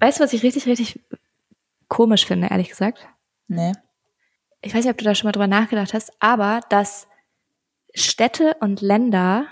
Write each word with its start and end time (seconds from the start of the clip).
Weißt 0.00 0.18
du, 0.18 0.24
was 0.24 0.32
ich 0.32 0.42
richtig, 0.42 0.66
richtig 0.66 1.00
komisch 1.88 2.26
finde, 2.26 2.48
ehrlich 2.48 2.70
gesagt? 2.70 3.06
Nee. 3.48 3.72
Ich 4.62 4.74
weiß 4.74 4.84
nicht, 4.84 4.92
ob 4.92 4.98
du 4.98 5.04
da 5.04 5.14
schon 5.14 5.28
mal 5.28 5.32
drüber 5.32 5.46
nachgedacht 5.46 5.94
hast, 5.94 6.12
aber 6.20 6.60
dass 6.68 7.06
Städte 7.94 8.56
und 8.60 8.80
Länder 8.80 9.46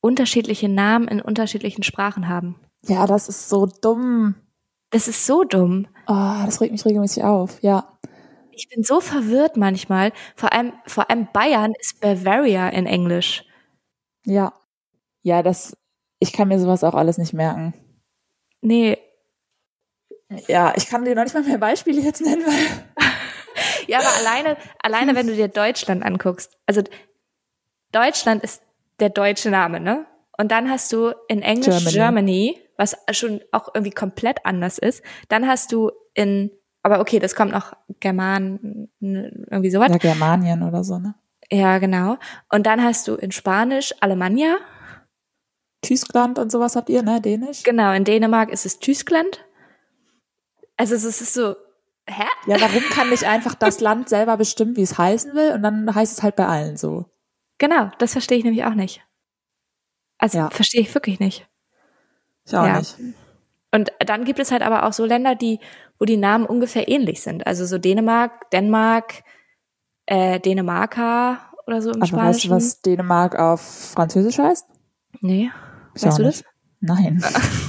unterschiedliche 0.00 0.68
Namen 0.68 1.08
in 1.08 1.20
unterschiedlichen 1.20 1.82
Sprachen 1.82 2.28
haben. 2.28 2.60
Ja, 2.82 3.06
das 3.06 3.28
ist 3.28 3.48
so 3.48 3.66
dumm. 3.66 4.34
Das 4.90 5.08
ist 5.08 5.26
so 5.26 5.44
dumm. 5.44 5.86
Oh, 6.06 6.44
das 6.44 6.60
regt 6.60 6.72
mich 6.72 6.84
regelmäßig 6.84 7.24
auf, 7.24 7.62
ja. 7.62 7.98
Ich 8.52 8.68
bin 8.68 8.84
so 8.84 9.00
verwirrt 9.00 9.56
manchmal. 9.56 10.12
Vor 10.36 10.52
allem, 10.52 10.74
vor 10.86 11.10
allem 11.10 11.28
Bayern 11.32 11.72
ist 11.80 12.00
Bavaria 12.00 12.68
in 12.68 12.86
Englisch. 12.86 13.44
Ja. 14.24 14.52
Ja, 15.22 15.42
das, 15.42 15.76
ich 16.18 16.32
kann 16.32 16.48
mir 16.48 16.60
sowas 16.60 16.84
auch 16.84 16.94
alles 16.94 17.18
nicht 17.18 17.32
merken. 17.32 17.74
Nee. 18.60 18.98
Ja, 20.46 20.72
ich 20.76 20.88
kann 20.88 21.04
dir 21.04 21.14
noch 21.14 21.24
nicht 21.24 21.34
mal 21.34 21.42
mehr 21.42 21.58
Beispiele 21.58 22.00
jetzt 22.00 22.20
nennen, 22.20 22.44
weil. 22.46 22.84
ja, 23.86 23.98
aber 23.98 24.08
alleine, 24.18 24.56
alleine, 24.82 25.14
wenn 25.14 25.26
du 25.26 25.34
dir 25.34 25.48
Deutschland 25.48 26.04
anguckst. 26.04 26.56
Also, 26.66 26.82
Deutschland 27.92 28.42
ist 28.42 28.62
der 29.00 29.10
deutsche 29.10 29.50
Name, 29.50 29.80
ne? 29.80 30.06
Und 30.36 30.50
dann 30.50 30.70
hast 30.70 30.92
du 30.92 31.12
in 31.28 31.42
Englisch 31.42 31.84
Germany. 31.84 31.92
Germany, 31.92 32.60
was 32.76 32.96
schon 33.12 33.40
auch 33.52 33.68
irgendwie 33.74 33.92
komplett 33.92 34.44
anders 34.44 34.78
ist. 34.78 35.02
Dann 35.28 35.46
hast 35.46 35.72
du 35.72 35.92
in, 36.14 36.50
aber 36.82 37.00
okay, 37.00 37.18
das 37.20 37.36
kommt 37.36 37.52
noch 37.52 37.74
German, 38.00 38.88
irgendwie 39.00 39.70
sowas. 39.70 39.90
Ja, 39.90 39.98
Germanien 39.98 40.62
oder 40.62 40.82
so, 40.82 40.98
ne? 40.98 41.14
Ja, 41.50 41.78
genau. 41.78 42.16
Und 42.50 42.66
dann 42.66 42.82
hast 42.82 43.06
du 43.06 43.14
in 43.14 43.30
Spanisch 43.30 43.94
Alemannia. 44.00 44.56
Tyskland 45.82 46.38
und 46.38 46.50
sowas 46.50 46.76
habt 46.76 46.88
ihr, 46.88 47.02
ne? 47.02 47.20
Dänisch? 47.20 47.62
Genau, 47.62 47.92
in 47.92 48.04
Dänemark 48.04 48.50
ist 48.50 48.66
es 48.66 48.78
Tyskland. 48.78 49.44
Also 50.76 50.94
es 50.94 51.04
ist 51.04 51.32
so, 51.34 51.56
hä? 52.08 52.24
Ja, 52.46 52.60
warum 52.60 52.82
kann 52.90 53.10
nicht 53.10 53.24
einfach 53.24 53.54
das 53.54 53.80
Land 53.80 54.08
selber 54.08 54.36
bestimmen, 54.36 54.76
wie 54.76 54.82
es 54.82 54.98
heißen 54.98 55.34
will 55.34 55.52
und 55.52 55.62
dann 55.62 55.94
heißt 55.94 56.12
es 56.12 56.22
halt 56.22 56.36
bei 56.36 56.46
allen 56.46 56.76
so? 56.76 57.06
Genau, 57.58 57.90
das 57.98 58.12
verstehe 58.12 58.38
ich 58.38 58.44
nämlich 58.44 58.64
auch 58.64 58.74
nicht. 58.74 59.02
Also 60.18 60.38
ja. 60.38 60.50
verstehe 60.50 60.80
ich 60.80 60.94
wirklich 60.94 61.20
nicht. 61.20 61.46
Ich 62.46 62.56
auch 62.56 62.66
ja. 62.66 62.78
nicht. 62.78 62.96
Und 63.72 63.92
dann 63.98 64.24
gibt 64.24 64.38
es 64.38 64.52
halt 64.52 64.62
aber 64.62 64.84
auch 64.84 64.92
so 64.92 65.04
Länder, 65.04 65.34
die, 65.34 65.58
wo 65.98 66.04
die 66.04 66.16
Namen 66.16 66.46
ungefähr 66.46 66.88
ähnlich 66.88 67.22
sind. 67.22 67.46
Also 67.46 67.66
so 67.66 67.78
Dänemark, 67.78 68.50
Dänemark, 68.50 69.24
äh, 70.06 70.38
Dänemarker 70.38 71.40
oder 71.66 71.82
so 71.82 71.90
im 71.90 71.96
aber 71.96 72.06
Spanischen. 72.06 72.28
weißt 72.34 72.44
du, 72.44 72.50
was 72.50 72.80
Dänemark 72.82 73.36
auf 73.36 73.60
Französisch 73.60 74.38
heißt? 74.38 74.66
Nee. 75.20 75.50
Ich 75.94 76.04
weißt 76.04 76.18
du 76.18 76.22
das? 76.22 76.44
Nein. 76.80 77.22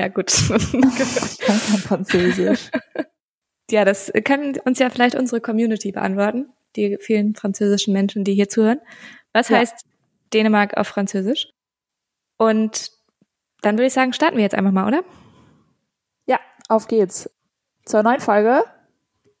ja, 0.00 0.08
gut. 0.08 0.32
ich 0.32 1.38
kann 1.38 1.60
kein 1.60 1.78
Französisch. 1.78 2.70
Ja, 3.70 3.84
das 3.84 4.10
kann 4.24 4.56
uns 4.64 4.78
ja 4.78 4.88
vielleicht 4.88 5.14
unsere 5.14 5.42
Community 5.42 5.92
beantworten, 5.92 6.46
die 6.74 6.96
vielen 7.00 7.34
französischen 7.34 7.92
Menschen, 7.92 8.24
die 8.24 8.32
hier 8.32 8.48
zuhören. 8.48 8.80
Was 9.34 9.50
ja. 9.50 9.58
heißt 9.58 9.84
Dänemark 10.32 10.78
auf 10.78 10.88
Französisch? 10.88 11.52
Und 12.38 12.92
dann 13.60 13.76
würde 13.76 13.88
ich 13.88 13.92
sagen, 13.92 14.14
starten 14.14 14.36
wir 14.36 14.42
jetzt 14.42 14.54
einfach 14.54 14.72
mal, 14.72 14.88
oder? 14.88 15.04
Ja, 16.24 16.40
auf 16.70 16.88
geht's. 16.88 17.28
Zur 17.84 18.02
neuen 18.02 18.20
Folge. 18.20 18.64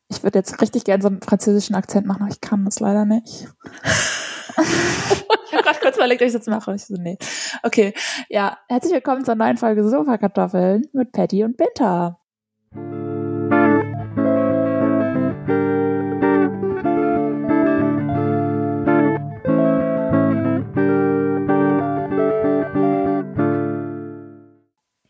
Ich 0.08 0.22
würde 0.22 0.40
jetzt 0.40 0.60
richtig 0.60 0.84
gerne 0.84 1.02
so 1.02 1.08
einen 1.08 1.22
französischen 1.22 1.74
Akzent 1.74 2.06
machen, 2.06 2.20
aber 2.20 2.30
ich 2.30 2.42
kann 2.42 2.66
das 2.66 2.80
leider 2.80 3.06
nicht. 3.06 3.48
gerade 5.70 5.80
kurz 5.80 5.96
überlegt, 5.96 6.22
ob 6.22 6.28
ich 6.28 6.34
das 6.34 6.46
mache. 6.46 6.74
Ich 6.74 6.84
so, 6.84 6.94
nee. 6.94 7.16
Okay, 7.62 7.94
ja. 8.28 8.58
Herzlich 8.68 8.92
willkommen 8.92 9.24
zur 9.24 9.34
neuen 9.34 9.56
Folge 9.56 9.88
Sofakartoffeln 9.88 10.88
mit 10.92 11.12
Patty 11.12 11.44
und 11.44 11.56
Binta. 11.56 12.18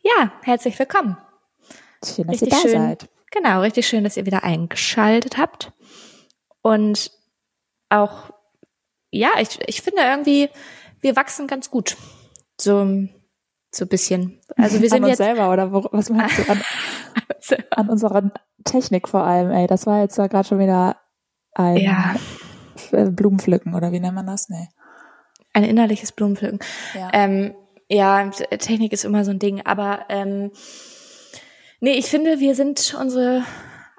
Ja, 0.02 0.32
herzlich 0.42 0.78
willkommen. 0.78 1.16
Schön, 2.04 2.26
dass 2.26 2.42
richtig 2.42 2.48
ihr 2.48 2.50
da 2.50 2.56
schön, 2.56 2.72
seid. 2.72 3.08
Genau, 3.30 3.60
richtig 3.60 3.86
schön, 3.86 4.04
dass 4.04 4.16
ihr 4.16 4.26
wieder 4.26 4.44
eingeschaltet 4.44 5.38
habt. 5.38 5.72
Und 6.62 7.12
auch, 7.88 8.30
ja, 9.10 9.30
ich, 9.38 9.58
ich 9.66 9.82
finde 9.82 10.02
irgendwie, 10.02 10.48
wir 11.00 11.16
wachsen 11.16 11.46
ganz 11.46 11.70
gut. 11.70 11.96
So, 12.60 13.06
so 13.72 13.86
bisschen. 13.86 14.40
Also 14.56 14.80
wir 14.80 14.88
sind 14.88 14.98
an 14.98 15.04
uns 15.04 15.18
jetzt 15.18 15.18
selber 15.18 15.52
oder 15.52 15.72
wo, 15.72 15.86
was 15.92 16.10
meinst 16.10 16.38
du 16.38 16.50
an, 16.50 16.62
an 17.70 17.88
unserer 17.88 18.30
Technik 18.64 19.08
vor 19.08 19.24
allem? 19.24 19.50
Ey, 19.50 19.66
das 19.66 19.86
war 19.86 20.00
jetzt 20.00 20.18
ja 20.18 20.26
gerade 20.26 20.46
schon 20.46 20.58
wieder 20.58 20.96
ein 21.54 21.76
ja. 21.76 22.14
Blumenpflücken 22.92 23.74
oder 23.74 23.92
wie 23.92 24.00
nennt 24.00 24.14
man 24.14 24.26
das? 24.26 24.48
Nee. 24.48 24.68
Ein 25.52 25.64
innerliches 25.64 26.12
Blumenpflücken. 26.12 26.60
Ja. 26.94 27.10
Ähm, 27.12 27.54
ja, 27.88 28.30
Technik 28.30 28.92
ist 28.92 29.04
immer 29.04 29.24
so 29.24 29.32
ein 29.32 29.40
Ding, 29.40 29.62
aber 29.64 30.06
ähm, 30.08 30.52
nee, 31.80 31.94
ich 31.94 32.06
finde, 32.06 32.38
wir 32.38 32.54
sind 32.54 32.96
unsere, 32.98 33.42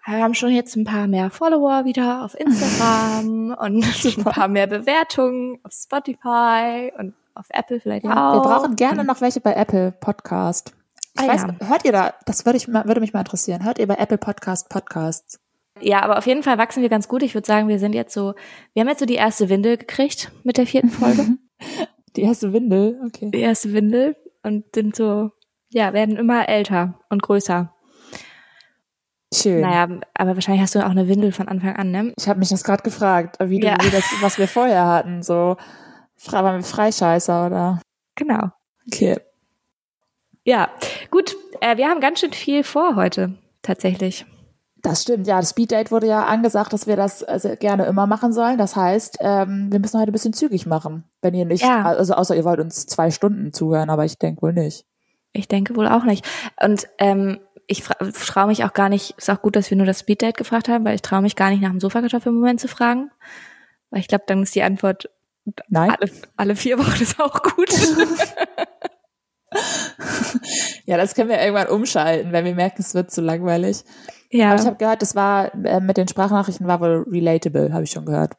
haben 0.03 0.33
schon 0.33 0.51
jetzt 0.51 0.75
ein 0.75 0.83
paar 0.83 1.07
mehr 1.07 1.29
Follower 1.29 1.85
wieder 1.85 2.23
auf 2.23 2.39
Instagram 2.39 3.55
und 3.59 3.85
ein 4.17 4.23
paar 4.23 4.47
mehr 4.47 4.67
Bewertungen 4.67 5.59
auf 5.63 5.71
Spotify 5.73 6.91
und 6.97 7.13
auf 7.35 7.45
Apple 7.49 7.79
vielleicht 7.79 8.05
ja, 8.05 8.31
auch. 8.31 8.43
Wir 8.43 8.49
brauchen 8.49 8.75
gerne 8.75 9.03
noch 9.03 9.21
welche 9.21 9.41
bei 9.41 9.53
Apple 9.53 9.91
Podcast. 9.91 10.73
Ich 11.15 11.23
ah, 11.23 11.27
weiß, 11.27 11.41
ja. 11.41 11.67
hört 11.67 11.85
ihr 11.85 11.91
da, 11.91 12.13
das 12.25 12.45
würde, 12.45 12.57
ich 12.57 12.67
würde 12.67 12.99
mich 12.99 13.13
mal 13.13 13.19
interessieren, 13.19 13.63
hört 13.63 13.79
ihr 13.79 13.87
bei 13.87 13.95
Apple 13.95 14.17
Podcast 14.17 14.69
Podcasts? 14.69 15.39
Ja, 15.79 16.01
aber 16.03 16.17
auf 16.17 16.27
jeden 16.27 16.43
Fall 16.43 16.57
wachsen 16.57 16.81
wir 16.81 16.89
ganz 16.89 17.07
gut. 17.07 17.23
Ich 17.23 17.33
würde 17.33 17.47
sagen, 17.47 17.67
wir 17.67 17.79
sind 17.79 17.93
jetzt 17.93 18.13
so, 18.13 18.33
wir 18.73 18.81
haben 18.81 18.89
jetzt 18.89 18.99
so 18.99 19.05
die 19.05 19.15
erste 19.15 19.49
Windel 19.49 19.77
gekriegt 19.77 20.31
mit 20.43 20.57
der 20.57 20.67
vierten 20.67 20.89
Folge. 20.89 21.37
Die 22.17 22.23
erste 22.23 22.51
Windel, 22.51 22.99
okay. 23.05 23.31
Die 23.31 23.39
erste 23.39 23.71
Windel 23.71 24.17
und 24.43 24.65
sind 24.75 24.97
so, 24.97 25.31
ja, 25.69 25.93
werden 25.93 26.17
immer 26.17 26.49
älter 26.49 26.99
und 27.09 27.21
größer. 27.21 27.73
Schön. 29.33 29.61
Naja, 29.61 29.87
aber 30.13 30.35
wahrscheinlich 30.35 30.61
hast 30.61 30.75
du 30.75 30.85
auch 30.85 30.89
eine 30.89 31.07
Windel 31.07 31.31
von 31.31 31.47
Anfang 31.47 31.75
an, 31.75 31.91
ne? 31.91 32.13
Ich 32.17 32.27
habe 32.27 32.39
mich 32.39 32.49
das 32.49 32.63
gerade 32.63 32.83
gefragt, 32.83 33.37
wie, 33.41 33.61
ja. 33.61 33.77
du, 33.77 33.85
wie 33.85 33.91
das, 33.91 34.03
was 34.21 34.37
wir 34.37 34.47
vorher 34.47 34.87
hatten, 34.87 35.23
so 35.23 35.55
waren 36.29 36.57
wir 36.57 36.63
Freischeißer 36.63 37.47
oder? 37.47 37.81
Genau. 38.15 38.49
Okay. 38.87 39.17
Ja, 40.43 40.69
gut. 41.11 41.35
Äh, 41.61 41.77
wir 41.77 41.87
haben 41.87 42.01
ganz 42.01 42.19
schön 42.19 42.33
viel 42.33 42.63
vor 42.63 42.95
heute, 42.95 43.37
tatsächlich. 43.61 44.25
Das 44.81 45.03
stimmt, 45.03 45.27
ja. 45.27 45.39
Das 45.39 45.51
Speeddate 45.51 45.91
wurde 45.91 46.07
ja 46.07 46.25
angesagt, 46.25 46.73
dass 46.73 46.87
wir 46.87 46.95
das 46.95 47.23
also 47.23 47.55
gerne 47.55 47.85
immer 47.85 48.07
machen 48.07 48.33
sollen. 48.33 48.57
Das 48.57 48.75
heißt, 48.75 49.19
ähm, 49.21 49.71
wir 49.71 49.79
müssen 49.79 49.99
heute 49.99 50.11
ein 50.11 50.13
bisschen 50.13 50.33
zügig 50.33 50.65
machen. 50.65 51.03
Wenn 51.21 51.35
ihr 51.35 51.45
nicht, 51.45 51.63
ja. 51.63 51.83
also 51.83 52.15
außer 52.15 52.35
ihr 52.35 52.43
wollt 52.43 52.59
uns 52.59 52.87
zwei 52.87 53.11
Stunden 53.11 53.53
zuhören, 53.53 53.91
aber 53.91 54.05
ich 54.05 54.17
denke 54.17 54.41
wohl 54.41 54.53
nicht. 54.53 54.85
Ich 55.33 55.47
denke 55.47 55.75
wohl 55.75 55.87
auch 55.87 56.03
nicht. 56.03 56.27
Und 56.61 56.87
ähm, 56.97 57.39
ich 57.71 57.83
traue 57.83 58.47
mich 58.47 58.63
auch 58.63 58.73
gar 58.73 58.89
nicht, 58.89 59.15
ist 59.17 59.29
auch 59.29 59.41
gut, 59.41 59.55
dass 59.55 59.69
wir 59.69 59.77
nur 59.77 59.85
das 59.85 60.01
Speeddate 60.01 60.37
gefragt 60.37 60.67
haben, 60.67 60.85
weil 60.85 60.95
ich 60.95 61.01
traue 61.01 61.21
mich 61.21 61.35
gar 61.35 61.49
nicht 61.49 61.61
nach 61.61 61.69
dem 61.69 61.79
Sofakartoffelmoment 61.79 62.59
zu 62.59 62.67
fragen. 62.67 63.09
Weil 63.89 64.01
ich 64.01 64.07
glaube, 64.07 64.25
dann 64.27 64.43
ist 64.43 64.55
die 64.55 64.63
Antwort 64.63 65.09
Nein. 65.69 65.89
Alle, 65.89 66.11
alle 66.37 66.55
vier 66.55 66.77
Wochen 66.77 67.01
ist 67.01 67.19
auch 67.19 67.41
gut. 67.41 67.69
ja, 70.85 70.97
das 70.97 71.15
können 71.15 71.29
wir 71.29 71.41
irgendwann 71.41 71.67
umschalten, 71.67 72.31
wenn 72.31 72.45
wir 72.45 72.53
merken, 72.55 72.81
es 72.81 72.93
wird 72.93 73.11
zu 73.11 73.21
langweilig. 73.21 73.83
Ja. 74.29 74.51
Aber 74.51 74.61
ich 74.61 74.67
habe 74.67 74.77
gehört, 74.77 75.01
das 75.01 75.15
war 75.15 75.53
äh, 75.65 75.79
mit 75.79 75.97
den 75.97 76.07
Sprachnachrichten 76.07 76.67
war 76.67 76.79
wohl 76.79 77.05
relatable, 77.09 77.73
habe 77.73 77.83
ich 77.83 77.91
schon 77.91 78.05
gehört. 78.05 78.35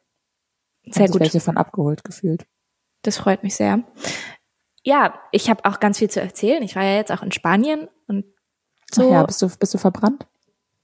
Sehr 0.85 1.07
gut. 1.07 1.19
welche 1.21 1.39
von 1.39 1.57
abgeholt 1.57 2.03
gefühlt. 2.03 2.45
Das 3.03 3.17
freut 3.17 3.43
mich 3.43 3.55
sehr. 3.55 3.83
Ja, 4.83 5.13
ich 5.31 5.49
habe 5.49 5.63
auch 5.65 5.79
ganz 5.79 5.99
viel 5.99 6.09
zu 6.09 6.19
erzählen. 6.19 6.63
Ich 6.63 6.75
war 6.75 6.83
ja 6.83 6.95
jetzt 6.95 7.11
auch 7.11 7.21
in 7.21 7.31
Spanien 7.31 7.87
und 8.07 8.25
so. 8.95 9.07
Ach 9.07 9.11
ja, 9.11 9.23
bist 9.23 9.41
du 9.41 9.49
bist 9.59 9.73
du 9.73 9.77
verbrannt? 9.77 10.25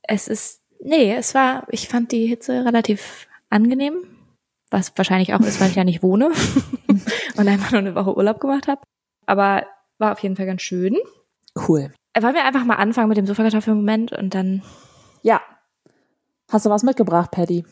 Es 0.01 0.27
ist 0.27 0.61
nee, 0.79 1.13
es 1.13 1.35
war 1.35 1.67
ich 1.69 1.88
fand 1.88 2.11
die 2.11 2.27
Hitze 2.27 2.65
relativ 2.65 3.27
angenehm, 3.50 3.95
was 4.69 4.94
wahrscheinlich 4.95 5.33
auch 5.33 5.41
ist, 5.41 5.59
weil 5.59 5.69
ich 5.69 5.75
ja 5.75 5.83
nicht 5.83 6.03
wohne 6.03 6.31
und 7.38 7.47
einfach 7.47 7.71
nur 7.71 7.79
eine 7.79 7.95
Woche 7.95 8.15
Urlaub 8.15 8.39
gemacht 8.39 8.67
habe, 8.67 8.81
aber 9.25 9.65
war 9.97 10.13
auf 10.13 10.19
jeden 10.19 10.35
Fall 10.35 10.45
ganz 10.45 10.61
schön. 10.61 10.97
Cool. 11.56 11.91
Wollen 12.19 12.35
wir 12.35 12.44
einfach 12.44 12.65
mal 12.65 12.75
anfangen 12.75 13.09
mit 13.09 13.17
dem 13.17 13.27
Sofakartoffelmoment 13.27 14.11
und 14.13 14.33
dann 14.33 14.61
ja. 15.21 15.41
Hast 16.51 16.65
du 16.65 16.69
was 16.69 16.83
mitgebracht, 16.83 17.31
Paddy? 17.31 17.65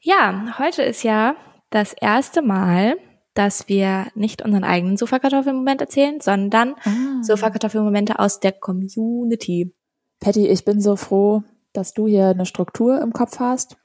Ja, 0.00 0.58
heute 0.58 0.82
ist 0.82 1.02
ja 1.02 1.36
das 1.68 1.92
erste 1.92 2.42
Mal, 2.42 2.96
dass 3.34 3.68
wir 3.68 4.08
nicht 4.14 4.42
unseren 4.42 4.64
eigenen 4.64 4.96
Sofakartoffelmoment 4.96 5.80
erzählen, 5.80 6.20
sondern 6.20 6.74
ah. 6.84 7.22
Sofakartoffelmomente 7.22 8.18
aus 8.18 8.40
der 8.40 8.52
Community. 8.52 9.74
Patty, 10.18 10.48
ich 10.48 10.64
bin 10.64 10.80
so 10.80 10.96
froh, 10.96 11.42
dass 11.72 11.94
du 11.94 12.06
hier 12.06 12.28
eine 12.28 12.46
Struktur 12.46 13.00
im 13.00 13.12
Kopf 13.12 13.38
hast 13.38 13.76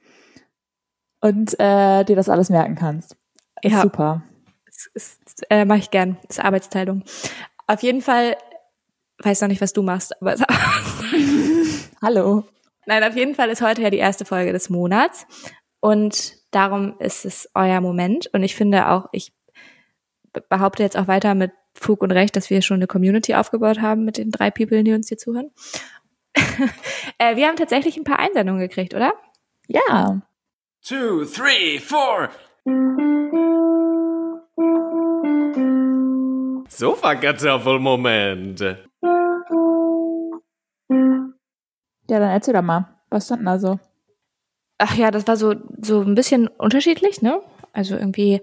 und 1.20 1.58
äh, 1.58 2.04
dir 2.04 2.16
das 2.16 2.28
alles 2.28 2.50
merken 2.50 2.74
kannst. 2.74 3.16
Ja. 3.62 3.82
super. 3.82 4.22
Das, 4.66 4.90
ist, 4.94 5.46
äh, 5.48 5.64
mache 5.64 5.78
ich 5.78 5.90
gern. 5.90 6.18
Das 6.26 6.38
ist 6.38 6.44
Arbeitsteilung. 6.44 7.04
Auf 7.66 7.82
jeden 7.82 8.02
Fall 8.02 8.36
weiß 9.22 9.40
noch 9.40 9.48
nicht, 9.48 9.60
was 9.60 9.72
du 9.72 9.82
machst, 9.82 10.20
aber 10.20 10.34
Hallo. 12.02 12.44
Nein, 12.84 13.02
auf 13.02 13.16
jeden 13.16 13.34
Fall 13.34 13.48
ist 13.48 13.62
heute 13.62 13.82
ja 13.82 13.90
die 13.90 13.96
erste 13.96 14.24
Folge 14.24 14.52
des 14.52 14.68
Monats 14.68 15.26
und 15.80 16.34
darum 16.50 16.98
ist 16.98 17.24
es 17.24 17.48
euer 17.54 17.80
Moment 17.80 18.28
und 18.32 18.42
ich 18.42 18.54
finde 18.54 18.88
auch, 18.88 19.08
ich 19.12 19.32
behaupte 20.48 20.82
jetzt 20.82 20.96
auch 20.96 21.08
weiter 21.08 21.34
mit 21.34 21.52
Fug 21.74 22.02
und 22.02 22.12
Recht, 22.12 22.36
dass 22.36 22.50
wir 22.50 22.62
schon 22.62 22.76
eine 22.76 22.86
Community 22.86 23.34
aufgebaut 23.34 23.80
haben 23.80 24.04
mit 24.04 24.18
den 24.18 24.30
drei 24.30 24.50
People, 24.50 24.82
die 24.82 24.92
uns 24.92 25.08
hier 25.08 25.18
zuhören. 25.18 25.50
äh, 27.18 27.36
wir 27.36 27.48
haben 27.48 27.56
tatsächlich 27.56 27.96
ein 27.96 28.04
paar 28.04 28.18
Einsendungen 28.18 28.60
gekriegt, 28.60 28.94
oder? 28.94 29.14
Ja. 29.66 30.20
Two, 30.82 31.24
three, 31.24 31.78
four. 31.78 32.28
Sofakartoffelmoment. 36.68 38.60
Ja, 42.08 42.20
dann 42.20 42.30
erzähl 42.30 42.54
doch 42.54 42.62
mal. 42.62 42.88
Was 43.10 43.26
stand 43.26 43.46
da 43.46 43.58
so? 43.58 43.78
Ach 44.78 44.94
ja, 44.94 45.10
das 45.10 45.26
war 45.26 45.36
so, 45.36 45.54
so 45.80 46.02
ein 46.02 46.14
bisschen 46.14 46.48
unterschiedlich, 46.48 47.22
ne? 47.22 47.40
Also 47.76 47.94
irgendwie 47.94 48.40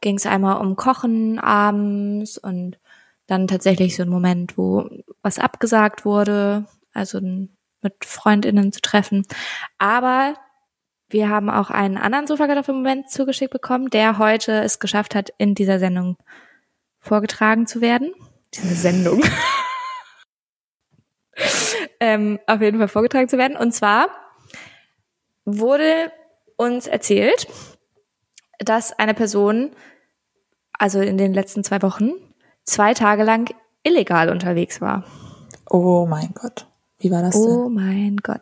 ging 0.00 0.14
es 0.16 0.26
einmal 0.26 0.60
um 0.60 0.76
Kochen 0.76 1.40
abends 1.40 2.38
und 2.38 2.78
dann 3.26 3.48
tatsächlich 3.48 3.96
so 3.96 4.04
ein 4.04 4.08
Moment, 4.08 4.56
wo 4.56 4.88
was 5.22 5.40
abgesagt 5.40 6.04
wurde, 6.04 6.66
also 6.92 7.20
mit 7.20 8.04
Freundinnen 8.04 8.70
zu 8.70 8.80
treffen. 8.80 9.26
Aber 9.78 10.36
wir 11.08 11.28
haben 11.28 11.50
auch 11.50 11.70
einen 11.70 11.96
anderen 11.96 12.28
Sofakartoffelmoment 12.28 13.10
zugeschickt 13.10 13.52
bekommen, 13.52 13.90
der 13.90 14.18
heute 14.18 14.52
es 14.62 14.78
geschafft 14.78 15.16
hat, 15.16 15.30
in 15.36 15.56
dieser 15.56 15.80
Sendung 15.80 16.16
vorgetragen 17.00 17.66
zu 17.66 17.80
werden. 17.80 18.14
Diese 18.54 18.76
Sendung. 18.76 19.20
ähm, 21.98 22.38
auf 22.46 22.60
jeden 22.60 22.78
Fall 22.78 22.88
vorgetragen 22.88 23.28
zu 23.28 23.36
werden. 23.36 23.56
Und 23.56 23.72
zwar 23.72 24.10
wurde 25.44 26.12
uns 26.54 26.86
erzählt, 26.86 27.48
dass 28.58 28.92
eine 28.98 29.14
Person, 29.14 29.70
also 30.72 31.00
in 31.00 31.18
den 31.18 31.32
letzten 31.34 31.64
zwei 31.64 31.82
Wochen, 31.82 32.12
zwei 32.64 32.94
Tage 32.94 33.22
lang 33.22 33.54
illegal 33.82 34.30
unterwegs 34.30 34.80
war. 34.80 35.04
Oh 35.70 36.06
mein 36.06 36.32
Gott. 36.34 36.66
Wie 36.98 37.10
war 37.10 37.22
das 37.22 37.34
denn? 37.34 37.42
Oh 37.42 37.68
mein 37.68 38.16
Gott. 38.18 38.40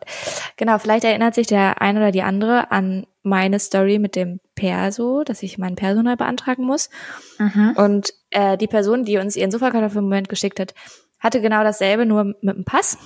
Genau, 0.55 0.77
vielleicht 0.77 1.03
erinnert 1.03 1.35
sich 1.35 1.47
der 1.47 1.81
eine 1.81 1.99
oder 1.99 2.11
die 2.11 2.21
andere 2.21 2.71
an 2.71 3.05
meine 3.21 3.59
Story 3.59 3.99
mit 3.99 4.15
dem 4.15 4.39
Perso, 4.55 5.23
dass 5.23 5.43
ich 5.43 5.57
meinen 5.57 5.75
Perso 5.75 6.01
neu 6.01 6.15
beantragen 6.15 6.63
muss. 6.63 6.89
Mhm. 7.37 7.73
Und 7.75 8.13
äh, 8.29 8.57
die 8.57 8.67
Person, 8.67 9.03
die 9.03 9.17
uns 9.17 9.35
ihren 9.35 9.51
Sofakartoffel 9.51 9.97
im 9.97 10.05
Moment 10.05 10.29
geschickt 10.29 10.59
hat, 10.59 10.73
hatte 11.19 11.41
genau 11.41 11.63
dasselbe, 11.63 12.05
nur 12.05 12.23
mit 12.23 12.55
einem 12.55 12.65
Pass 12.65 12.97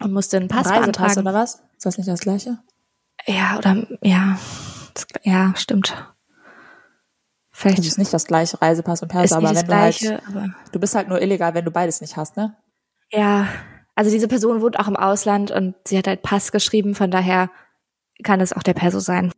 und 0.00 0.12
musste 0.12 0.38
einen 0.38 0.48
Pass 0.48 0.66
Reisepass 0.66 0.84
beantragen. 0.84 1.20
oder 1.20 1.34
was? 1.34 1.62
Ist 1.76 1.86
das 1.86 1.98
nicht 1.98 2.08
das 2.08 2.20
gleiche? 2.20 2.58
Ja, 3.26 3.58
oder 3.58 3.86
ja, 4.02 4.38
das, 4.94 5.06
ja, 5.22 5.54
stimmt. 5.56 6.14
Vielleicht 7.50 7.78
das 7.78 7.86
ist 7.86 7.98
nicht 7.98 8.12
das 8.12 8.26
gleiche 8.26 8.60
Reisepass 8.60 9.02
und 9.02 9.08
Perso, 9.08 9.36
aber 9.36 9.48
wenn 9.48 9.54
du 9.54 9.64
gleiche, 9.64 10.20
halt, 10.34 10.52
du 10.72 10.80
bist 10.80 10.94
halt 10.94 11.08
nur 11.08 11.22
illegal, 11.22 11.54
wenn 11.54 11.64
du 11.64 11.70
beides 11.70 12.00
nicht 12.00 12.16
hast, 12.16 12.36
ne? 12.36 12.56
Ja, 13.12 13.46
also 13.94 14.10
diese 14.10 14.26
Person 14.26 14.60
wohnt 14.60 14.78
auch 14.78 14.88
im 14.88 14.96
Ausland 14.96 15.50
und 15.50 15.76
sie 15.86 15.96
hat 15.96 16.08
halt 16.08 16.22
Pass 16.22 16.50
geschrieben, 16.50 16.94
von 16.94 17.10
daher 17.10 17.50
kann 18.24 18.40
es 18.40 18.52
auch 18.52 18.62
der 18.62 18.74
Perso 18.74 18.98
sein. 18.98 19.30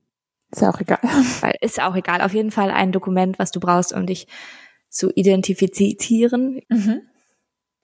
Ist 0.50 0.62
ja 0.62 0.70
auch 0.70 0.80
egal. 0.80 0.98
Weil 1.40 1.56
ist 1.60 1.80
auch 1.80 1.94
egal. 1.94 2.22
Auf 2.22 2.32
jeden 2.32 2.50
Fall 2.50 2.70
ein 2.70 2.92
Dokument, 2.92 3.38
was 3.38 3.50
du 3.50 3.60
brauchst, 3.60 3.92
um 3.92 4.06
dich 4.06 4.26
zu 4.88 5.10
identifizieren. 5.14 6.62
Mhm. 6.68 7.02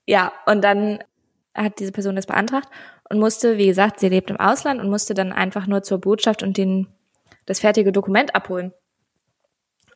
Ja, 0.06 0.32
und 0.46 0.62
dann 0.62 1.00
hat 1.54 1.78
diese 1.78 1.92
Person 1.92 2.16
das 2.16 2.26
beantragt 2.26 2.68
und 3.10 3.18
musste, 3.18 3.58
wie 3.58 3.66
gesagt, 3.66 4.00
sie 4.00 4.08
lebt 4.08 4.30
im 4.30 4.38
Ausland 4.38 4.80
und 4.80 4.88
musste 4.88 5.14
dann 5.14 5.32
einfach 5.32 5.66
nur 5.66 5.82
zur 5.82 5.98
Botschaft 5.98 6.42
und 6.42 6.56
den, 6.56 6.88
das 7.46 7.60
fertige 7.60 7.92
Dokument 7.92 8.34
abholen. 8.34 8.72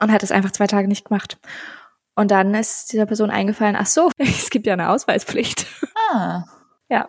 Und 0.01 0.13
hat 0.13 0.23
es 0.23 0.33
einfach 0.33 0.51
zwei 0.53 0.67
Tage 0.67 0.89
nicht 0.89 1.07
gemacht. 1.07 1.39
Und 2.15 2.31
dann 2.31 2.55
ist 2.55 2.93
dieser 2.93 3.07
Person 3.07 3.31
eingefallen, 3.31 3.77
ach 3.77 3.87
so, 3.87 4.11
es 4.19 4.51
gibt 4.51 4.67
ja 4.67 4.73
eine 4.73 4.91
Ausweispflicht. 4.91 5.67
Ah. 6.11 6.45
Ja. 6.89 7.09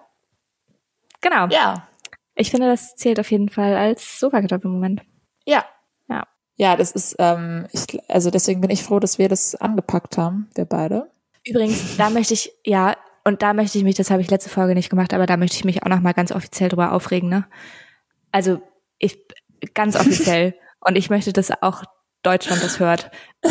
Genau. 1.22 1.48
Ja. 1.48 1.88
Ich 2.36 2.52
finde, 2.52 2.68
das 2.68 2.96
zählt 2.96 3.20
auf 3.20 3.32
jeden 3.32 3.50
Fall 3.50 3.76
als 3.76 4.20
Sofakartoffel-Moment. 4.20 5.02
Ja. 5.46 5.66
Ja. 6.08 6.28
Ja, 6.56 6.76
das 6.76 6.92
ist, 6.92 7.16
ähm, 7.20 7.68
ich, 7.72 7.86
also 8.10 8.32
deswegen 8.32 8.62
bin 8.62 8.70
ich 8.70 8.84
froh, 8.84 9.00
dass 9.00 9.18
wir 9.18 9.30
das 9.30 9.56
angepackt 9.56 10.18
haben, 10.18 10.50
wir 10.56 10.66
beide. 10.66 11.10
Übrigens, 11.46 11.98
da 11.98 12.10
möchte 12.10 12.34
ich, 12.34 12.52
ja, 12.66 12.96
und 13.24 13.42
da 13.42 13.54
möchte 13.54 13.78
ich 13.78 13.84
mich, 13.84 13.96
das 13.96 14.10
habe 14.10 14.22
ich 14.22 14.30
letzte 14.30 14.50
Folge 14.50 14.74
nicht 14.74 14.90
gemacht, 14.90 15.14
aber 15.14 15.26
da 15.26 15.38
möchte 15.38 15.56
ich 15.56 15.66
mich 15.66 15.84
auch 15.84 15.90
nochmal 15.90 16.14
ganz 16.14 16.32
offiziell 16.32 16.70
drüber 16.70 16.92
aufregen, 16.92 17.30
ne? 17.30 17.46
Also, 18.32 18.62
ich, 18.98 19.20
ganz 19.74 19.96
offiziell. 19.96 20.56
und 20.80 20.96
ich 20.96 21.10
möchte, 21.10 21.34
dass 21.34 21.52
auch 21.62 21.84
Deutschland 22.24 22.64
das 22.64 22.80
hört. 22.80 23.12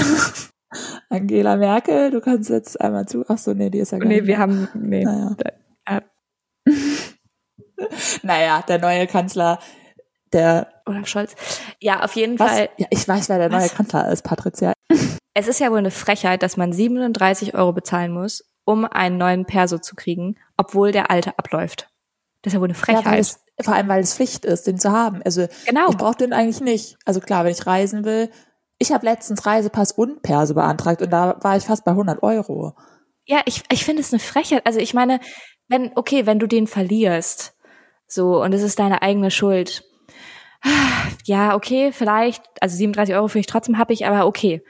Angela 1.08 1.56
Merkel, 1.56 2.11
du 2.11 2.20
kannst 2.20 2.50
jetzt 2.50 2.81
einmal 2.81 3.06
zu. 3.06 3.25
Ach 3.29 3.38
so, 3.38 3.55
nee, 3.55 3.70
die 3.70 3.79
ist 3.79 3.93
ja 3.93 3.99
gar 3.99 4.08
Nee, 4.08 4.26
wir 4.26 4.38
haben, 4.38 4.69
nee. 4.75 5.05
Naja. 5.05 5.37
naja, 8.23 8.62
der 8.67 8.79
neue 8.79 9.06
Kanzler, 9.06 9.58
der. 10.32 10.69
Olaf 10.87 11.06
Scholz. 11.06 11.35
Ja, 11.81 12.03
auf 12.03 12.14
jeden 12.14 12.38
Was? 12.38 12.50
Fall. 12.50 12.69
Ja, 12.76 12.87
ich 12.91 13.06
weiß, 13.06 13.29
wer 13.29 13.38
der 13.38 13.53
Was? 13.53 13.62
neue 13.62 13.70
Kanzler 13.70 14.11
ist, 14.11 14.23
Patricia. 14.23 14.73
Es 15.38 15.49
ist 15.49 15.61
ja 15.61 15.70
wohl 15.70 15.76
eine 15.76 15.91
Frechheit, 15.91 16.43
dass 16.43 16.56
man 16.56 16.73
37 16.73 17.55
Euro 17.55 17.75
bezahlen 17.75 18.11
muss, 18.11 18.50
um 18.64 18.87
einen 18.87 19.19
neuen 19.19 19.44
Perso 19.44 19.76
zu 19.76 19.94
kriegen, 19.94 20.38
obwohl 20.56 20.93
der 20.93 21.11
alte 21.11 21.38
abläuft. 21.38 21.91
Das 22.46 22.52
ist 22.52 22.54
ja 22.58 22.60
wohl 22.60 22.69
eine 22.69 22.75
Frechheit. 22.75 23.04
Ja, 23.04 23.16
es, 23.16 23.40
vor 23.60 23.75
allem, 23.75 23.88
weil 23.88 24.00
es 24.04 24.14
Pflicht 24.14 24.44
ist, 24.44 24.69
den 24.69 24.78
zu 24.78 24.93
haben. 24.93 25.20
Also 25.25 25.48
genau. 25.66 25.90
ich 25.90 25.96
brauche 25.96 26.14
den 26.14 26.32
eigentlich 26.32 26.60
nicht. 26.60 26.96
Also 27.04 27.19
klar, 27.19 27.44
wenn 27.44 27.50
ich 27.50 27.66
reisen 27.66 28.04
will. 28.04 28.31
Ich 28.78 28.93
habe 28.93 29.04
letztens 29.04 29.46
Reisepass 29.46 29.90
und 29.90 30.22
Perso 30.22 30.54
beantragt 30.54 31.02
und 31.02 31.10
da 31.10 31.38
war 31.40 31.56
ich 31.56 31.64
fast 31.64 31.84
bei 31.84 31.90
100 31.90 32.22
Euro. 32.22 32.76
Ja, 33.25 33.40
ich, 33.46 33.64
ich 33.72 33.84
finde 33.84 34.00
es 34.00 34.12
eine 34.12 34.20
Frechheit. 34.20 34.64
Also 34.64 34.78
ich 34.78 34.94
meine, 34.94 35.19
wenn, 35.66 35.90
okay, 35.96 36.25
wenn 36.25 36.38
du 36.38 36.46
den 36.46 36.69
verlierst, 36.69 37.56
so, 38.06 38.40
und 38.40 38.52
es 38.52 38.62
ist 38.62 38.78
deine 38.78 39.02
eigene 39.02 39.32
Schuld. 39.32 39.82
Ja, 41.25 41.56
okay, 41.56 41.90
vielleicht, 41.90 42.44
also 42.60 42.76
37 42.76 43.16
Euro 43.16 43.26
finde 43.26 43.40
ich 43.40 43.46
trotzdem 43.46 43.76
happig, 43.76 44.06
aber 44.06 44.25
okay. 44.25 44.62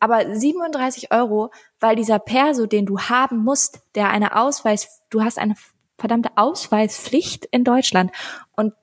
Aber 0.00 0.34
37 0.34 1.12
Euro, 1.12 1.52
weil 1.78 1.94
dieser 1.94 2.18
Perso, 2.18 2.66
den 2.66 2.86
du 2.86 2.98
haben 2.98 3.44
musst, 3.44 3.82
der 3.94 4.10
eine 4.10 4.34
Ausweis, 4.34 5.04
du 5.10 5.22
hast 5.22 5.38
eine 5.38 5.54
verdammte 6.00 6.30
Ausweispflicht 6.36 7.46
in 7.46 7.64
Deutschland 7.64 8.10
und 8.56 8.74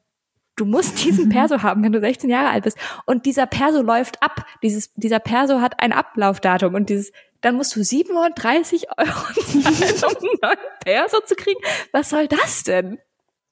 du 0.57 0.65
musst 0.65 1.03
diesen 1.03 1.29
Perso 1.29 1.63
haben, 1.63 1.83
wenn 1.83 1.93
du 1.93 1.99
16 1.99 2.29
Jahre 2.29 2.49
alt 2.49 2.65
bist. 2.65 2.77
Und 3.05 3.25
dieser 3.25 3.45
Perso 3.45 3.81
läuft 3.81 4.21
ab. 4.21 4.45
Dieses, 4.61 4.93
dieser 4.93 5.19
Perso 5.19 5.61
hat 5.61 5.81
ein 5.81 5.93
Ablaufdatum 5.93 6.73
und 6.75 6.89
dieses, 6.89 7.11
dann 7.41 7.55
musst 7.55 7.75
du 7.75 7.83
37 7.83 8.87
Euro 8.97 9.07
zahlen, 9.09 10.03
um 10.03 10.17
einen 10.17 10.39
neuen 10.41 10.57
Perso 10.83 11.19
zu 11.21 11.35
kriegen. 11.35 11.59
Was 11.91 12.09
soll 12.09 12.27
das 12.27 12.63
denn? 12.63 12.99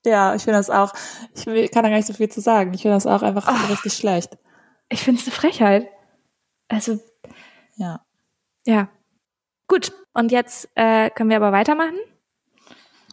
Ja, 0.05 0.35
ich 0.35 0.43
finde 0.43 0.59
das 0.59 0.69
auch, 0.69 0.93
ich 1.33 1.45
kann 1.71 1.83
da 1.83 1.89
gar 1.89 1.95
nicht 1.95 2.05
so 2.05 2.13
viel 2.13 2.29
zu 2.29 2.41
sagen. 2.41 2.73
Ich 2.73 2.83
finde 2.83 2.97
das 2.97 3.07
auch 3.07 3.23
einfach 3.23 3.47
oh, 3.47 3.71
richtig 3.71 3.93
schlecht. 3.93 4.37
Ich 4.89 5.01
finde 5.01 5.19
es 5.19 5.27
eine 5.27 5.35
Frechheit. 5.35 5.87
Also. 6.67 6.99
Ja. 7.75 8.05
Ja. 8.65 8.89
Gut. 9.67 9.93
Und 10.13 10.31
jetzt 10.31 10.69
äh, 10.75 11.09
können 11.09 11.29
wir 11.29 11.37
aber 11.37 11.51
weitermachen. 11.51 11.97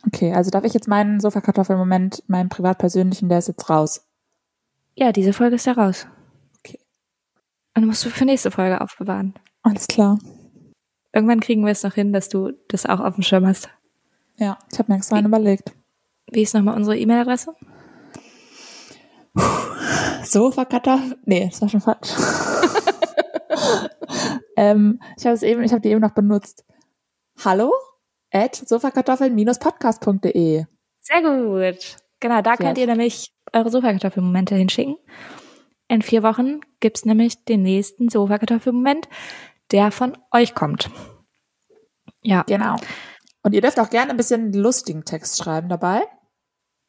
Okay, 0.07 0.33
also 0.33 0.51
darf 0.51 0.65
ich 0.65 0.75
jetzt 0.75 0.89
meinen 0.89 1.21
Sofakartoffel-Moment, 1.21 2.25
meinen 2.27 2.49
privat-persönlichen, 2.49 3.29
der 3.29 3.39
ist 3.39 3.49
jetzt 3.49 3.69
raus. 3.71 4.07
Ja, 4.95 5.13
diese 5.13 5.33
Folge 5.33 5.57
ist 5.57 5.67
ja 5.67 5.73
raus. 5.73 6.07
Okay. 6.59 6.79
Und 7.77 7.87
musst 7.87 8.05
du 8.05 8.11
für 8.11 8.25
nächste 8.25 8.51
Folge 8.51 8.81
aufbewahren. 8.81 9.35
Alles 9.63 9.87
klar. 9.87 10.19
Irgendwann 11.13 11.41
kriegen 11.41 11.65
wir 11.65 11.71
es 11.71 11.83
noch 11.83 11.95
hin, 11.95 12.13
dass 12.13 12.29
du 12.29 12.53
das 12.69 12.87
auch 12.87 13.01
auf 13.01 13.15
dem 13.15 13.23
Schirm 13.23 13.47
hast. 13.47 13.69
Ja, 14.39 14.59
ich 14.73 14.79
habe 14.79 14.91
mir 14.91 14.99
extra 14.99 15.17
einen 15.17 15.27
überlegt. 15.27 15.73
Wie 16.31 16.43
ist 16.43 16.55
nochmal 16.55 16.77
unsere 16.77 16.99
E-Mail-Adresse? 16.99 17.55
Sofakartoffel? 20.25 21.19
Nee, 21.25 21.49
das 21.51 21.61
war 21.61 21.69
schon 21.69 21.81
falsch. 21.81 22.09
ähm, 24.57 25.01
ich 25.17 25.27
habe 25.27 25.35
es 25.35 25.43
eben, 25.43 25.63
ich 25.63 25.73
habe 25.73 25.83
die 25.83 25.91
eben 25.91 26.01
noch 26.01 26.15
benutzt. 26.15 26.65
Hallo 27.45 27.73
at 28.33 28.57
sofakartoffeln-podcast.de. 28.57 30.65
Sehr 31.01 31.23
gut. 31.23 31.97
Genau, 32.21 32.43
da 32.43 32.57
könnt 32.57 32.79
ihr 32.79 32.87
nämlich 32.87 33.35
eure 33.53 33.71
Sofakartoffelmomente 33.71 34.55
hinschicken. 34.55 34.97
In 35.89 36.03
vier 36.03 36.23
Wochen 36.23 36.61
gibt's 36.81 37.05
nämlich 37.05 37.45
den 37.45 37.62
nächsten 37.62 38.09
Sofakartoffelmoment, 38.09 39.09
der 39.73 39.91
von 39.91 40.17
euch 40.31 40.55
kommt. 40.55 40.89
Ja. 42.23 42.45
Genau. 42.45 42.77
Und 43.43 43.53
ihr 43.53 43.61
dürft 43.61 43.79
auch 43.81 43.91
gerne 43.91 44.12
ein 44.12 44.17
bisschen 44.17 44.53
lustigen 44.53 45.05
Text 45.05 45.43
schreiben 45.43 45.69
dabei. 45.69 46.03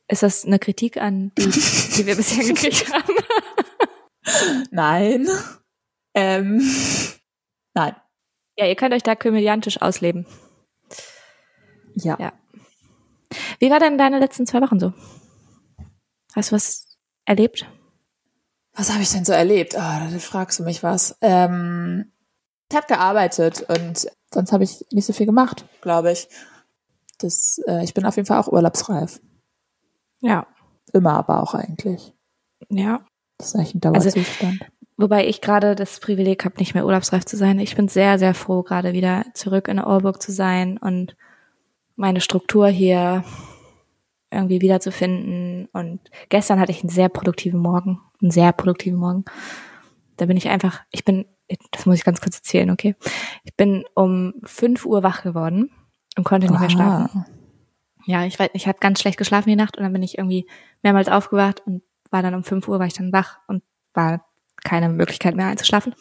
Ist 0.07 0.23
das 0.23 0.45
eine 0.45 0.59
Kritik 0.59 0.97
an 0.97 1.31
die, 1.37 1.49
die 1.49 2.05
wir 2.05 2.15
bisher 2.15 2.43
gekriegt 2.47 2.93
haben? 2.93 3.15
Nein. 4.71 5.27
Ähm, 6.13 6.61
nein. 7.73 7.95
Ja, 8.57 8.67
ihr 8.67 8.75
könnt 8.75 8.93
euch 8.93 9.03
da 9.03 9.15
komödiantisch 9.15 9.81
ausleben. 9.81 10.25
Ja. 11.95 12.17
ja. 12.19 12.33
Wie 13.59 13.69
war 13.69 13.79
denn 13.79 13.97
deine 13.97 14.19
letzten 14.19 14.45
zwei 14.45 14.61
Wochen 14.61 14.79
so? 14.79 14.93
Hast 16.35 16.51
du 16.51 16.55
was 16.55 16.97
erlebt? 17.25 17.67
Was 18.75 18.91
habe 18.91 19.03
ich 19.03 19.11
denn 19.11 19.25
so 19.25 19.33
erlebt? 19.33 19.75
Oh, 19.75 19.79
da 19.79 20.09
fragst 20.19 20.59
du 20.59 20.63
mich 20.63 20.81
was. 20.81 21.17
Ähm, 21.21 22.11
ich 22.71 22.75
habe 22.75 22.87
gearbeitet 22.87 23.65
und 23.69 24.07
sonst 24.33 24.51
habe 24.51 24.63
ich 24.63 24.85
nicht 24.91 25.05
so 25.05 25.13
viel 25.13 25.27
gemacht, 25.27 25.65
glaube 25.81 26.11
ich. 26.11 26.27
Das, 27.19 27.61
äh, 27.67 27.83
ich 27.83 27.93
bin 27.93 28.05
auf 28.05 28.15
jeden 28.15 28.25
Fall 28.25 28.39
auch 28.39 28.51
urlaubsreif. 28.51 29.21
Ja. 30.21 30.47
Immer 30.91 31.13
aber 31.13 31.41
auch 31.41 31.53
eigentlich. 31.53 32.13
Ja. 32.69 33.05
Das 33.37 33.49
ist 33.49 33.55
eigentlich 33.55 33.75
ein 33.75 33.81
Dauerzustand. 33.81 34.61
Also, 34.61 34.73
wobei 34.97 35.27
ich 35.27 35.41
gerade 35.41 35.75
das 35.75 35.99
Privileg 35.99 36.45
habe, 36.45 36.57
nicht 36.57 36.73
mehr 36.73 36.85
urlaubsreif 36.85 37.25
zu 37.25 37.37
sein. 37.37 37.59
Ich 37.59 37.75
bin 37.75 37.87
sehr, 37.87 38.17
sehr 38.17 38.33
froh, 38.33 38.63
gerade 38.63 38.93
wieder 38.93 39.25
zurück 39.33 39.67
in 39.67 39.79
Ohrburg 39.79 40.21
zu 40.21 40.31
sein 40.31 40.77
und 40.77 41.15
meine 41.95 42.21
Struktur 42.21 42.67
hier 42.67 43.23
irgendwie 44.31 44.61
wiederzufinden. 44.61 45.67
Und 45.73 45.99
gestern 46.29 46.59
hatte 46.59 46.71
ich 46.71 46.81
einen 46.81 46.89
sehr 46.89 47.09
produktiven 47.09 47.59
Morgen. 47.59 48.01
Einen 48.21 48.31
sehr 48.31 48.51
produktiven 48.51 48.99
Morgen. 48.99 49.25
Da 50.17 50.25
bin 50.25 50.37
ich 50.37 50.49
einfach, 50.49 50.81
ich 50.91 51.05
bin, 51.05 51.25
das 51.71 51.85
muss 51.85 51.95
ich 51.95 52.03
ganz 52.03 52.21
kurz 52.21 52.37
erzählen, 52.37 52.69
okay? 52.71 52.95
Ich 53.43 53.55
bin 53.55 53.83
um 53.95 54.33
fünf 54.43 54.85
Uhr 54.85 55.03
wach 55.03 55.23
geworden 55.23 55.71
und 56.17 56.23
konnte 56.23 56.47
nicht 56.47 56.55
Aha. 56.55 56.61
mehr 56.61 56.69
schlafen. 56.69 57.25
Ja, 58.05 58.25
ich 58.25 58.37
weiß, 58.37 58.49
ich 58.53 58.67
habe 58.67 58.79
ganz 58.79 58.99
schlecht 58.99 59.17
geschlafen 59.17 59.49
die 59.49 59.55
Nacht 59.55 59.77
und 59.77 59.83
dann 59.83 59.93
bin 59.93 60.03
ich 60.03 60.17
irgendwie 60.17 60.47
mehrmals 60.81 61.07
aufgewacht 61.07 61.63
und 61.65 61.83
war 62.11 62.21
dann 62.21 62.35
um 62.35 62.43
fünf 62.43 62.67
Uhr 62.67 62.79
war 62.79 62.85
ich 62.85 62.93
dann 62.93 63.13
wach 63.13 63.39
und 63.47 63.63
war 63.93 64.25
keine 64.63 64.89
Möglichkeit 64.89 65.35
mehr 65.35 65.47
einzuschlafen. 65.47 65.95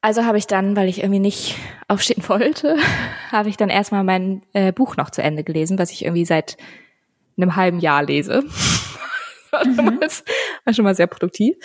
Also 0.00 0.24
habe 0.24 0.38
ich 0.38 0.46
dann, 0.46 0.76
weil 0.76 0.88
ich 0.88 1.00
irgendwie 1.00 1.18
nicht 1.18 1.56
aufstehen 1.88 2.26
wollte, 2.28 2.76
habe 3.32 3.48
ich 3.48 3.56
dann 3.56 3.68
erstmal 3.68 4.04
mein 4.04 4.42
äh, 4.52 4.72
Buch 4.72 4.96
noch 4.96 5.10
zu 5.10 5.22
Ende 5.22 5.44
gelesen, 5.44 5.78
was 5.78 5.90
ich 5.90 6.04
irgendwie 6.04 6.24
seit 6.24 6.56
einem 7.36 7.56
halben 7.56 7.78
Jahr 7.80 8.02
lese. 8.02 8.44
war, 9.50 9.64
schon 9.64 9.84
mal, 9.84 10.00
war 10.64 10.74
schon 10.74 10.84
mal 10.84 10.94
sehr 10.94 11.06
produktiv. 11.06 11.56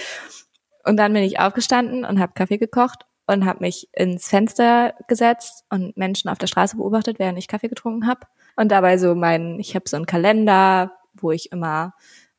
Und 0.84 0.98
dann 0.98 1.14
bin 1.14 1.24
ich 1.24 1.40
aufgestanden 1.40 2.06
und 2.06 2.20
habe 2.20 2.34
Kaffee 2.34 2.58
gekocht 2.58 3.06
und 3.26 3.46
habe 3.46 3.62
mich 3.62 3.88
ins 3.94 4.28
Fenster 4.28 4.94
gesetzt 5.08 5.64
und 5.70 5.96
Menschen 5.96 6.30
auf 6.30 6.38
der 6.38 6.48
Straße 6.48 6.78
beobachtet, 6.78 7.20
während 7.20 7.40
ich 7.40 7.48
Kaffee 7.48 7.70
getrunken 7.70 8.08
habe. 8.08 8.22
Und 8.56 8.70
dabei 8.72 8.98
so 8.98 9.16
mein, 9.16 9.60
ich 9.60 9.76
habe 9.76 9.88
so 9.88 9.96
einen 9.96 10.06
Kalender, 10.06 10.92
wo 11.14 11.32
ich 11.32 11.52
immer 11.52 11.94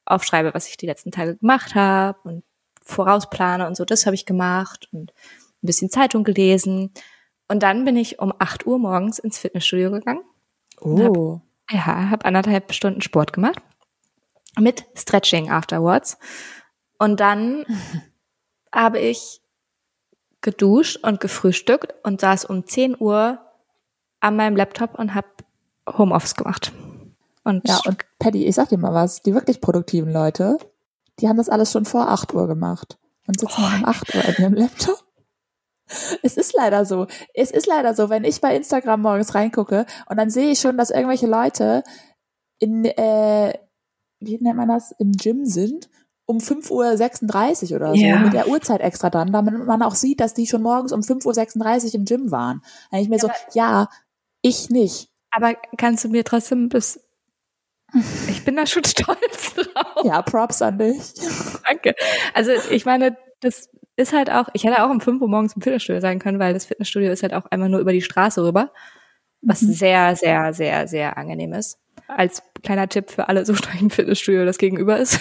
aufschreibe, 0.04 0.52
was 0.52 0.68
ich 0.68 0.76
die 0.76 0.86
letzten 0.86 1.10
Tage 1.10 1.36
gemacht 1.36 1.74
habe 1.74 2.18
und 2.24 2.44
vorausplane 2.84 3.66
und 3.66 3.76
so. 3.76 3.84
Das 3.84 4.04
habe 4.04 4.14
ich 4.14 4.26
gemacht 4.26 4.88
und 4.92 5.12
ein 5.64 5.66
bisschen 5.66 5.90
Zeitung 5.90 6.24
gelesen. 6.24 6.92
Und 7.48 7.62
dann 7.62 7.84
bin 7.84 7.96
ich 7.96 8.18
um 8.18 8.32
8 8.38 8.66
Uhr 8.66 8.78
morgens 8.78 9.18
ins 9.18 9.38
Fitnessstudio 9.38 9.90
gegangen. 9.90 10.22
Oh. 10.80 11.40
Hab, 11.70 11.74
ja, 11.74 12.10
habe 12.10 12.24
anderthalb 12.24 12.72
Stunden 12.72 13.00
Sport 13.00 13.32
gemacht. 13.32 13.60
Mit 14.58 14.84
Stretching 14.94 15.50
afterwards. 15.50 16.18
Und 16.98 17.20
dann 17.20 17.64
habe 18.72 18.98
ich 19.00 19.40
geduscht 20.42 20.98
und 21.02 21.20
gefrühstückt 21.20 21.94
und 22.04 22.20
saß 22.20 22.44
um 22.44 22.66
10 22.66 22.96
Uhr 23.00 23.40
an 24.20 24.36
meinem 24.36 24.56
Laptop 24.56 24.98
und 24.98 25.14
habe 25.14 25.28
Homeoffice 25.88 26.34
gemacht. 26.34 26.72
Und 27.44 27.66
ja, 27.68 27.80
und 27.86 28.04
Paddy, 28.18 28.46
ich 28.46 28.54
sag 28.54 28.68
dir 28.68 28.78
mal 28.78 28.94
was, 28.94 29.22
die 29.22 29.34
wirklich 29.34 29.60
produktiven 29.60 30.12
Leute, 30.12 30.58
die 31.20 31.28
haben 31.28 31.36
das 31.36 31.48
alles 31.48 31.72
schon 31.72 31.84
vor 31.84 32.08
8 32.08 32.32
Uhr 32.34 32.46
gemacht 32.46 32.98
und 33.26 33.40
sitzen 33.40 33.62
oh. 33.62 33.76
um 33.76 33.84
8 33.84 34.14
Uhr 34.14 34.24
an 34.24 34.34
ihrem 34.38 34.54
Laptop. 34.54 35.04
Es 36.22 36.36
ist 36.36 36.54
leider 36.54 36.84
so. 36.84 37.06
Es 37.34 37.50
ist 37.50 37.66
leider 37.66 37.94
so, 37.94 38.08
wenn 38.08 38.24
ich 38.24 38.40
bei 38.40 38.56
Instagram 38.56 39.02
morgens 39.02 39.34
reingucke 39.34 39.86
und 40.08 40.16
dann 40.16 40.30
sehe 40.30 40.50
ich 40.50 40.60
schon, 40.60 40.78
dass 40.78 40.90
irgendwelche 40.90 41.26
Leute 41.26 41.82
in, 42.58 42.84
äh, 42.84 43.52
wie 44.20 44.38
nennt 44.40 44.56
man 44.56 44.68
das, 44.68 44.92
im 44.98 45.12
Gym 45.12 45.44
sind, 45.44 45.90
um 46.26 46.38
5.36 46.38 47.70
Uhr 47.70 47.76
oder 47.76 47.94
so, 47.94 48.00
ja. 48.00 48.18
mit 48.18 48.32
der 48.32 48.48
Uhrzeit 48.48 48.80
extra 48.80 49.10
dran, 49.10 49.32
damit 49.32 49.66
man 49.66 49.82
auch 49.82 49.94
sieht, 49.94 50.20
dass 50.20 50.32
die 50.32 50.46
schon 50.46 50.62
morgens 50.62 50.92
um 50.92 51.00
5.36 51.00 51.86
Uhr 51.88 51.94
im 51.94 52.04
Gym 52.06 52.30
waren. 52.30 52.62
Dann 52.90 53.00
ich 53.00 53.08
mir 53.08 53.16
ja, 53.16 53.20
so, 53.20 53.30
ja, 53.52 53.88
ich 54.40 54.70
nicht. 54.70 55.10
Aber 55.30 55.54
kannst 55.76 56.04
du 56.04 56.08
mir 56.08 56.24
trotzdem 56.24 56.68
bis 56.68 57.00
ich 58.28 58.44
bin 58.44 58.56
da 58.56 58.66
schon 58.66 58.84
stolz 58.84 59.54
drauf. 59.54 60.04
Ja, 60.04 60.22
Props 60.22 60.62
an 60.62 60.78
dich. 60.78 61.14
Danke. 61.66 61.94
Also 62.32 62.52
ich 62.70 62.84
meine, 62.84 63.16
das 63.40 63.68
ist 63.96 64.12
halt 64.12 64.30
auch, 64.30 64.48
ich 64.52 64.64
hätte 64.64 64.82
auch 64.84 64.90
um 64.90 65.00
5 65.00 65.20
Uhr 65.22 65.28
morgens 65.28 65.54
im 65.54 65.62
Fitnessstudio 65.62 66.00
sein 66.00 66.18
können, 66.18 66.38
weil 66.38 66.54
das 66.54 66.66
Fitnessstudio 66.66 67.10
ist 67.10 67.22
halt 67.22 67.34
auch 67.34 67.46
einmal 67.46 67.68
nur 67.68 67.80
über 67.80 67.92
die 67.92 68.02
Straße 68.02 68.42
rüber, 68.44 68.72
was 69.40 69.62
mhm. 69.62 69.72
sehr, 69.72 70.16
sehr, 70.16 70.52
sehr, 70.52 70.88
sehr 70.88 71.16
angenehm 71.16 71.52
ist. 71.52 71.78
Als 72.08 72.42
kleiner 72.62 72.88
Tipp 72.88 73.10
für 73.10 73.28
alle, 73.28 73.44
sucht 73.46 73.68
euch 73.68 73.80
ein 73.80 73.90
Fitnessstudio, 73.90 74.44
das 74.44 74.58
gegenüber 74.58 74.98
ist. 74.98 75.20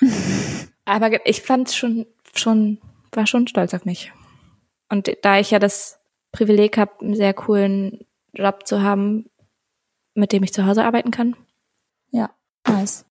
Aber 0.84 1.26
ich 1.26 1.42
fand 1.42 1.70
schon, 1.70 2.06
schon, 2.34 2.78
war 3.12 3.26
schon 3.26 3.46
stolz 3.46 3.74
auf 3.74 3.84
mich. 3.84 4.12
Und 4.88 5.10
da 5.22 5.38
ich 5.38 5.50
ja 5.50 5.58
das 5.58 5.98
Privileg 6.32 6.78
habe, 6.78 6.92
einen 7.00 7.14
sehr 7.14 7.34
coolen 7.34 8.06
Job 8.32 8.66
zu 8.66 8.82
haben, 8.82 9.28
mit 10.14 10.32
dem 10.32 10.42
ich 10.42 10.52
zu 10.52 10.64
Hause 10.64 10.84
arbeiten 10.84 11.10
kann. 11.10 11.36
Ja, 12.10 12.30
nice. 12.66 13.04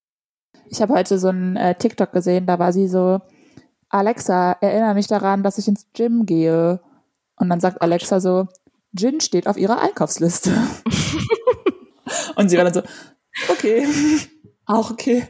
Ich 0.70 0.82
habe 0.82 0.94
heute 0.94 1.20
so 1.20 1.30
ein 1.30 1.56
äh, 1.56 1.75
TikTok 1.75 2.12
gesehen, 2.12 2.46
da 2.46 2.60
war 2.60 2.74
sie 2.74 2.88
so, 2.88 3.22
Alexa, 3.89 4.53
erinnere 4.62 4.94
mich 4.94 5.08
daran, 5.08 5.44
dass 5.44 5.58
ich 5.58 5.67
ins 5.67 5.88
Gym 5.94 6.25
gehe. 6.25 6.82
Und 7.36 7.50
dann 7.50 7.60
sagt 7.60 7.82
Alexa 7.82 8.20
so, 8.20 8.48
Gin 8.96 9.22
steht 9.22 9.48
auf 9.48 9.58
ihrer 9.58 9.82
Einkaufsliste. 9.82 10.51
und 12.36 12.50
sie 12.50 12.58
war 12.58 12.65
dann 12.65 12.74
so, 12.74 12.82
okay, 13.50 13.88
auch 14.65 14.91
okay. 14.91 15.27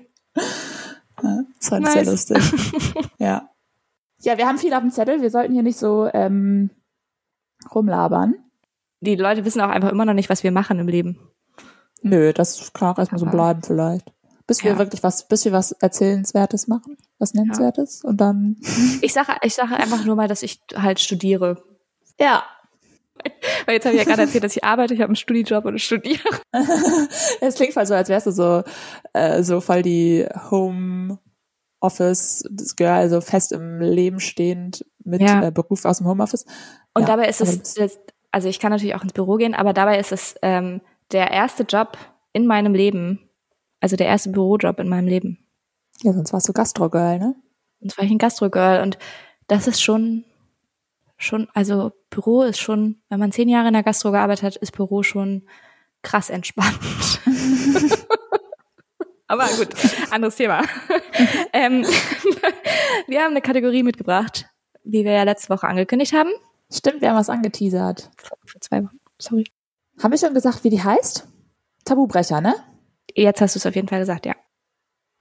Ja, 1.24 1.44
das 1.60 1.70
fand 1.70 1.88
ich 1.88 1.96
nice. 1.96 2.28
sehr 2.28 2.38
lustig. 2.38 3.06
ja. 3.18 3.50
Ja, 4.22 4.38
wir 4.38 4.48
haben 4.48 4.58
viel 4.58 4.74
auf 4.74 4.82
dem 4.82 4.92
Zettel. 4.92 5.22
Wir 5.22 5.30
sollten 5.30 5.54
hier 5.54 5.64
nicht 5.64 5.78
so 5.78 6.10
ähm, 6.14 6.70
rumlabern. 7.74 8.36
Die 9.02 9.16
Leute 9.16 9.46
wissen 9.46 9.62
auch 9.62 9.70
einfach 9.70 9.92
immer 9.92 10.06
noch 10.06 10.14
nicht, 10.14 10.30
was 10.30 10.44
wir 10.44 10.52
machen 10.52 10.80
im 10.80 10.88
Leben. 10.88 11.20
Nö, 12.02 12.34
das 12.34 12.74
kann 12.74 12.90
auch 12.90 12.98
erstmal 12.98 13.20
so 13.20 13.26
bleiben 13.26 13.62
vielleicht. 13.64 14.12
Bis 14.48 14.64
wir 14.64 14.72
ja. 14.72 14.78
wirklich 14.78 15.04
was, 15.04 15.28
bis 15.28 15.44
wir 15.44 15.52
was 15.52 15.74
Erzählenswertes 15.74 16.68
machen, 16.68 16.98
was 17.20 17.34
Nennenswertes 17.34 18.02
ja. 18.04 18.10
und 18.10 18.22
dann. 18.22 18.56
Ich 19.02 19.14
sage, 19.14 19.34
ich 19.44 19.54
sage 19.54 19.76
einfach 19.76 20.06
nur 20.06 20.16
mal, 20.16 20.28
dass 20.28 20.42
ich 20.42 20.62
halt 20.74 21.00
studiere. 21.00 21.62
Ja. 22.20 22.44
Weil 23.66 23.76
jetzt 23.76 23.86
habe 23.86 23.96
ich 23.96 24.02
ja 24.02 24.08
gerade 24.08 24.24
erzählt, 24.24 24.44
dass 24.44 24.56
ich 24.56 24.64
arbeite, 24.64 24.94
ich 24.94 25.02
habe 25.02 25.10
einen 25.10 25.16
Studijob 25.16 25.66
und 25.66 25.82
studiere. 25.82 26.30
es 27.42 27.56
klingt 27.56 27.74
voll 27.74 27.86
so, 27.86 27.94
als 27.94 28.10
wärst 28.10 28.28
du 28.28 28.32
so, 28.32 28.64
äh, 29.14 29.44
so 29.44 29.60
voll 29.60 29.82
die 29.82 30.26
Home 30.50 31.20
Office 31.80 32.44
Girl, 32.76 32.92
also 32.92 33.22
fest 33.22 33.52
im 33.52 33.80
Leben 33.80 34.20
stehend 34.20 34.86
mit 35.04 35.22
ja. 35.22 35.48
äh, 35.48 35.52
Beruf 35.52 35.86
aus 35.86 36.00
dem 36.00 36.08
Homeoffice. 36.08 36.46
Und 36.94 37.04
ja, 37.04 37.08
dabei 37.08 37.28
ist 37.28 37.42
es, 37.42 37.78
also 38.32 38.50
ich 38.50 38.60
kann 38.60 38.72
natürlich 38.72 38.96
auch 38.96 39.04
ins 39.04 39.14
Büro 39.14 39.36
gehen, 39.36 39.54
aber 39.54 39.74
dabei 39.74 40.00
ist 40.00 40.12
es 40.12 40.36
ähm, 40.42 40.82
der 41.12 41.32
erste 41.32 41.64
Job 41.64 41.98
in 42.34 42.48
meinem 42.48 42.74
Leben, 42.74 43.27
also 43.80 43.96
der 43.96 44.08
erste 44.08 44.30
Bürojob 44.30 44.80
in 44.80 44.90
meinem 44.90 45.08
Leben. 45.08 45.40
Ja, 46.02 46.14
sonst 46.14 46.34
warst 46.34 46.48
du 46.48 46.54
Gastrogirl, 46.54 47.20
ne? 47.20 47.36
Sonst 47.80 47.98
war 47.98 48.06
ich 48.06 48.12
ein 48.12 48.18
Gastrogirl 48.18 48.82
und 48.82 48.98
das 49.48 49.68
ist 49.68 49.82
schon, 49.82 50.26
schon, 51.18 51.48
also 51.54 51.92
Büro 52.10 52.44
ist 52.44 52.60
schon, 52.60 53.02
wenn 53.10 53.20
man 53.20 53.32
zehn 53.32 53.50
Jahre 53.50 53.68
in 53.68 53.74
der 53.74 53.84
Gastro 53.84 54.12
gearbeitet 54.12 54.44
hat, 54.44 54.56
ist 54.58 54.72
Büro 54.72 55.04
schon 55.04 55.44
krass 56.02 56.30
entspannt. 56.30 57.22
Aber 59.28 59.46
gut, 59.58 59.70
anderes 60.10 60.36
Thema. 60.38 60.64
ähm, 61.54 61.86
wir 63.08 63.22
haben 63.22 63.32
eine 63.32 63.42
Kategorie 63.42 63.84
mitgebracht, 63.84 64.46
wie 64.84 65.04
wir 65.04 65.12
ja 65.12 65.24
letzte 65.24 65.50
Woche 65.50 65.68
angekündigt 65.68 66.14
haben. 66.14 66.30
Stimmt, 66.72 67.02
wir 67.02 67.10
haben 67.10 67.18
was 67.18 67.30
angeteasert. 67.30 68.10
Vor 68.18 68.62
zwei 68.62 68.84
Wochen, 68.84 69.00
sorry. 69.18 69.44
Haben 70.02 70.12
wir 70.12 70.18
schon 70.18 70.34
gesagt, 70.34 70.64
wie 70.64 70.70
die 70.70 70.84
heißt? 70.84 71.28
Tabubrecher, 71.84 72.40
ne? 72.40 72.56
Jetzt 73.20 73.42
hast 73.42 73.56
du 73.56 73.58
es 73.58 73.66
auf 73.66 73.74
jeden 73.74 73.88
Fall 73.88 74.02
gesagt, 74.02 74.28
ja. 74.28 74.36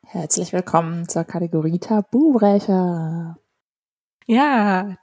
Herzlich 0.05 0.53
willkommen 0.53 1.09
zur 1.09 1.25
Kategorie 1.25 1.79
Tabubrecher. 1.79 3.39
Ja. 4.27 4.97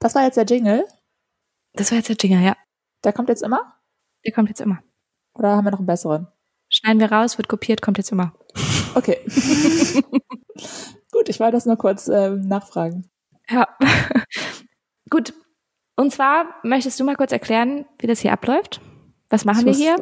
Das 0.00 0.16
war 0.16 0.24
jetzt 0.24 0.36
der 0.36 0.46
Jingle? 0.46 0.84
Das 1.74 1.92
war 1.92 1.98
jetzt 1.98 2.08
der 2.08 2.16
Jingle, 2.16 2.44
ja. 2.44 2.56
Der 3.04 3.12
kommt 3.12 3.28
jetzt 3.28 3.44
immer? 3.44 3.76
Der 4.26 4.32
kommt 4.32 4.48
jetzt 4.48 4.60
immer. 4.60 4.82
Oder 5.34 5.50
haben 5.54 5.66
wir 5.66 5.70
noch 5.70 5.78
einen 5.78 5.86
besseren? 5.86 6.26
Schneiden 6.68 6.98
wir 6.98 7.12
raus, 7.12 7.38
wird 7.38 7.46
kopiert, 7.46 7.80
kommt 7.80 7.98
jetzt 7.98 8.10
immer. 8.10 8.34
Okay. 8.96 9.20
Gut, 11.12 11.28
ich 11.28 11.38
wollte 11.38 11.52
das 11.52 11.66
nur 11.66 11.76
kurz 11.76 12.08
ähm, 12.08 12.40
nachfragen. 12.40 13.08
Ja. 13.48 13.68
Gut. 15.10 15.32
Und 15.94 16.12
zwar 16.12 16.56
möchtest 16.64 16.98
du 16.98 17.04
mal 17.04 17.14
kurz 17.14 17.30
erklären, 17.30 17.86
wie 18.00 18.08
das 18.08 18.18
hier 18.18 18.32
abläuft? 18.32 18.80
Was 19.28 19.44
machen 19.44 19.64
wir 19.64 19.74
hier? 19.74 19.94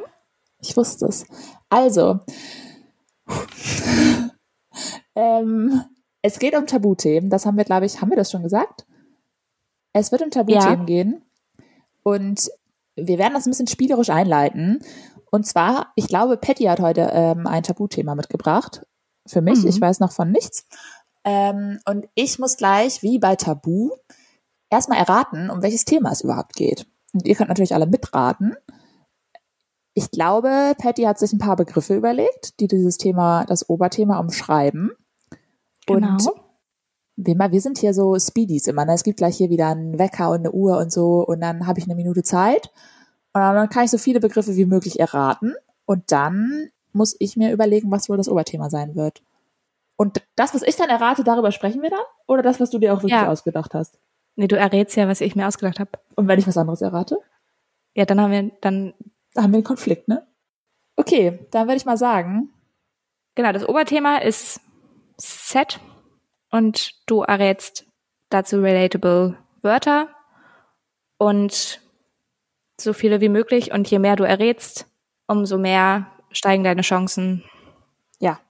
Ich 0.61 0.77
wusste 0.77 1.07
es. 1.07 1.25
Also, 1.69 2.21
ähm, 5.15 5.83
es 6.23 6.39
geht 6.39 6.57
um 6.57 6.67
Tabuthemen. 6.67 7.31
Das 7.31 7.47
haben 7.47 7.57
wir, 7.57 7.65
glaube 7.65 7.87
ich, 7.87 8.01
haben 8.01 8.11
wir 8.11 8.17
das 8.17 8.31
schon 8.31 8.43
gesagt? 8.43 8.87
Es 9.93 10.13
wird 10.13 10.23
um 10.23 10.31
Tabuthemen 10.31 10.81
ja. 10.81 10.85
gehen. 10.85 11.23
Und 12.03 12.51
wir 12.97 13.19
werden 13.19 13.35
das 13.35 13.47
ein 13.47 13.51
bisschen 13.51 13.67
spielerisch 13.67 14.11
einleiten. 14.11 14.81
Und 15.31 15.47
zwar, 15.47 15.93
ich 15.95 16.09
glaube, 16.09 16.37
Patty 16.37 16.65
hat 16.65 16.81
heute 16.81 17.11
ähm, 17.13 17.47
ein 17.47 17.63
Tabuthema 17.63 18.15
mitgebracht. 18.15 18.87
Für 19.27 19.43
mich, 19.43 19.63
mhm. 19.63 19.69
ich 19.69 19.81
weiß 19.81 20.01
noch 20.01 20.13
von 20.13 20.31
nichts. 20.31 20.67
Ähm, 21.25 21.79
und 21.85 22.09
ich 22.15 22.39
muss 22.39 22.57
gleich, 22.57 23.03
wie 23.03 23.19
bei 23.19 23.37
Tabu, 23.37 23.91
erstmal 24.71 24.99
erraten, 24.99 25.51
um 25.51 25.63
welches 25.63 25.85
Thema 25.85 26.13
es 26.13 26.23
überhaupt 26.23 26.55
geht. 26.57 26.87
Und 27.13 27.27
ihr 27.27 27.35
könnt 27.35 27.49
natürlich 27.49 27.75
alle 27.75 27.87
mitraten. 27.87 28.57
Ich 29.95 30.11
glaube, 30.11 30.75
Patty 30.79 31.03
hat 31.03 31.19
sich 31.19 31.33
ein 31.33 31.39
paar 31.39 31.57
Begriffe 31.57 31.97
überlegt, 31.97 32.61
die 32.61 32.69
dieses 32.69 32.99
Thema, 32.99 33.45
das 33.47 33.69
Oberthema 33.69 34.19
umschreiben. 34.19 34.93
Genau. 35.87 36.13
Und 36.13 36.31
wir, 37.17 37.37
wir 37.37 37.61
sind 37.61 37.79
hier 37.79 37.95
so 37.95 38.17
Speedies 38.19 38.69
immer. 38.69 38.85
Ne? 38.85 38.95
Es 38.95 39.03
gibt 39.03 39.19
gleich 39.19 39.37
hier 39.37 39.51
wieder 39.51 39.69
einen 39.69 39.99
Wecker 39.99 40.31
und 40.31 40.39
eine 40.39 40.53
Uhr 40.53 40.79
und 40.79 40.93
so 40.93 41.25
und 41.27 41.41
dann 41.41 41.67
habe 41.67 41.81
ich 41.81 41.87
eine 41.87 41.97
Minute 41.97 42.23
Zeit 42.23 42.71
und 43.33 43.41
dann 43.41 43.69
kann 43.69 43.85
ich 43.85 43.91
so 43.91 43.99
viele 43.99 44.21
Begriffe 44.21 44.55
wie 44.55 44.67
möglich 44.67 45.01
erraten 45.01 45.55
und 45.85 46.13
dann 46.13 46.69
muss 46.93 47.17
ich 47.19 47.37
mir 47.37 47.53
überlegen, 47.53 47.91
was 47.91 48.09
wohl 48.09 48.17
das 48.17 48.29
Oberthema 48.29 48.71
sein 48.71 48.95
wird. 48.95 49.23
Und 49.97 50.23
das, 50.37 50.55
was 50.55 50.63
ich 50.63 50.77
dann 50.77 50.91
errate, 50.91 51.25
darüber 51.25 51.51
sprechen 51.51 51.83
wir 51.83 51.91
dann? 51.91 51.99
Oder 52.27 52.43
das, 52.43 52.61
was 52.61 52.71
du 52.71 52.79
dir 52.79 52.95
auch 52.95 52.99
wirklich 52.99 53.13
ja. 53.13 53.29
ausgedacht 53.29 53.75
hast? 53.75 53.99
Nee, 54.37 54.47
du 54.47 54.57
errätst 54.57 54.97
ja, 54.97 55.09
was 55.09 55.21
ich 55.21 55.35
mir 55.35 55.49
ausgedacht 55.49 55.81
habe. 55.81 55.91
Und 56.15 56.29
wenn 56.29 56.39
ich 56.39 56.47
was 56.47 56.57
anderes 56.57 56.81
errate? 56.81 57.19
Ja, 57.95 58.05
dann 58.05 58.21
haben 58.21 58.31
wir 58.31 58.51
dann. 58.61 58.95
Da 59.39 59.45
haben 59.45 59.53
wir 59.53 59.59
einen 59.59 59.65
Konflikt, 59.65 60.09
ne? 60.09 60.27
Okay, 60.97 61.39
dann 61.53 61.69
würde 61.69 61.77
ich 61.77 61.85
mal 61.85 61.97
sagen. 61.97 62.53
Genau, 63.37 63.53
das 63.53 63.69
Oberthema 63.69 64.17
ist 64.17 64.61
Set 65.17 65.79
und 66.51 66.95
du 67.07 67.23
errätst 67.23 67.87
dazu 68.31 68.61
relatable 68.61 69.39
Wörter 69.63 70.09
und 71.19 71.81
so 72.81 72.93
viele 72.93 73.21
wie 73.21 73.29
möglich. 73.29 73.71
Und 73.71 73.89
je 73.89 74.01
mehr 74.01 74.17
du 74.17 74.25
errätst, 74.25 74.89
umso 75.29 75.57
mehr 75.57 76.11
steigen 76.33 76.65
deine 76.65 76.83
Chancen. 76.83 77.45
Ja. 78.19 78.41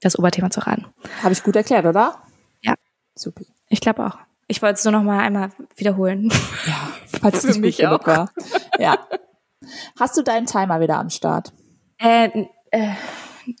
Das 0.00 0.18
Oberthema 0.18 0.48
zu 0.48 0.60
raten. 0.60 0.86
Habe 1.22 1.34
ich 1.34 1.42
gut 1.42 1.56
erklärt, 1.56 1.84
oder? 1.84 2.22
Ja. 2.62 2.72
Super. 3.14 3.44
Ich 3.68 3.82
glaube 3.82 4.06
auch. 4.06 4.16
Ich 4.48 4.62
wollte 4.62 4.76
es 4.76 4.84
nur 4.84 4.92
noch 4.92 5.02
mal 5.02 5.20
einmal 5.20 5.52
wiederholen. 5.76 6.32
Ja, 6.66 6.90
falls 7.20 7.44
es 7.44 7.56
nicht 7.58 7.76
gut 7.80 7.84
genug 7.86 8.06
war. 8.06 8.30
Ja. 8.78 8.96
Hast 9.98 10.16
du 10.16 10.22
deinen 10.22 10.46
Timer 10.46 10.80
wieder 10.80 10.98
am 10.98 11.10
Start? 11.10 11.52
Äh, 11.98 12.46
äh, 12.70 12.94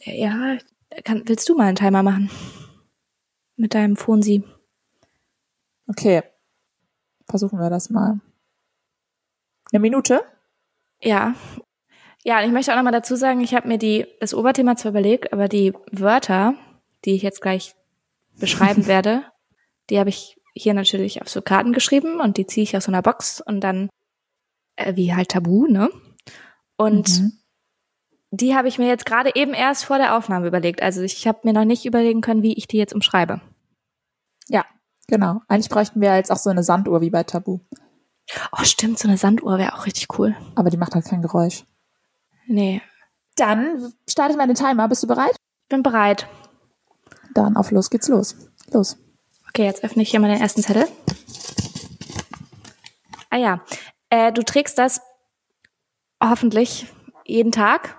ja, 0.04 0.58
kann, 1.04 1.22
willst 1.26 1.48
du 1.48 1.56
mal 1.56 1.66
einen 1.66 1.76
Timer 1.76 2.02
machen? 2.02 2.30
Mit 3.56 3.74
deinem 3.74 3.96
Fonsi. 3.96 4.44
Okay. 5.86 6.22
Versuchen 7.28 7.58
wir 7.58 7.70
das 7.70 7.90
mal. 7.90 8.20
Eine 9.72 9.80
Minute? 9.80 10.20
Ja. 11.00 11.34
Ja, 12.24 12.38
und 12.38 12.44
ich 12.44 12.52
möchte 12.52 12.72
auch 12.72 12.76
noch 12.76 12.84
mal 12.84 12.92
dazu 12.92 13.16
sagen, 13.16 13.40
ich 13.40 13.54
habe 13.54 13.68
mir 13.68 13.78
die, 13.78 14.06
das 14.20 14.34
Oberthema 14.34 14.76
zwar 14.76 14.90
überlegt, 14.90 15.32
aber 15.32 15.48
die 15.48 15.72
Wörter, 15.90 16.54
die 17.04 17.14
ich 17.14 17.22
jetzt 17.22 17.40
gleich 17.40 17.74
beschreiben 18.38 18.86
werde, 18.86 19.24
die 19.90 19.98
habe 19.98 20.10
ich 20.10 20.38
hier 20.54 20.74
natürlich 20.74 21.22
auf 21.22 21.28
so 21.28 21.42
Karten 21.42 21.72
geschrieben 21.72 22.20
und 22.20 22.36
die 22.36 22.46
ziehe 22.46 22.62
ich 22.62 22.76
aus 22.76 22.84
so 22.84 22.92
einer 22.92 23.02
Box 23.02 23.40
und 23.40 23.60
dann 23.60 23.88
äh, 24.76 24.96
wie 24.96 25.14
halt 25.14 25.30
Tabu, 25.30 25.66
ne? 25.66 25.90
Und 26.76 27.20
mhm. 27.20 27.32
die 28.30 28.54
habe 28.54 28.68
ich 28.68 28.78
mir 28.78 28.88
jetzt 28.88 29.06
gerade 29.06 29.34
eben 29.34 29.54
erst 29.54 29.84
vor 29.84 29.98
der 29.98 30.16
Aufnahme 30.16 30.46
überlegt. 30.46 30.82
Also 30.82 31.02
ich 31.02 31.26
habe 31.26 31.40
mir 31.44 31.52
noch 31.52 31.64
nicht 31.64 31.84
überlegen 31.84 32.20
können, 32.20 32.42
wie 32.42 32.54
ich 32.54 32.66
die 32.66 32.78
jetzt 32.78 32.94
umschreibe. 32.94 33.40
Ja, 34.48 34.64
genau. 35.06 35.40
Eigentlich 35.48 35.70
bräuchten 35.70 36.00
wir 36.00 36.16
jetzt 36.16 36.32
auch 36.32 36.38
so 36.38 36.50
eine 36.50 36.62
Sanduhr 36.62 37.00
wie 37.00 37.10
bei 37.10 37.22
Tabu. 37.22 37.60
Oh, 38.52 38.64
stimmt, 38.64 38.98
so 38.98 39.08
eine 39.08 39.18
Sanduhr 39.18 39.58
wäre 39.58 39.74
auch 39.74 39.86
richtig 39.86 40.18
cool. 40.18 40.34
Aber 40.54 40.70
die 40.70 40.76
macht 40.76 40.94
halt 40.94 41.04
kein 41.04 41.22
Geräusch. 41.22 41.64
Nee. 42.46 42.82
Dann 43.36 43.92
starte 44.08 44.32
ich 44.32 44.38
mal 44.38 44.46
den 44.46 44.56
Timer. 44.56 44.88
Bist 44.88 45.02
du 45.02 45.06
bereit? 45.06 45.32
Ich 45.32 45.68
bin 45.68 45.82
bereit. 45.82 46.26
Dann 47.34 47.56
auf 47.56 47.70
los 47.70 47.90
geht's 47.90 48.08
los. 48.08 48.36
Los. 48.72 48.98
Okay, 49.48 49.64
jetzt 49.64 49.84
öffne 49.84 50.02
ich 50.02 50.10
hier 50.10 50.20
mal 50.20 50.30
den 50.30 50.40
ersten 50.40 50.62
Zettel. 50.62 50.86
Ah 53.30 53.38
ja, 53.38 53.62
äh, 54.12 54.30
du 54.30 54.42
trägst 54.44 54.76
das 54.76 55.00
hoffentlich 56.22 56.86
jeden 57.24 57.50
Tag 57.50 57.96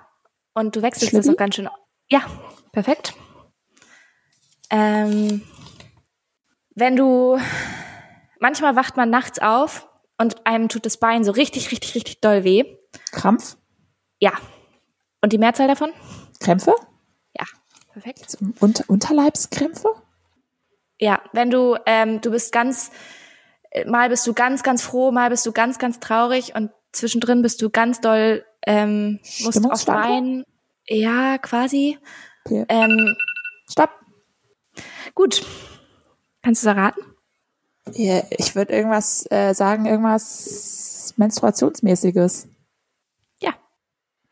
und 0.53 0.75
du 0.75 0.83
wechselst 0.83 1.09
Schlippi? 1.09 1.25
das 1.25 1.33
auch 1.33 1.37
ganz 1.37 1.55
schön. 1.55 1.67
Ja, 2.07 2.21
perfekt. 2.71 3.15
Ähm, 4.69 5.41
wenn 6.75 6.95
du 6.95 7.39
manchmal 8.39 8.75
wacht 8.75 8.95
man 8.95 9.09
nachts 9.09 9.39
auf 9.39 9.89
und 10.19 10.45
einem 10.45 10.69
tut 10.69 10.85
das 10.85 10.97
Bein 10.97 11.23
so 11.23 11.31
richtig, 11.31 11.71
richtig, 11.71 11.95
richtig 11.95 12.21
doll 12.21 12.43
weh. 12.43 12.63
Krampf? 13.11 13.57
Ja. 14.19 14.33
Und 15.21 15.33
die 15.33 15.39
Mehrzahl 15.39 15.67
davon? 15.67 15.91
Krämpfe? 16.39 16.75
Ja, 17.35 17.45
perfekt. 17.91 18.37
Unter 18.59 18.83
Unterleibskrämpfe? 18.87 19.89
Ja, 20.99 21.21
wenn 21.31 21.49
du, 21.49 21.75
ähm, 21.87 22.21
du 22.21 22.29
bist 22.29 22.51
ganz, 22.51 22.91
mal 23.85 24.09
bist 24.09 24.25
du 24.27 24.33
ganz, 24.33 24.63
ganz 24.63 24.81
froh, 24.81 25.11
mal 25.11 25.29
bist 25.29 25.45
du 25.45 25.51
ganz, 25.51 25.79
ganz 25.79 25.99
traurig 25.99 26.55
und 26.55 26.71
zwischendrin 26.91 27.41
bist 27.41 27.61
du 27.61 27.69
ganz 27.69 28.01
doll, 28.01 28.45
ähm, 28.65 29.19
musst 29.41 29.65
oft 29.65 29.87
weinen. 29.87 30.43
Ja, 30.87 31.37
quasi. 31.37 31.97
Okay. 32.45 32.65
Ähm, 32.69 33.15
Stopp. 33.69 33.91
Gut. 35.15 35.45
Kannst 36.41 36.63
du 36.63 36.69
es 36.69 36.75
erraten? 36.75 37.01
Ja, 37.93 38.23
ich 38.29 38.55
würde 38.55 38.73
irgendwas 38.73 39.25
äh, 39.31 39.53
sagen, 39.53 39.85
irgendwas 39.85 41.13
Menstruationsmäßiges. 41.17 42.47
Ja. 43.39 43.53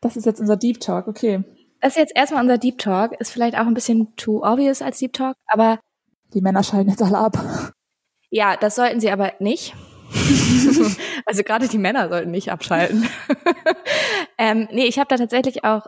Das 0.00 0.16
ist 0.16 0.26
jetzt 0.26 0.40
unser 0.40 0.56
Deep 0.56 0.80
Talk, 0.80 1.08
okay. 1.08 1.44
Das 1.80 1.92
ist 1.92 1.98
jetzt 1.98 2.16
erstmal 2.16 2.42
unser 2.42 2.58
Deep 2.58 2.78
Talk. 2.78 3.12
Ist 3.20 3.30
vielleicht 3.30 3.56
auch 3.56 3.66
ein 3.66 3.74
bisschen 3.74 4.14
too 4.16 4.44
obvious 4.44 4.82
als 4.82 4.98
Deep 4.98 5.12
Talk, 5.12 5.36
aber 5.46 5.80
die 6.34 6.40
Männer 6.40 6.62
schalten 6.62 6.90
jetzt 6.90 7.02
alle 7.02 7.18
ab. 7.18 7.72
Ja, 8.34 8.56
das 8.56 8.76
sollten 8.76 8.98
sie 8.98 9.10
aber 9.10 9.34
nicht. 9.40 9.74
also 11.26 11.42
gerade 11.42 11.68
die 11.68 11.76
Männer 11.76 12.08
sollten 12.08 12.30
nicht 12.30 12.50
abschalten. 12.50 13.06
ähm, 14.38 14.68
nee, 14.72 14.86
ich 14.86 14.98
habe 14.98 15.08
da 15.08 15.18
tatsächlich 15.18 15.64
auch, 15.64 15.86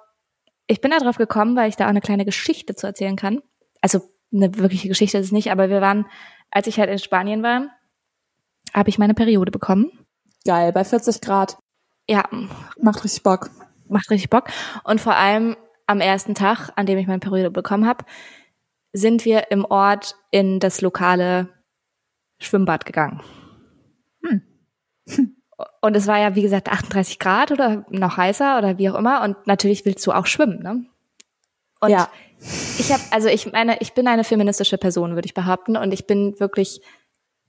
ich 0.67 0.83
bin 0.83 0.91
da 0.91 0.99
drauf 0.99 1.17
gekommen, 1.17 1.57
weil 1.57 1.71
ich 1.71 1.77
da 1.77 1.87
auch 1.87 1.89
eine 1.89 2.03
kleine 2.03 2.27
Geschichte 2.27 2.75
zu 2.75 2.87
erzählen 2.87 3.17
kann. 3.17 3.41
Also 3.81 4.03
eine 4.31 4.59
wirkliche 4.59 4.89
Geschichte 4.89 5.17
ist 5.17 5.27
es 5.27 5.33
nicht, 5.33 5.51
aber 5.53 5.71
wir 5.71 5.81
waren, 5.81 6.05
als 6.51 6.67
ich 6.67 6.79
halt 6.79 6.91
in 6.91 6.99
Spanien 6.99 7.43
war, 7.43 7.71
habe 8.75 8.91
ich 8.91 8.99
meine 8.99 9.15
Periode 9.15 9.51
bekommen. 9.51 9.91
Geil, 10.45 10.71
bei 10.73 10.85
40 10.85 11.23
Grad. 11.23 11.57
Ja. 12.07 12.29
Macht 12.79 13.05
richtig 13.05 13.23
Bock. 13.23 13.49
Macht 13.89 14.11
richtig 14.11 14.29
Bock. 14.29 14.49
Und 14.85 15.01
vor 15.01 15.17
allem 15.17 15.57
am 15.87 16.03
ersten 16.03 16.35
Tag, 16.35 16.69
an 16.77 16.85
dem 16.85 16.99
ich 16.99 17.07
meine 17.07 17.21
Periode 17.21 17.51
bekommen 17.51 17.87
habe, 17.87 18.05
sind 18.93 19.25
wir 19.25 19.51
im 19.51 19.65
Ort 19.65 20.17
in 20.31 20.61
das 20.61 20.83
lokale 20.83 21.54
Schwimmbad 22.39 22.87
gegangen. 22.87 23.23
Hm. 24.23 24.43
Und 25.81 25.97
es 25.97 26.07
war 26.07 26.19
ja, 26.19 26.35
wie 26.35 26.43
gesagt, 26.43 26.69
38 26.69 27.19
Grad 27.19 27.53
oder 27.53 27.85
noch 27.91 28.17
heißer 28.17 28.59
oder 28.59 28.79
wie 28.79 28.91
auch 28.91 28.97
immer. 28.97 29.23
Und 29.23 29.47
natürlich 29.47 29.85
willst 29.85 30.07
du 30.07 30.13
auch 30.13 30.27
schwimmen, 30.27 30.63
ne? 30.63 30.85
Und 31.81 31.91
ja. 31.91 32.09
ich 32.79 32.91
habe, 32.93 33.03
also 33.11 33.29
ich 33.29 33.53
meine, 33.53 33.77
ich 33.81 33.93
bin 33.93 34.09
eine 34.09 34.25
feministische 34.25 34.79
Person, 34.79 35.15
würde 35.15 35.27
ich 35.27 35.35
behaupten. 35.35 35.77
Und 35.77 35.93
ich 35.93 36.07
bin 36.07 36.39
wirklich, 36.41 36.81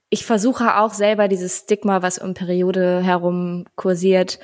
ich 0.09 0.25
versuche 0.25 0.77
auch 0.77 0.93
selber 0.93 1.27
dieses 1.27 1.59
Stigma, 1.59 2.01
was 2.01 2.17
um 2.17 2.33
Periode 2.33 3.01
herum 3.01 3.65
kursiert, 3.75 4.39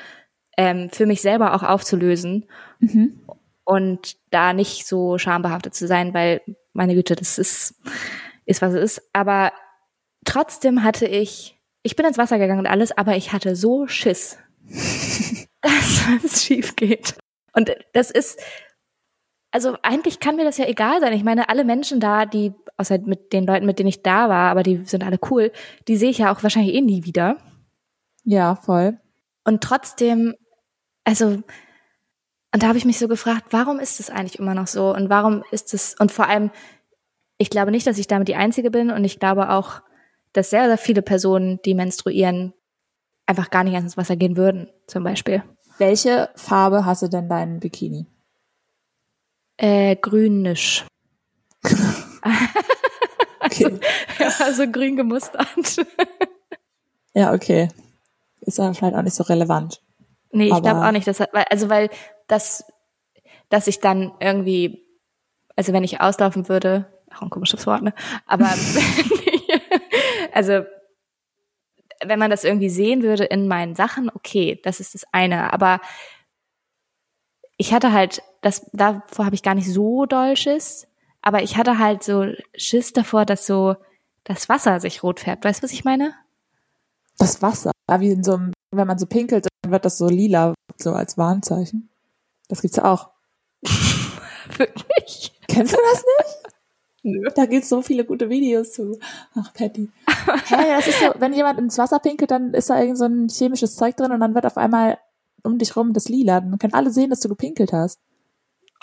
ähm, 0.58 0.90
für 0.92 1.06
mich 1.06 1.22
selber 1.22 1.54
auch 1.54 1.64
aufzulösen. 1.64 2.46
Mhm. 2.80 3.20
Und 3.66 4.16
da 4.32 4.54
nicht 4.54 4.88
so 4.88 5.18
schambehaftet 5.18 5.76
zu 5.76 5.88
sein, 5.88 6.14
weil 6.14 6.42
meine 6.74 6.96
Güte, 6.96 7.16
das 7.16 7.38
ist, 7.38 7.76
ist 8.46 8.62
was 8.62 8.74
es 8.74 8.98
ist. 8.98 9.10
Aber 9.14 9.52
trotzdem 10.26 10.84
hatte 10.84 11.06
ich, 11.06 11.60
ich 11.84 11.96
bin 11.96 12.06
ins 12.06 12.18
Wasser 12.18 12.40
gegangen 12.40 12.60
und 12.60 12.68
alles, 12.68 12.92
aber 12.98 13.16
ich 13.16 13.34
hatte 13.34 13.56
so 13.56 13.88
Schiss, 13.88 14.38
dass 15.62 16.24
es 16.24 16.44
schief 16.44 16.76
geht. 16.76 17.16
Und 17.54 17.72
das 17.94 18.12
ist, 18.12 18.40
also 19.52 19.78
eigentlich 19.84 20.20
kann 20.20 20.36
mir 20.36 20.46
das 20.46 20.58
ja 20.58 20.66
egal 20.66 21.02
sein. 21.02 21.14
Ich 21.14 21.24
meine, 21.24 21.50
alle 21.50 21.66
Menschen 21.66 22.00
da, 22.00 22.26
die, 22.26 22.54
außer 22.78 23.00
mit 23.00 23.34
den 23.34 23.46
Leuten, 23.46 23.66
mit 23.66 23.80
denen 23.80 23.90
ich 23.90 24.04
da 24.04 24.30
war, 24.30 24.50
aber 24.52 24.64
die 24.64 24.86
sind 24.86 25.04
alle 25.04 25.20
cool, 25.30 25.52
die 25.88 25.98
sehe 25.98 26.10
ich 26.10 26.20
ja 26.20 26.34
auch 26.34 26.44
wahrscheinlich 26.44 26.76
eh 26.76 26.82
nie 26.82 27.04
wieder. 27.04 27.38
Ja, 28.24 28.56
voll. 28.56 29.00
Und 29.44 29.62
trotzdem, 29.62 30.36
also 31.04 31.42
und 32.54 32.64
da 32.64 32.68
habe 32.68 32.78
ich 32.78 32.86
mich 32.86 33.00
so 33.00 33.08
gefragt, 33.08 33.46
warum 33.52 33.80
ist 33.80 34.00
es 34.00 34.10
eigentlich 34.10 34.38
immer 34.38 34.54
noch 34.54 34.68
so? 34.68 34.94
Und 34.94 35.10
warum 35.10 35.44
ist 35.52 35.74
es, 35.74 35.96
und 35.98 36.12
vor 36.12 36.28
allem, 36.28 36.52
ich 37.38 37.50
glaube 37.50 37.72
nicht, 37.72 37.88
dass 37.88 37.98
ich 37.98 38.08
damit 38.08 38.28
die 38.28 38.36
Einzige 38.36 38.72
bin 38.72 38.92
und 38.92 39.06
ich 39.06 39.20
glaube 39.20 39.50
auch, 39.50 39.82
dass 40.34 40.50
sehr, 40.50 40.68
sehr 40.68 40.78
viele 40.78 41.02
Personen, 41.02 41.60
die 41.64 41.74
menstruieren, 41.74 42.54
einfach 43.26 43.50
gar 43.50 43.64
nicht 43.64 43.76
ins 43.76 43.98
Wasser 43.98 44.16
gehen 44.16 44.38
würden, 44.38 44.70
zum 44.88 45.04
Beispiel. 45.04 45.44
Welche 45.78 46.30
Farbe 46.36 46.86
hast 46.86 47.02
du 47.02 47.08
denn 47.08 47.30
deinen 47.30 47.60
Bikini? 47.60 48.06
Äh, 49.58 49.96
grünisch. 49.96 50.86
okay. 53.42 53.80
also, 54.20 54.44
also 54.44 54.72
grün 54.72 54.96
gemustert. 54.96 55.48
ja, 57.14 57.34
okay. 57.34 57.70
Ist 58.42 58.60
aber 58.60 58.74
vielleicht 58.74 58.96
auch 58.96 59.04
nicht 59.04 59.16
so 59.16 59.24
relevant. 59.24 59.82
Nee, 60.32 60.46
ich 60.46 60.62
glaube 60.62 60.86
auch 60.86 60.92
nicht, 60.92 61.08
dass, 61.08 61.22
also 61.22 61.70
weil 61.70 61.90
das, 62.28 62.66
dass 63.50 63.68
ich 63.68 63.80
dann 63.80 64.14
irgendwie, 64.20 64.86
also 65.56 65.74
wenn 65.74 65.84
ich 65.84 66.02
auslaufen 66.02 66.48
würde, 66.50 66.88
auch 67.14 67.22
ein 67.22 67.30
komisches 67.30 67.68
Wort, 67.68 67.82
ne? 67.84 67.94
Aber 68.26 68.46
also 70.34 70.64
wenn 72.04 72.20
man 72.20 72.32
das 72.32 72.44
irgendwie 72.44 72.70
sehen 72.70 73.04
würde 73.04 73.26
in 73.26 73.48
meinen 73.48 73.76
Sachen, 73.76 74.10
okay, 74.14 74.60
das 74.64 74.80
ist 74.80 74.96
das 74.96 75.06
eine. 75.12 75.54
Aber 75.54 75.82
ich 77.58 77.74
hatte 77.74 77.94
halt, 77.94 78.24
das, 78.42 78.70
davor 78.74 79.26
habe 79.26 79.36
ich 79.36 79.44
gar 79.44 79.56
nicht 79.56 79.72
so 79.72 80.06
doll 80.06 80.36
Schiss, 80.36 80.88
aber 81.22 81.44
ich 81.44 81.58
hatte 81.58 81.78
halt 81.78 82.04
so 82.04 82.26
Schiss 82.56 82.94
davor, 82.94 83.26
dass 83.26 83.46
so 83.46 83.76
das 84.24 84.50
Wasser 84.50 84.80
sich 84.80 85.04
rot 85.04 85.20
färbt. 85.20 85.46
Weißt 85.46 85.62
du, 85.62 85.64
was 85.64 85.74
ich 85.74 85.84
meine? 85.84 86.14
Das 87.18 87.42
Wasser, 87.42 87.72
wie 88.00 88.10
in 88.10 88.24
so 88.24 88.34
einem, 88.34 88.54
wenn 88.72 88.88
man 88.88 88.98
so 88.98 89.06
pinkelt, 89.06 89.48
dann 89.62 89.72
wird 89.72 89.86
das 89.86 89.98
so 89.98 90.08
lila, 90.08 90.56
so 90.78 90.94
als 90.94 91.18
Warnzeichen. 91.18 91.90
Das 92.48 92.62
gibt's 92.62 92.78
ja 92.78 92.86
auch. 92.86 93.10
Wirklich? 94.58 95.40
Kennst 95.48 95.74
du 95.74 95.78
das 95.78 96.04
nicht? 96.18 96.56
Nö. 97.04 97.28
Da 97.36 97.46
gibt's 97.46 97.70
so 97.70 97.82
viele 97.82 98.06
gute 98.06 98.30
Videos 98.30 98.74
zu. 98.74 99.00
Ach, 99.36 99.54
Patty. 99.54 99.90
Hey, 100.46 100.76
das 100.76 100.88
ist 100.88 101.00
so, 101.00 101.08
wenn 101.18 101.34
jemand 101.34 101.60
ins 101.60 101.78
Wasser 101.80 101.98
pinkelt, 102.00 102.30
dann 102.30 102.54
ist 102.54 102.70
da 102.70 102.80
irgend 102.80 102.98
so 102.98 103.06
ein 103.06 103.28
chemisches 103.28 103.76
Zeug 103.76 103.98
drin 103.98 104.12
und 104.12 104.20
dann 104.20 104.36
wird 104.36 104.46
auf 104.46 104.58
einmal 104.58 105.00
um 105.44 105.58
dich 105.58 105.76
rum 105.76 105.94
das 105.94 106.10
lila. 106.10 106.42
Dann 106.42 106.60
können 106.60 106.76
alle 106.76 106.92
sehen, 106.92 107.10
dass 107.10 107.22
du 107.22 107.30
gepinkelt 107.30 107.74
hast. 107.74 108.00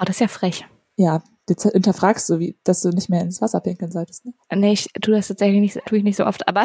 Oh, 0.00 0.04
das 0.04 0.16
ist 0.16 0.20
ja 0.20 0.28
frech. 0.28 0.66
Ja, 0.96 1.22
jetzt 1.48 1.62
hinterfragst 1.62 2.28
du, 2.28 2.40
wie, 2.40 2.58
dass 2.64 2.80
du 2.80 2.90
nicht 2.90 3.08
mehr 3.08 3.22
ins 3.22 3.40
Wasser 3.40 3.60
pinkeln 3.60 3.92
solltest. 3.92 4.24
Ne? 4.26 4.34
Nee, 4.52 4.72
ich 4.72 4.88
tue 5.00 5.14
das 5.14 5.28
tatsächlich 5.28 5.60
nicht, 5.60 5.86
tue 5.86 5.98
ich 5.98 6.04
nicht 6.04 6.16
so 6.16 6.26
oft, 6.26 6.48
aber. 6.48 6.64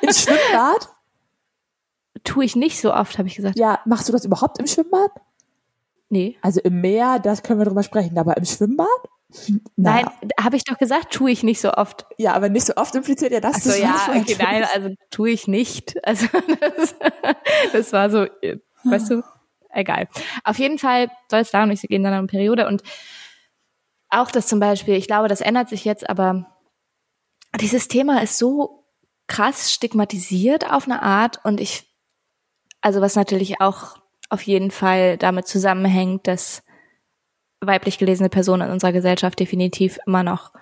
Im 0.00 0.12
Schwimmbad? 0.12 0.88
Tue 2.24 2.44
ich 2.44 2.56
nicht 2.56 2.80
so 2.80 2.92
oft, 2.92 3.18
habe 3.18 3.28
ich 3.28 3.36
gesagt. 3.36 3.56
Ja, 3.56 3.80
machst 3.84 4.08
du 4.08 4.12
das 4.12 4.24
überhaupt 4.24 4.58
im 4.58 4.66
Schwimmbad? 4.66 5.10
Nee. 6.08 6.36
Also 6.42 6.60
im 6.60 6.80
Meer, 6.80 7.20
das 7.20 7.42
können 7.42 7.60
wir 7.60 7.66
drüber 7.66 7.82
sprechen, 7.82 8.18
aber 8.18 8.36
im 8.36 8.44
Schwimmbad? 8.44 8.88
Nein, 9.76 10.06
habe 10.40 10.56
ich 10.56 10.64
doch 10.64 10.78
gesagt, 10.78 11.12
tue 11.12 11.30
ich 11.30 11.42
nicht 11.42 11.60
so 11.60 11.72
oft. 11.72 12.06
Ja, 12.18 12.34
aber 12.34 12.48
nicht 12.48 12.66
so 12.66 12.74
oft 12.76 12.94
impliziert 12.94 13.32
ja 13.32 13.40
das. 13.40 13.66
Also 13.66 13.82
ja, 13.82 14.08
okay, 14.08 14.36
nein, 14.38 14.66
also 14.72 14.90
tue 15.10 15.30
ich 15.30 15.48
nicht. 15.48 15.94
Also 16.04 16.26
das, 16.60 16.94
das 17.72 17.92
war 17.92 18.10
so, 18.10 18.26
weißt 18.84 19.10
du, 19.10 19.22
egal. 19.70 20.08
Auf 20.44 20.58
jeden 20.58 20.78
Fall 20.78 21.10
soll 21.30 21.40
es 21.40 21.50
darum 21.50 21.70
nicht 21.70 21.82
gehen, 21.82 22.02
sondern 22.02 22.20
um 22.20 22.26
Periode 22.26 22.66
und 22.66 22.82
auch 24.10 24.30
das 24.30 24.46
zum 24.46 24.60
Beispiel, 24.60 24.94
ich 24.94 25.06
glaube, 25.06 25.28
das 25.28 25.40
ändert 25.40 25.70
sich 25.70 25.84
jetzt, 25.84 26.08
aber 26.10 26.46
dieses 27.60 27.88
Thema 27.88 28.22
ist 28.22 28.36
so 28.36 28.84
krass 29.26 29.72
stigmatisiert 29.72 30.70
auf 30.70 30.84
eine 30.84 31.02
Art 31.02 31.42
und 31.44 31.60
ich, 31.60 31.84
also 32.82 33.00
was 33.00 33.16
natürlich 33.16 33.60
auch 33.60 33.96
auf 34.28 34.42
jeden 34.42 34.70
Fall 34.70 35.16
damit 35.16 35.46
zusammenhängt, 35.46 36.26
dass 36.26 36.62
weiblich 37.66 37.98
gelesene 37.98 38.28
Personen 38.28 38.66
in 38.66 38.72
unserer 38.72 38.92
Gesellschaft 38.92 39.38
definitiv 39.38 39.98
immer 40.06 40.22
noch 40.22 40.52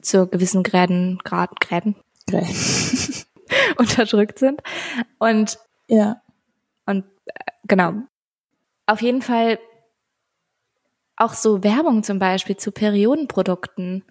zu 0.00 0.26
gewissen 0.26 0.62
Gräden, 0.62 1.18
Grad, 1.24 1.60
Gräden, 1.60 1.96
Gräden. 2.26 2.54
unterdrückt 3.76 4.38
sind. 4.38 4.62
Und 5.18 5.58
ja. 5.88 6.20
Und 6.86 7.04
äh, 7.26 7.32
genau. 7.64 7.94
Auf 8.86 9.02
jeden 9.02 9.22
Fall 9.22 9.58
auch 11.16 11.34
so 11.34 11.62
Werbung 11.62 12.02
zum 12.02 12.18
Beispiel 12.18 12.56
zu 12.56 12.72
Periodenprodukten. 12.72 14.04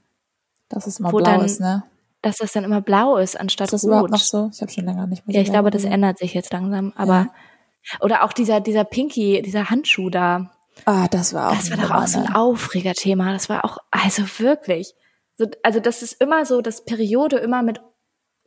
Das 0.69 0.87
ist 0.87 0.99
immer 0.99 1.09
blau 1.09 1.19
dann, 1.21 1.45
ist, 1.45 1.59
ne? 1.59 1.83
Dass 2.21 2.37
das 2.37 2.53
dann 2.53 2.63
immer 2.63 2.81
blau 2.81 3.17
ist 3.17 3.39
anstatt 3.39 3.67
ist 3.67 3.73
das 3.73 3.83
rot. 3.83 3.89
überhaupt 3.89 4.11
noch 4.11 4.19
so? 4.19 4.49
Ich 4.53 4.61
habe 4.61 4.71
schon 4.71 4.85
länger 4.85 5.07
nicht 5.07 5.27
mehr. 5.27 5.35
Ja, 5.35 5.41
ich 5.41 5.49
glaube, 5.49 5.71
das 5.71 5.83
ändert 5.83 6.19
sich 6.19 6.33
jetzt 6.33 6.53
langsam. 6.53 6.93
Aber 6.95 7.13
ja. 7.13 7.29
oder 7.99 8.23
auch 8.23 8.31
dieser 8.31 8.61
dieser 8.61 8.83
Pinky, 8.83 9.41
dieser 9.41 9.69
Handschuh 9.69 10.09
da. 10.09 10.51
Ah, 10.85 11.07
das 11.07 11.33
war 11.33 11.51
auch. 11.51 11.55
Das 11.55 11.71
war 11.71 11.77
doch 11.77 11.91
auch 11.91 12.07
so 12.07 12.19
ein 12.19 12.33
Aufregerthema. 12.33 13.31
Das 13.33 13.49
war 13.49 13.65
auch 13.65 13.77
also 13.91 14.23
wirklich. 14.39 14.93
So, 15.37 15.47
also 15.63 15.79
das 15.79 16.01
ist 16.01 16.21
immer 16.21 16.45
so, 16.45 16.61
dass 16.61 16.85
Periode 16.85 17.37
immer 17.37 17.63
mit 17.63 17.81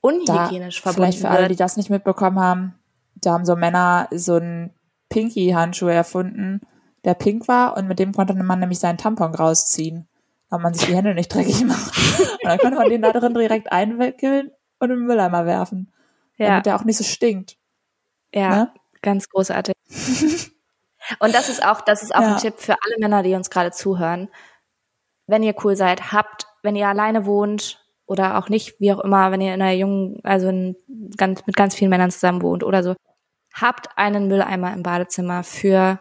unhygienisch 0.01 0.77
da, 0.77 0.83
verbunden 0.83 1.13
Vielleicht 1.13 1.19
für 1.19 1.31
alle, 1.31 1.49
die 1.49 1.57
das 1.57 1.77
nicht 1.77 1.91
mitbekommen 1.91 2.39
haben, 2.39 2.75
da 3.15 3.33
haben 3.33 3.45
so 3.45 3.57
Männer 3.57 4.09
so 4.13 4.35
einen 4.35 4.75
Pinky-Handschuh 5.09 5.87
erfunden, 5.87 6.61
der 7.05 7.15
pink 7.15 7.49
war 7.49 7.77
und 7.77 7.89
mit 7.89 7.99
dem 7.99 8.13
konnte 8.13 8.35
man 8.35 8.61
nämlich 8.61 8.79
seinen 8.79 8.99
Tampon 8.99 9.35
rausziehen, 9.35 10.09
weil 10.51 10.61
man 10.61 10.75
sich 10.75 10.87
die 10.87 10.95
Hände 10.95 11.15
nicht 11.15 11.33
dreckig 11.33 11.65
macht. 11.65 11.93
Und 12.21 12.45
dann 12.45 12.59
konnte 12.59 12.77
man 12.77 12.89
den 12.89 13.03
da 13.03 13.13
drin 13.13 13.35
direkt 13.35 13.73
einwickeln 13.73 14.51
und 14.79 14.91
im 14.91 15.07
Mülleimer 15.07 15.47
werfen, 15.47 15.93
ja. 16.37 16.49
damit 16.49 16.67
der 16.67 16.77
auch 16.77 16.85
nicht 16.85 16.99
so 16.99 17.05
stinkt. 17.05 17.57
Ja, 18.35 18.57
ne? 18.57 18.75
ganz 19.03 19.29
großartig. 19.29 19.75
und 21.19 21.35
das 21.35 21.49
ist 21.49 21.65
auch, 21.65 21.81
das 21.81 22.03
ist 22.03 22.15
auch 22.15 22.21
ja. 22.21 22.35
ein 22.35 22.39
Tipp 22.39 22.55
für 22.59 22.73
alle 22.85 22.97
Männer, 22.99 23.23
die 23.23 23.35
uns 23.35 23.51
gerade 23.51 23.71
zuhören. 23.71 24.29
Wenn 25.27 25.43
ihr 25.43 25.55
cool 25.65 25.77
seid, 25.77 26.13
habt, 26.13 26.47
wenn 26.63 26.77
ihr 26.77 26.89
alleine 26.89 27.27
wohnt 27.27 27.85
oder 28.07 28.39
auch 28.39 28.49
nicht, 28.49 28.79
wie 28.81 28.93
auch 28.93 29.01
immer, 29.01 29.31
wenn 29.31 29.41
ihr 29.41 29.55
in 29.55 29.63
einer 29.63 29.73
jungen, 29.73 30.21
also 30.23 30.49
in 30.49 30.77
ganz, 31.17 31.47
mit 31.47 31.57
ganz 31.57 31.75
vielen 31.75 31.91
Männern 31.91 32.11
zusammen 32.11 32.43
wohnt 32.43 32.63
oder 32.63 32.83
so, 32.83 32.95
habt 33.55 33.89
einen 33.97 34.29
Mülleimer 34.29 34.73
im 34.73 34.83
Badezimmer 34.83 35.45
für 35.45 36.01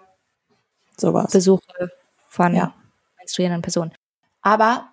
Sowas. 0.98 1.32
Besuche 1.32 1.92
von 2.28 2.56
ja. 2.56 2.74
menstruierenden 3.18 3.62
Personen. 3.62 3.94
Aber 4.42 4.90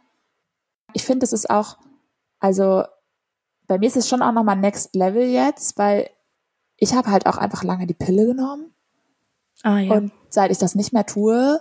ich 0.92 1.05
finde, 1.05 1.25
es 1.25 1.33
ist 1.33 1.51
auch, 1.51 1.79
also 2.38 2.85
bei 3.66 3.79
mir 3.79 3.87
ist 3.87 3.96
es 3.96 4.09
schon 4.09 4.23
auch 4.23 4.33
nochmal 4.33 4.57
Next 4.57 4.94
Level 4.94 5.23
jetzt, 5.23 5.79
weil 5.79 6.11
ich 6.77 6.94
habe 6.94 7.11
halt 7.11 7.27
auch 7.27 7.37
einfach 7.37 7.62
lange 7.62 7.87
die 7.87 7.94
Pille 7.94 8.27
genommen. 8.27 8.75
Ah, 9.62 9.79
ja. 9.79 9.94
Und 9.94 10.12
seit 10.29 10.51
ich 10.51 10.59
das 10.59 10.75
nicht 10.75 10.92
mehr 10.92 11.07
tue, 11.07 11.61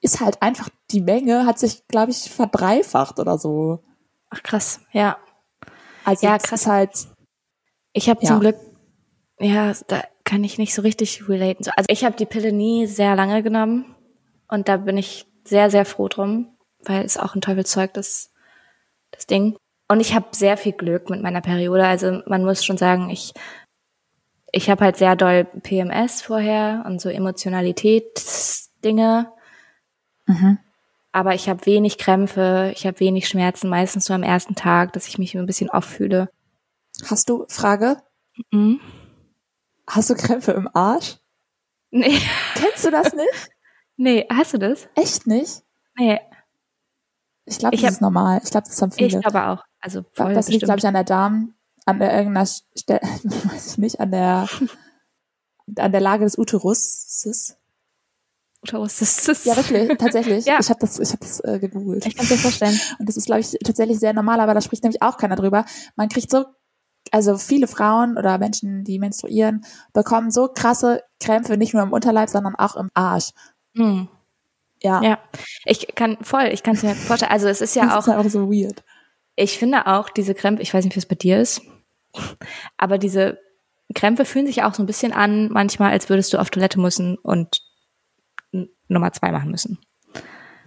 ist 0.00 0.20
halt 0.20 0.42
einfach 0.42 0.68
die 0.90 1.00
Menge, 1.00 1.46
hat 1.46 1.58
sich, 1.58 1.86
glaube 1.86 2.10
ich, 2.10 2.30
verdreifacht 2.30 3.18
oder 3.18 3.38
so. 3.38 3.82
Ach 4.30 4.42
krass, 4.42 4.80
ja. 4.92 5.16
Also 6.04 6.26
ja, 6.26 6.38
krass. 6.38 6.66
halt. 6.66 6.90
Ich 7.92 8.08
habe 8.08 8.22
ja. 8.22 8.28
zum 8.28 8.40
Glück, 8.40 8.56
ja, 9.38 9.72
da 9.86 10.02
kann 10.24 10.44
ich 10.44 10.58
nicht 10.58 10.74
so 10.74 10.82
richtig 10.82 11.28
relaten. 11.28 11.70
Also 11.76 11.86
ich 11.88 12.04
habe 12.04 12.16
die 12.16 12.26
Pille 12.26 12.52
nie 12.52 12.86
sehr 12.86 13.14
lange 13.14 13.42
genommen 13.42 13.94
und 14.48 14.68
da 14.68 14.78
bin 14.78 14.96
ich 14.96 15.26
sehr, 15.44 15.70
sehr 15.70 15.84
froh 15.84 16.08
drum, 16.08 16.56
weil 16.80 17.04
es 17.04 17.18
auch 17.18 17.34
ein 17.34 17.40
Teufelszeug 17.40 17.92
das, 17.94 18.32
das 19.10 19.26
Ding. 19.26 19.56
Und 19.88 20.00
ich 20.00 20.14
habe 20.14 20.26
sehr 20.32 20.56
viel 20.56 20.72
Glück 20.72 21.10
mit 21.10 21.22
meiner 21.22 21.42
Periode. 21.42 21.86
Also 21.86 22.22
man 22.26 22.44
muss 22.44 22.64
schon 22.64 22.78
sagen, 22.78 23.10
ich 23.10 23.34
ich 24.52 24.70
habe 24.70 24.84
halt 24.84 24.98
sehr 24.98 25.16
doll 25.16 25.44
PMS 25.44 26.22
vorher 26.22 26.84
und 26.86 27.00
so 27.00 27.08
Emotionalitätsdinge. 27.08 29.32
Mhm. 30.26 30.58
Aber 31.10 31.34
ich 31.34 31.48
habe 31.48 31.66
wenig 31.66 31.98
Krämpfe, 31.98 32.70
ich 32.74 32.86
habe 32.86 33.00
wenig 33.00 33.26
Schmerzen, 33.28 33.68
meistens 33.68 34.04
so 34.04 34.14
am 34.14 34.22
ersten 34.22 34.54
Tag, 34.54 34.92
dass 34.92 35.08
ich 35.08 35.18
mich 35.18 35.36
ein 35.36 35.46
bisschen 35.46 35.70
off 35.70 35.86
fühle. 35.86 36.30
Hast 37.06 37.28
du 37.28 37.44
Frage? 37.48 37.96
Mhm. 38.50 38.80
Hast 39.88 40.10
du 40.10 40.14
Krämpfe 40.14 40.52
im 40.52 40.68
Arsch? 40.72 41.16
Nee. 41.90 42.20
Kennst 42.54 42.84
du 42.84 42.90
das 42.90 43.14
nicht? 43.14 43.28
Nee, 43.98 44.26
hast 44.32 44.54
du 44.54 44.58
das? 44.58 44.88
Echt 44.96 45.26
nicht? 45.26 45.62
Nee. 45.96 46.18
Ich 47.44 47.58
glaube, 47.58 47.76
das 47.76 47.84
hab, 47.84 47.92
ist 47.92 48.00
normal. 48.00 48.40
Ich 48.42 48.50
glaube, 48.50 48.66
das 48.66 48.80
haben 48.80 48.90
viele. 48.90 49.08
Ich 49.08 49.20
glaube 49.20 49.48
auch. 49.48 49.62
Also 49.80 50.02
voll 50.14 50.32
Das 50.32 50.48
liegt, 50.48 50.64
glaube 50.64 50.78
ich, 50.78 50.86
an 50.86 50.94
der 50.94 51.04
Darm, 51.04 51.52
an 51.86 51.98
der 51.98 52.16
irgendeiner 52.16 52.46
Stelle, 52.46 53.00
weiß 53.24 53.66
ich 53.66 53.78
nicht, 53.78 54.00
an 54.00 54.10
der, 54.10 54.48
an 55.76 55.92
der 55.92 56.00
Lage 56.00 56.24
des 56.24 56.38
Uteruses. 56.38 57.56
Uterus. 58.62 59.26
Ja, 59.44 59.56
wirklich, 59.56 59.98
tatsächlich. 59.98 60.44
ja. 60.46 60.58
Ich 60.60 60.70
habe 60.70 60.78
das, 60.80 60.98
ich 61.00 61.12
hab 61.12 61.20
das 61.20 61.40
äh, 61.40 61.58
gegoogelt. 61.58 62.06
Ich 62.06 62.16
kann 62.16 62.28
mir 62.28 62.36
vorstellen. 62.36 62.78
Und 62.98 63.08
das 63.08 63.16
ist, 63.16 63.26
glaube 63.26 63.40
ich, 63.40 63.56
tatsächlich 63.64 63.98
sehr 63.98 64.12
normal, 64.12 64.40
aber 64.40 64.54
da 64.54 64.60
spricht 64.60 64.84
nämlich 64.84 65.02
auch 65.02 65.16
keiner 65.16 65.34
drüber. 65.34 65.64
Man 65.96 66.08
kriegt 66.08 66.30
so, 66.30 66.44
also 67.10 67.38
viele 67.38 67.66
Frauen 67.66 68.16
oder 68.16 68.38
Menschen, 68.38 68.84
die 68.84 69.00
menstruieren, 69.00 69.64
bekommen 69.92 70.30
so 70.30 70.48
krasse 70.48 71.02
Krämpfe, 71.18 71.56
nicht 71.56 71.74
nur 71.74 71.82
im 71.82 71.92
Unterleib, 71.92 72.28
sondern 72.28 72.54
auch 72.54 72.76
im 72.76 72.90
Arsch. 72.94 73.30
Mhm. 73.74 74.08
Ja. 74.80 75.02
Ja. 75.02 75.18
Ich 75.64 75.94
kann 75.94 76.18
voll, 76.22 76.46
ich 76.52 76.62
kann 76.62 76.74
es 76.74 76.82
mir 76.82 76.94
vorstellen. 76.94 77.32
Also 77.32 77.48
es 77.48 77.60
ist 77.60 77.74
ja 77.74 77.86
das 77.86 77.94
auch. 77.94 78.08
Ist 78.08 78.26
auch 78.26 78.30
so 78.30 78.50
weird. 78.50 78.84
Ich 79.36 79.58
finde 79.58 79.86
auch 79.86 80.10
diese 80.10 80.34
Krämpfe, 80.34 80.62
ich 80.62 80.72
weiß 80.72 80.84
nicht, 80.84 80.94
wie 80.94 81.00
es 81.00 81.06
bei 81.06 81.14
dir 81.14 81.40
ist, 81.40 81.62
aber 82.76 82.98
diese 82.98 83.38
Krämpfe 83.94 84.24
fühlen 84.24 84.46
sich 84.46 84.62
auch 84.62 84.74
so 84.74 84.82
ein 84.82 84.86
bisschen 84.86 85.12
an, 85.12 85.50
manchmal, 85.50 85.92
als 85.92 86.08
würdest 86.08 86.32
du 86.32 86.38
auf 86.38 86.50
Toilette 86.50 86.80
müssen 86.80 87.16
und 87.16 87.62
Nummer 88.88 89.12
zwei 89.12 89.32
machen 89.32 89.50
müssen. 89.50 89.78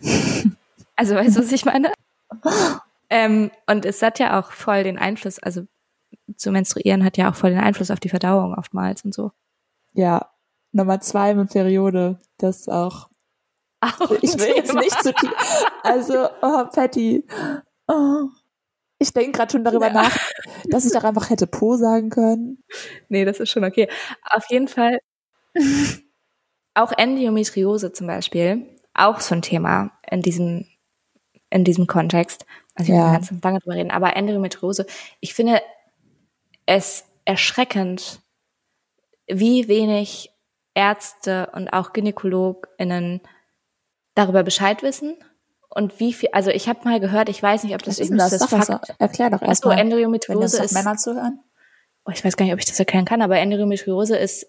also 0.96 1.16
weißt 1.16 1.38
du, 1.38 1.42
was 1.42 1.52
ich 1.52 1.66
meine? 1.66 1.92
ähm, 3.10 3.52
und 3.68 3.86
es 3.86 4.02
hat 4.02 4.20
ja 4.20 4.40
auch 4.40 4.52
voll 4.52 4.84
den 4.84 4.98
Einfluss, 4.98 5.40
also 5.40 5.66
zu 6.36 6.52
menstruieren 6.52 7.04
hat 7.04 7.18
ja 7.18 7.30
auch 7.30 7.36
voll 7.36 7.52
den 7.52 7.60
Einfluss 7.60 7.92
auf 7.92 8.00
die 8.00 8.10
Verdauung 8.10 8.56
oftmals 8.56 9.06
und 9.06 9.14
so. 9.14 9.32
Ja, 9.94 10.30
Nummer 10.72 11.00
zwei 11.00 11.34
mit 11.36 11.52
Periode, 11.52 12.20
das 12.38 12.62
ist 12.62 12.70
auch. 12.70 13.10
auch 13.80 14.12
ich 14.22 14.38
will 14.38 14.56
jetzt 14.56 14.74
nicht 14.74 15.04
zu 15.04 15.14
tief. 15.14 15.32
Also, 15.84 16.28
oh, 16.42 16.66
Patty. 16.66 17.26
Oh. 17.88 18.28
Ich 18.98 19.14
denke 19.14 19.34
gerade 19.34 19.52
schon 19.52 19.64
darüber 19.64 19.88
ja. 19.88 19.94
nach, 19.94 20.18
dass 20.70 20.86
ich 20.86 20.94
doch 20.94 21.04
einfach 21.04 21.30
hätte 21.30 21.48
Po 21.48 21.76
sagen 21.76 22.10
können. 22.10 22.64
Nee, 23.10 23.26
das 23.26 23.40
ist 23.40 23.50
schon 23.50 23.66
okay. 23.66 23.90
Auf 24.24 24.46
jeden 24.50 24.68
Fall 24.68 25.00
auch 26.74 26.92
Endometriose 26.92 27.92
zum 27.92 28.08
Beispiel, 28.08 28.66
auch 28.94 29.20
so 29.20 29.36
ein 29.36 29.42
Thema 29.42 29.92
in 30.10 30.22
diesem, 30.22 30.66
in 31.50 31.64
diesem 31.64 31.88
Kontext. 31.88 32.46
Also 32.76 32.92
ich 32.92 32.98
ja. 32.98 33.14
kann 33.14 33.22
ganz 33.22 33.44
lange 33.44 33.60
drüber 33.60 33.76
reden, 33.76 33.92
aber 33.92 34.16
Endometriose, 34.16 34.86
ich 35.20 35.34
finde 35.34 35.62
es 36.66 37.06
erschreckend, 37.26 38.22
wie 39.28 39.68
wenig 39.68 40.32
Ärzte 40.74 41.50
und 41.54 41.70
auch 41.70 41.94
GynäkologInnen 41.94 43.22
darüber 44.14 44.44
Bescheid 44.44 44.84
wissen 44.84 45.18
und 45.76 46.00
wie 46.00 46.14
viel, 46.14 46.30
also 46.32 46.52
ich 46.52 46.70
habe 46.70 46.80
mal 46.86 47.02
gehört, 47.02 47.28
ich 47.28 47.44
weiß 47.44 47.66
nicht, 47.66 47.76
ob 47.76 47.84
das, 47.84 48.00
ist 48.00 48.10
das, 48.10 48.38
das 48.38 48.50
Fakt, 48.50 48.96
Erklär 48.98 49.30
doch 49.30 49.42
erst 49.42 49.64
so, 49.64 49.70
mal, 49.70 49.78
Endometriose 49.78 50.64
ist 50.64 50.72
Männer 50.72 50.96
zuhören. 50.96 51.42
Oh, 52.06 52.12
ich 52.12 52.24
weiß 52.24 52.38
gar 52.38 52.46
nicht, 52.46 52.54
ob 52.54 52.60
ich 52.60 52.66
das 52.66 52.80
erklären 52.80 53.04
kann, 53.04 53.22
aber 53.22 53.38
Endometriose 53.38 54.16
ist, 54.16 54.48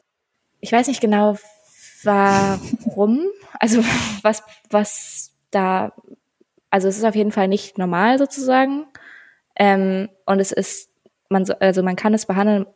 ich 0.60 0.70
weiß 0.70 0.86
nicht 0.86 1.00
genau, 1.00 1.36
warum, 2.04 3.26
also 3.58 3.82
was, 4.22 4.44
was 4.70 5.32
da, 5.50 5.92
also 6.70 6.86
es 6.86 6.96
ist 6.96 7.04
auf 7.04 7.16
jeden 7.16 7.32
Fall 7.32 7.48
nicht 7.48 7.76
normal 7.76 8.18
sozusagen. 8.18 8.86
Ähm, 9.56 10.08
und 10.26 10.38
es 10.38 10.52
ist, 10.52 10.90
man, 11.28 11.44
also 11.58 11.82
man 11.82 11.96
kann 11.96 12.14
es 12.14 12.26
behandeln, 12.26 12.66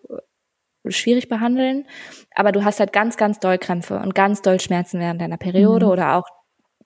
schwierig 0.88 1.28
behandeln, 1.28 1.86
aber 2.34 2.50
du 2.50 2.64
hast 2.64 2.80
halt 2.80 2.92
ganz, 2.92 3.16
ganz 3.16 3.38
doll 3.38 3.58
Krämpfe 3.58 4.00
und 4.00 4.16
ganz 4.16 4.42
doll 4.42 4.58
Schmerzen 4.58 4.98
während 4.98 5.20
deiner 5.20 5.36
Periode 5.36 5.86
mhm. 5.86 5.92
oder 5.92 6.16
auch 6.16 6.39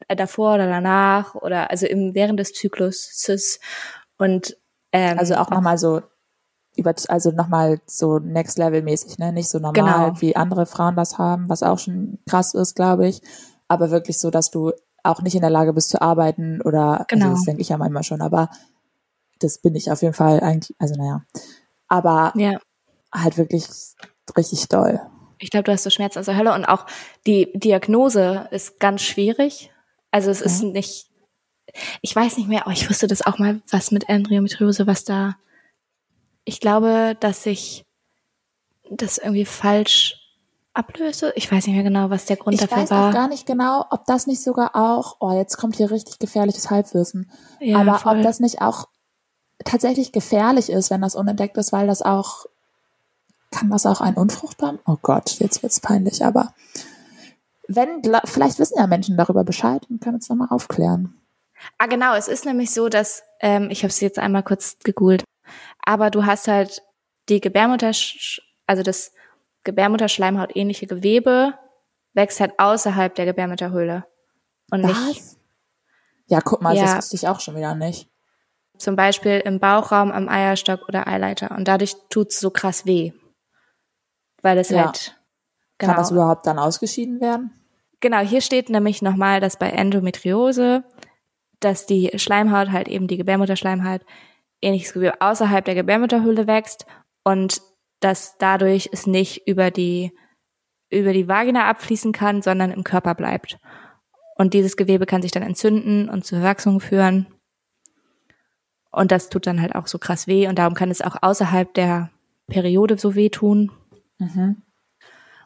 davor 0.08 0.54
oder 0.54 0.66
danach 0.66 1.34
oder 1.34 1.70
also 1.70 1.86
im, 1.86 2.14
während 2.14 2.38
des 2.40 2.52
Zykluses 2.52 3.60
und 4.18 4.56
ähm, 4.92 5.18
also 5.18 5.34
auch 5.34 5.50
nochmal 5.50 5.78
so 5.78 6.02
über, 6.76 6.94
also 7.08 7.30
nochmal 7.30 7.80
so 7.86 8.18
Next 8.18 8.58
Level 8.58 8.82
mäßig, 8.82 9.18
ne? 9.18 9.32
Nicht 9.32 9.48
so 9.48 9.58
normal, 9.58 10.10
genau. 10.10 10.20
wie 10.20 10.36
andere 10.36 10.66
Frauen 10.66 10.96
das 10.96 11.18
haben, 11.18 11.48
was 11.48 11.62
auch 11.62 11.78
schon 11.78 12.18
krass 12.28 12.54
ist, 12.54 12.74
glaube 12.74 13.08
ich. 13.08 13.22
Aber 13.68 13.90
wirklich 13.90 14.18
so, 14.18 14.30
dass 14.30 14.50
du 14.50 14.72
auch 15.02 15.22
nicht 15.22 15.34
in 15.34 15.40
der 15.40 15.50
Lage 15.50 15.72
bist 15.72 15.90
zu 15.90 16.00
arbeiten 16.02 16.60
oder, 16.62 17.04
genau. 17.08 17.26
also 17.26 17.36
das 17.36 17.44
denke 17.44 17.62
ich 17.62 17.68
ja 17.68 17.76
manchmal 17.76 18.02
schon, 18.02 18.22
aber 18.22 18.48
das 19.40 19.58
bin 19.58 19.74
ich 19.74 19.90
auf 19.90 20.02
jeden 20.02 20.14
Fall 20.14 20.40
eigentlich, 20.40 20.74
also 20.78 20.94
naja. 20.96 21.22
Aber 21.88 22.32
ja. 22.36 22.58
halt 23.12 23.36
wirklich 23.36 23.66
richtig 24.36 24.68
doll. 24.68 25.00
Ich 25.38 25.50
glaube, 25.50 25.64
du 25.64 25.72
hast 25.72 25.84
so 25.84 25.90
Schmerzen 25.90 26.18
aus 26.18 26.26
der 26.26 26.36
Hölle 26.36 26.54
und 26.54 26.64
auch 26.64 26.86
die 27.26 27.52
Diagnose 27.54 28.48
ist 28.50 28.80
ganz 28.80 29.02
schwierig. 29.02 29.70
Also 30.14 30.30
es 30.30 30.42
okay. 30.42 30.50
ist 30.50 30.62
nicht, 30.62 31.06
ich 32.00 32.14
weiß 32.14 32.36
nicht 32.36 32.48
mehr, 32.48 32.62
aber 32.62 32.70
ich 32.70 32.88
wusste 32.88 33.08
das 33.08 33.26
auch 33.26 33.40
mal, 33.40 33.60
was 33.68 33.90
mit 33.90 34.08
Endometriose, 34.08 34.86
was 34.86 35.02
da 35.02 35.34
ich 36.44 36.60
glaube, 36.60 37.16
dass 37.18 37.46
ich 37.46 37.84
das 38.90 39.18
irgendwie 39.18 39.44
falsch 39.44 40.14
ablöse. 40.72 41.32
Ich 41.34 41.50
weiß 41.50 41.66
nicht 41.66 41.74
mehr 41.74 41.82
genau, 41.82 42.10
was 42.10 42.26
der 42.26 42.36
Grund 42.36 42.54
ich 42.54 42.60
dafür 42.60 42.76
war. 42.76 42.84
Ich 42.84 42.90
weiß 42.90 43.08
auch 43.08 43.12
gar 43.12 43.26
nicht 43.26 43.44
genau, 43.44 43.86
ob 43.90 44.04
das 44.06 44.28
nicht 44.28 44.40
sogar 44.40 44.76
auch, 44.76 45.16
oh, 45.18 45.32
jetzt 45.32 45.56
kommt 45.56 45.74
hier 45.74 45.90
richtig 45.90 46.20
gefährliches 46.20 46.70
Halbwissen. 46.70 47.28
Ja, 47.58 47.80
Aber 47.80 47.98
voll. 47.98 48.18
ob 48.18 48.22
das 48.22 48.38
nicht 48.38 48.60
auch 48.60 48.86
tatsächlich 49.64 50.12
gefährlich 50.12 50.70
ist, 50.70 50.90
wenn 50.90 51.00
das 51.00 51.16
unentdeckt 51.16 51.56
ist, 51.56 51.72
weil 51.72 51.88
das 51.88 52.02
auch, 52.02 52.44
kann 53.50 53.70
das 53.70 53.84
auch 53.84 54.00
ein 54.00 54.14
unfruchtbar? 54.14 54.78
Oh 54.86 54.98
Gott, 55.02 55.40
jetzt 55.40 55.64
wird's 55.64 55.80
peinlich, 55.80 56.24
aber 56.24 56.54
wenn, 57.68 58.02
vielleicht 58.24 58.58
wissen 58.58 58.78
ja 58.78 58.86
Menschen 58.86 59.16
darüber 59.16 59.44
Bescheid 59.44 59.86
und 59.88 60.00
können 60.00 60.16
uns 60.16 60.28
nochmal 60.28 60.48
aufklären. 60.50 61.20
Ah, 61.78 61.86
genau, 61.86 62.14
es 62.14 62.28
ist 62.28 62.44
nämlich 62.44 62.70
so, 62.72 62.88
dass, 62.88 63.22
ähm, 63.40 63.68
ich 63.70 63.82
habe 63.82 63.88
es 63.88 64.00
jetzt 64.00 64.18
einmal 64.18 64.42
kurz 64.42 64.78
gegoogelt, 64.84 65.24
aber 65.84 66.10
du 66.10 66.26
hast 66.26 66.48
halt 66.48 66.82
die 67.28 67.40
Gebärmutter, 67.40 67.92
also 68.66 68.82
das 68.82 69.12
Gebärmutterschleimhaut 69.64 70.54
ähnliche 70.54 70.86
Gewebe 70.86 71.54
wächst 72.12 72.40
halt 72.40 72.58
außerhalb 72.58 73.14
der 73.14 73.24
Gebärmutterhöhle. 73.24 74.04
Und 74.70 74.82
Was? 74.82 75.06
nicht. 75.06 75.22
Ja, 76.26 76.40
guck 76.40 76.62
mal, 76.62 76.74
ja. 76.74 76.84
das 76.84 76.96
wusste 76.96 77.16
ich 77.16 77.28
auch 77.28 77.40
schon 77.40 77.56
wieder 77.56 77.74
nicht. 77.74 78.08
Zum 78.78 78.96
Beispiel 78.96 79.40
im 79.44 79.60
Bauchraum, 79.60 80.10
am 80.10 80.28
Eierstock 80.28 80.88
oder 80.88 81.06
Eileiter. 81.06 81.52
Und 81.52 81.68
dadurch 81.68 81.96
tut's 82.08 82.40
so 82.40 82.50
krass 82.50 82.86
weh. 82.86 83.12
Weil 84.42 84.58
es 84.58 84.70
ja. 84.70 84.86
halt. 84.86 85.16
Genau. 85.78 85.92
Kann 85.92 86.02
das 86.02 86.10
überhaupt 86.10 86.46
dann 86.46 86.58
ausgeschieden 86.58 87.20
werden? 87.20 87.50
Genau, 88.00 88.18
hier 88.18 88.40
steht 88.40 88.68
nämlich 88.68 89.02
nochmal, 89.02 89.40
dass 89.40 89.58
bei 89.58 89.70
Endometriose, 89.70 90.84
dass 91.60 91.86
die 91.86 92.10
Schleimhaut 92.16 92.70
halt 92.70 92.88
eben 92.88 93.06
die 93.08 93.16
Gebärmutterschleimhaut 93.16 94.02
ähnliches 94.60 94.92
Gewebe 94.92 95.20
außerhalb 95.20 95.64
der 95.64 95.74
Gebärmutterhöhle 95.74 96.46
wächst 96.46 96.86
und 97.22 97.60
dass 98.00 98.36
dadurch 98.38 98.90
es 98.92 99.06
nicht 99.06 99.46
über 99.46 99.70
die, 99.70 100.12
über 100.90 101.12
die 101.12 101.28
Vagina 101.28 101.68
abfließen 101.68 102.12
kann, 102.12 102.42
sondern 102.42 102.70
im 102.70 102.84
Körper 102.84 103.14
bleibt. 103.14 103.58
Und 104.36 104.52
dieses 104.54 104.76
Gewebe 104.76 105.06
kann 105.06 105.22
sich 105.22 105.30
dann 105.30 105.42
entzünden 105.42 106.08
und 106.08 106.24
zur 106.24 106.40
Verwachsung 106.40 106.80
führen. 106.80 107.26
Und 108.90 109.12
das 109.12 109.28
tut 109.28 109.46
dann 109.46 109.60
halt 109.60 109.74
auch 109.74 109.86
so 109.86 109.98
krass 109.98 110.26
weh 110.26 110.46
und 110.46 110.58
darum 110.58 110.74
kann 110.74 110.90
es 110.90 111.02
auch 111.02 111.16
außerhalb 111.20 111.72
der 111.74 112.10
Periode 112.46 112.98
so 112.98 113.14
weh 113.14 113.30
tun. 113.30 113.72
Mhm. 114.18 114.62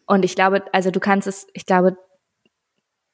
Und 0.08 0.24
ich 0.24 0.34
glaube, 0.34 0.64
also 0.72 0.90
du 0.90 0.98
kannst 0.98 1.28
es, 1.28 1.46
ich 1.52 1.66
glaube, 1.66 1.96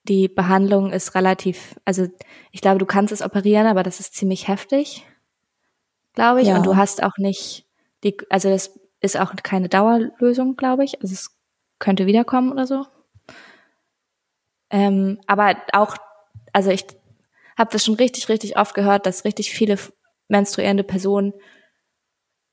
die 0.05 0.29
Behandlung 0.29 0.93
ist 0.93 1.15
relativ, 1.15 1.75
also 1.85 2.07
ich 2.53 2.61
glaube, 2.63 2.79
du 2.79 2.87
kannst 2.87 3.13
es 3.13 3.23
operieren, 3.23 3.67
aber 3.67 3.83
das 3.83 4.01
ist 4.01 4.15
ziemlich 4.15 4.49
heftig 4.49 5.05
glaube 6.15 6.41
ich. 6.41 6.49
Ja. 6.49 6.57
Und 6.57 6.67
du 6.67 6.77
hast 6.77 7.03
auch 7.03 7.19
nicht 7.19 7.67
die, 8.03 8.17
also 8.31 8.49
das 8.49 8.79
ist 9.01 9.19
auch 9.19 9.35
keine 9.43 9.69
Dauerlösung, 9.69 10.57
glaube 10.57 10.85
ich. 10.85 11.01
Also 11.03 11.13
es 11.13 11.37
könnte 11.79 12.07
wiederkommen 12.07 12.53
oder 12.53 12.67
so. 12.67 12.87
Ähm, 14.71 15.21
aber 15.27 15.57
auch, 15.73 15.97
also 16.53 16.71
ich 16.71 16.87
habe 17.59 17.71
das 17.71 17.85
schon 17.85 17.95
richtig, 17.95 18.29
richtig 18.29 18.57
oft 18.57 18.75
gehört, 18.75 19.07
dass 19.07 19.25
richtig 19.25 19.51
viele 19.51 19.79
menstruierende 20.29 20.85
Personen, 20.85 21.35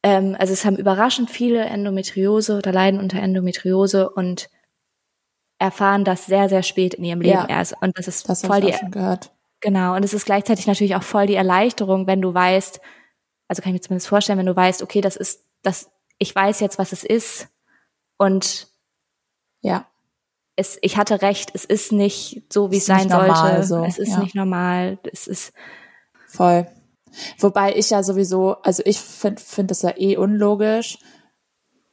ähm, 0.04 0.36
also 0.40 0.54
es 0.54 0.66
haben 0.66 0.78
überraschend 0.78 1.30
viele 1.30 1.64
Endometriose 1.66 2.58
oder 2.58 2.72
leiden 2.72 3.00
unter 3.00 3.20
Endometriose 3.20 4.10
und 4.10 4.50
erfahren 5.60 6.04
das 6.04 6.26
sehr, 6.26 6.50
sehr 6.50 6.64
spät 6.64 6.96
in 6.96 7.04
ihrem 7.04 7.22
Leben 7.22 7.46
ja, 7.48 7.48
erst. 7.48 7.76
Und 7.82 7.98
das 7.98 8.08
ist 8.08 8.28
das 8.28 8.44
voll 8.44 8.62
die, 8.62 8.74
gehört. 8.92 9.32
genau. 9.60 9.96
Und 9.96 10.04
es 10.04 10.14
ist 10.14 10.26
gleichzeitig 10.26 10.66
natürlich 10.66 10.96
auch 10.96 11.04
voll 11.04 11.28
die 11.28 11.36
Erleichterung, 11.36 12.08
wenn 12.08 12.22
du 12.22 12.34
weißt, 12.34 12.82
also 13.48 13.62
kann 13.62 13.70
ich 13.70 13.74
mir 13.74 13.82
zumindest 13.82 14.08
vorstellen, 14.08 14.40
wenn 14.40 14.48
du 14.48 14.56
weißt, 14.56 14.82
okay, 14.82 15.02
das 15.02 15.16
ist, 15.16 15.46
das, 15.62 15.92
ich 16.18 16.34
weiß 16.34 16.62
jetzt, 16.62 16.80
was 16.80 16.94
es 16.94 17.04
ist 17.04 17.50
und 18.18 18.68
ja. 19.62 19.86
Es, 20.56 20.78
ich 20.82 20.98
hatte 20.98 21.22
recht, 21.22 21.52
es 21.54 21.64
ist 21.64 21.92
nicht 21.92 22.52
so, 22.52 22.72
wie 22.72 22.78
es 22.78 22.86
sein 22.86 23.10
sollte. 23.10 23.64
So. 23.64 23.84
Es 23.86 23.98
ist 23.98 24.10
ja. 24.10 24.20
nicht 24.20 24.36
normal. 24.36 25.00
Es 25.12 25.28
ist 25.28 25.54
voll. 26.28 26.68
Wobei 27.39 27.76
ich 27.76 27.89
ja 27.89 28.04
sowieso, 28.04 28.58
also 28.62 28.84
ich 28.86 29.00
finde 29.00 29.41
find 29.41 29.71
das 29.71 29.82
ja 29.82 29.93
eh 29.97 30.17
unlogisch. 30.17 30.97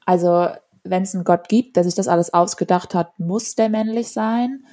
Also 0.06 0.48
wenn 0.84 1.02
es 1.02 1.14
einen 1.14 1.24
Gott 1.24 1.48
gibt, 1.48 1.76
der 1.76 1.84
sich 1.84 1.94
das 1.94 2.08
alles 2.08 2.32
ausgedacht 2.32 2.94
hat, 2.94 3.18
muss 3.18 3.54
der 3.54 3.68
männlich 3.68 4.10
sein, 4.10 4.64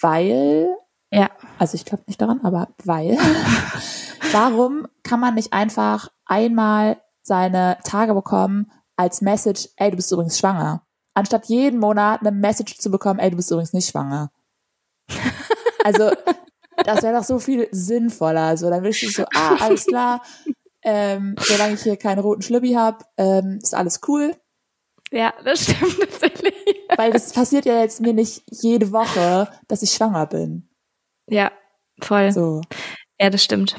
weil, 0.00 0.68
ja, 1.10 1.30
also 1.58 1.76
ich 1.76 1.84
glaube 1.84 2.02
nicht 2.06 2.20
daran, 2.20 2.40
aber 2.42 2.68
weil 2.84 3.16
Warum 4.32 4.88
kann 5.02 5.20
man 5.20 5.34
nicht 5.34 5.52
einfach 5.52 6.08
einmal 6.24 7.02
seine 7.22 7.76
Tage 7.84 8.14
bekommen 8.14 8.72
als 8.96 9.20
Message, 9.20 9.68
ey, 9.76 9.90
du 9.90 9.96
bist 9.96 10.10
übrigens 10.10 10.38
schwanger? 10.38 10.86
Anstatt 11.14 11.46
jeden 11.46 11.78
Monat 11.78 12.20
eine 12.20 12.32
Message 12.32 12.78
zu 12.78 12.90
bekommen, 12.90 13.18
ey, 13.18 13.30
du 13.30 13.36
bist 13.36 13.50
übrigens 13.50 13.72
nicht 13.72 13.90
schwanger. 13.90 14.30
Also, 15.84 16.12
das 16.84 17.02
wäre 17.02 17.16
doch 17.16 17.24
so 17.24 17.38
viel 17.38 17.68
sinnvoller. 17.70 18.56
So, 18.56 18.70
dann 18.70 18.82
willst 18.82 19.02
du 19.02 19.08
so, 19.08 19.24
ah, 19.34 19.56
alles 19.60 19.86
klar, 19.86 20.22
ähm, 20.82 21.36
solange 21.38 21.74
ich 21.74 21.82
hier 21.82 21.96
keinen 21.96 22.18
roten 22.18 22.42
Schlüppi 22.42 22.72
habe, 22.72 23.04
ähm, 23.16 23.58
ist 23.62 23.74
alles 23.74 24.00
cool. 24.08 24.34
Ja, 25.10 25.34
das 25.44 25.64
stimmt 25.64 25.98
tatsächlich. 25.98 26.54
Weil 26.96 27.12
das 27.12 27.32
passiert 27.32 27.66
ja 27.66 27.80
jetzt 27.80 28.00
mir 28.00 28.14
nicht 28.14 28.42
jede 28.50 28.92
Woche, 28.92 29.48
dass 29.68 29.82
ich 29.82 29.92
schwanger 29.92 30.26
bin. 30.26 30.68
Ja, 31.28 31.52
voll. 32.00 32.32
So. 32.32 32.62
Ja, 33.20 33.30
das 33.30 33.44
stimmt. 33.44 33.76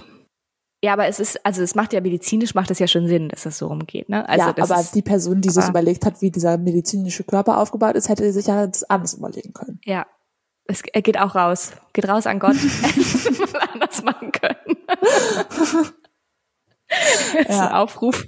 Ja, 0.83 0.93
aber 0.93 1.07
es 1.07 1.19
ist, 1.21 1.45
also 1.45 1.61
es 1.61 1.75
macht 1.75 1.93
ja 1.93 2.01
medizinisch 2.01 2.55
macht 2.55 2.69
es 2.69 2.79
ja 2.79 2.87
schon 2.87 3.07
Sinn, 3.07 3.29
dass 3.29 3.45
es 3.45 3.57
so 3.57 3.67
rumgeht, 3.67 4.09
ne? 4.09 4.27
Also 4.27 4.47
ja, 4.47 4.63
aber 4.63 4.81
ist, 4.81 4.93
die 4.93 5.01
Person, 5.01 5.39
die 5.39 5.49
sich 5.49 5.65
überlegt 5.65 6.05
hat, 6.05 6.21
wie 6.21 6.29
dieser 6.29 6.57
medizinische 6.57 7.23
Körper 7.23 7.57
aufgebaut 7.57 7.95
ist, 7.95 8.09
hätte 8.09 8.31
sich 8.33 8.47
ja 8.47 8.67
das 8.67 8.83
anders 8.89 9.13
überlegen 9.13 9.53
können. 9.53 9.79
Ja. 9.85 10.05
Es 10.65 10.81
geht 10.83 11.19
auch 11.19 11.35
raus. 11.35 11.73
Geht 11.93 12.07
raus 12.07 12.25
an 12.25 12.39
Gott. 12.39 12.55
mal 13.53 13.69
anders 13.73 14.03
machen 14.03 14.31
können. 14.31 14.77
das 14.89 15.93
ja. 17.49 17.67
ein 17.67 17.73
Aufruf. 17.73 18.25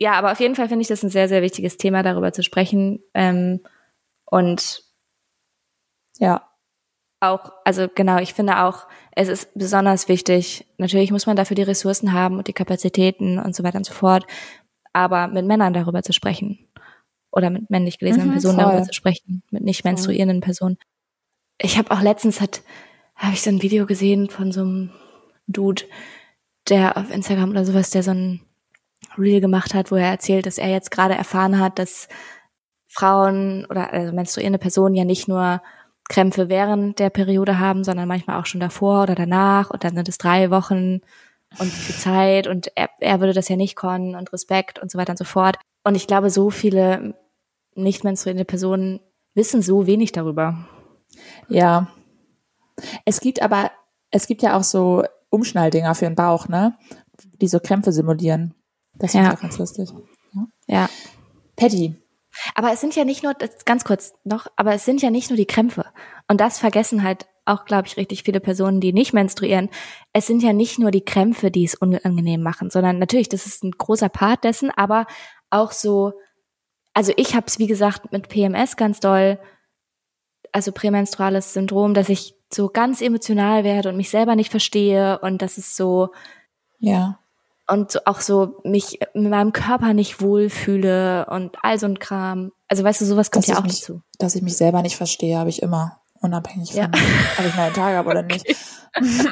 Ja, 0.00 0.12
aber 0.12 0.32
auf 0.32 0.40
jeden 0.40 0.54
Fall 0.54 0.68
finde 0.68 0.82
ich 0.82 0.88
das 0.88 1.02
ein 1.02 1.10
sehr, 1.10 1.28
sehr 1.28 1.42
wichtiges 1.42 1.76
Thema, 1.76 2.02
darüber 2.02 2.32
zu 2.32 2.42
sprechen. 2.42 3.00
Ähm, 3.14 3.60
und 4.26 4.82
ja. 6.18 6.44
Auch, 7.20 7.50
also 7.64 7.88
genau, 7.92 8.18
ich 8.18 8.32
finde 8.34 8.62
auch, 8.62 8.86
es 9.16 9.26
ist 9.28 9.50
besonders 9.54 10.08
wichtig. 10.08 10.66
Natürlich 10.78 11.10
muss 11.10 11.26
man 11.26 11.34
dafür 11.36 11.56
die 11.56 11.62
Ressourcen 11.62 12.12
haben 12.12 12.36
und 12.38 12.46
die 12.46 12.52
Kapazitäten 12.52 13.40
und 13.40 13.56
so 13.56 13.64
weiter 13.64 13.78
und 13.78 13.86
so 13.86 13.92
fort. 13.92 14.24
Aber 14.92 15.26
mit 15.26 15.44
Männern 15.46 15.72
darüber 15.72 16.02
zu 16.02 16.12
sprechen. 16.12 16.64
oder 17.32 17.50
mit 17.50 17.68
männlich 17.70 17.98
gelesenen 17.98 18.28
Mhm, 18.28 18.32
Personen 18.32 18.54
voll. 18.60 18.64
darüber 18.64 18.82
zu 18.84 18.94
sprechen, 18.94 19.42
mit 19.50 19.62
nicht 19.62 19.84
menstruierenden 19.84 20.40
Personen. 20.40 20.78
Ich 21.58 21.76
habe 21.76 21.90
auch 21.90 22.00
letztens 22.00 22.40
hat 22.40 22.62
habe 23.18 23.34
ich 23.34 23.42
so 23.42 23.50
ein 23.50 23.62
Video 23.62 23.84
gesehen 23.84 24.30
von 24.30 24.52
so 24.52 24.60
einem 24.60 24.90
Dude, 25.48 25.82
der 26.68 26.96
auf 26.96 27.10
Instagram 27.10 27.50
oder 27.50 27.64
sowas, 27.64 27.90
der 27.90 28.02
so 28.02 28.12
ein 28.12 28.40
Reel 29.18 29.40
gemacht 29.40 29.74
hat, 29.74 29.90
wo 29.90 29.96
er 29.96 30.06
erzählt, 30.06 30.46
dass 30.46 30.58
er 30.58 30.68
jetzt 30.68 30.90
gerade 30.90 31.14
erfahren 31.14 31.58
hat, 31.58 31.78
dass 31.78 32.08
Frauen 32.86 33.66
oder 33.68 33.92
also 33.92 34.12
menstruierende 34.14 34.58
Personen 34.58 34.94
ja 34.94 35.04
nicht 35.04 35.28
nur 35.28 35.60
Krämpfe 36.08 36.48
während 36.48 36.98
der 37.00 37.10
Periode 37.10 37.58
haben, 37.58 37.84
sondern 37.84 38.08
manchmal 38.08 38.40
auch 38.40 38.46
schon 38.46 38.60
davor 38.60 39.02
oder 39.02 39.14
danach 39.14 39.70
und 39.70 39.84
dann 39.84 39.94
sind 39.94 40.08
es 40.08 40.16
drei 40.16 40.50
Wochen 40.50 41.00
und 41.58 41.72
viel 41.72 41.96
Zeit 41.96 42.46
und 42.46 42.70
er, 42.76 42.88
er 43.00 43.20
würde 43.20 43.32
das 43.32 43.48
ja 43.48 43.56
nicht 43.56 43.76
können 43.76 44.14
und 44.14 44.32
Respekt 44.32 44.78
und 44.78 44.90
so 44.90 44.98
weiter 44.98 45.10
und 45.10 45.18
so 45.18 45.24
fort. 45.24 45.58
Und 45.82 45.96
ich 45.96 46.06
glaube, 46.06 46.30
so 46.30 46.50
viele 46.50 47.14
nicht 47.74 48.04
menstruierende 48.04 48.44
Personen 48.44 49.00
wissen 49.34 49.60
so 49.60 49.86
wenig 49.86 50.12
darüber. 50.12 50.68
Ja. 51.48 51.88
Es 53.04 53.20
gibt 53.20 53.42
aber, 53.42 53.70
es 54.10 54.26
gibt 54.26 54.42
ja 54.42 54.56
auch 54.56 54.62
so 54.62 55.04
Umschnalldinger 55.30 55.94
für 55.94 56.04
den 56.06 56.14
Bauch, 56.14 56.48
ne? 56.48 56.76
Die 57.40 57.48
so 57.48 57.60
Krämpfe 57.60 57.92
simulieren. 57.92 58.54
Das 58.94 59.12
finde 59.12 59.28
Ja. 59.28 59.34
auch 59.34 59.40
ganz 59.40 59.58
lustig. 59.58 59.90
Ja. 60.66 60.88
Patty. 61.56 61.96
Aber 62.54 62.72
es 62.72 62.80
sind 62.80 62.94
ja 62.94 63.04
nicht 63.04 63.22
nur, 63.24 63.34
ganz 63.64 63.84
kurz 63.84 64.14
noch, 64.24 64.46
aber 64.56 64.74
es 64.74 64.84
sind 64.84 65.02
ja 65.02 65.10
nicht 65.10 65.30
nur 65.30 65.36
die 65.36 65.46
Krämpfe. 65.46 65.86
Und 66.28 66.40
das 66.40 66.58
vergessen 66.58 67.02
halt 67.02 67.26
auch, 67.46 67.64
glaube 67.64 67.88
ich, 67.88 67.96
richtig 67.96 68.22
viele 68.22 68.40
Personen, 68.40 68.80
die 68.80 68.92
nicht 68.92 69.12
menstruieren. 69.12 69.70
Es 70.12 70.26
sind 70.26 70.42
ja 70.42 70.52
nicht 70.52 70.78
nur 70.78 70.90
die 70.90 71.04
Krämpfe, 71.04 71.50
die 71.50 71.64
es 71.64 71.74
unangenehm 71.74 72.42
machen, 72.42 72.70
sondern 72.70 72.98
natürlich, 72.98 73.28
das 73.28 73.46
ist 73.46 73.64
ein 73.64 73.72
großer 73.72 74.08
Part 74.10 74.44
dessen, 74.44 74.70
aber 74.70 75.06
auch 75.50 75.72
so, 75.72 76.12
also 76.94 77.12
ich 77.16 77.34
habe 77.34 77.46
es, 77.46 77.58
wie 77.58 77.66
gesagt, 77.66 78.12
mit 78.12 78.28
PMS 78.28 78.76
ganz 78.76 79.00
doll, 79.00 79.40
also 80.52 80.72
prämenstruales 80.72 81.52
Syndrom, 81.52 81.94
dass 81.94 82.08
ich 82.08 82.34
so 82.52 82.68
ganz 82.68 83.00
emotional 83.02 83.64
werde 83.64 83.88
und 83.90 83.96
mich 83.96 84.10
selber 84.10 84.34
nicht 84.36 84.50
verstehe 84.50 85.18
und 85.20 85.42
das 85.42 85.58
ist 85.58 85.76
so, 85.76 86.08
Ja. 86.78 87.18
und 87.66 88.06
auch 88.06 88.20
so 88.20 88.60
mich 88.64 88.98
mit 89.14 89.30
meinem 89.30 89.52
Körper 89.52 89.92
nicht 89.92 90.20
wohlfühle 90.22 91.26
und 91.30 91.56
all 91.62 91.78
so 91.78 91.86
ein 91.86 91.98
Kram. 91.98 92.52
Also 92.68 92.84
weißt 92.84 93.00
du, 93.02 93.04
sowas 93.04 93.30
kommt 93.30 93.44
Dass 93.46 93.54
ja 93.54 93.58
auch 93.58 93.64
mich- 93.64 93.80
dazu. 93.80 94.00
Dass 94.18 94.34
ich 94.34 94.42
mich 94.42 94.56
selber 94.56 94.80
nicht 94.82 94.96
verstehe, 94.96 95.38
habe 95.38 95.50
ich 95.50 95.62
immer. 95.62 96.00
Unabhängig 96.20 96.72
von, 96.72 96.80
Ja. 96.82 96.88
ob 97.38 97.46
ich 97.46 97.54
meine 97.56 97.72
Tage 97.72 97.96
habe 97.96 98.08
oder 98.10 98.22
nicht. 98.22 98.44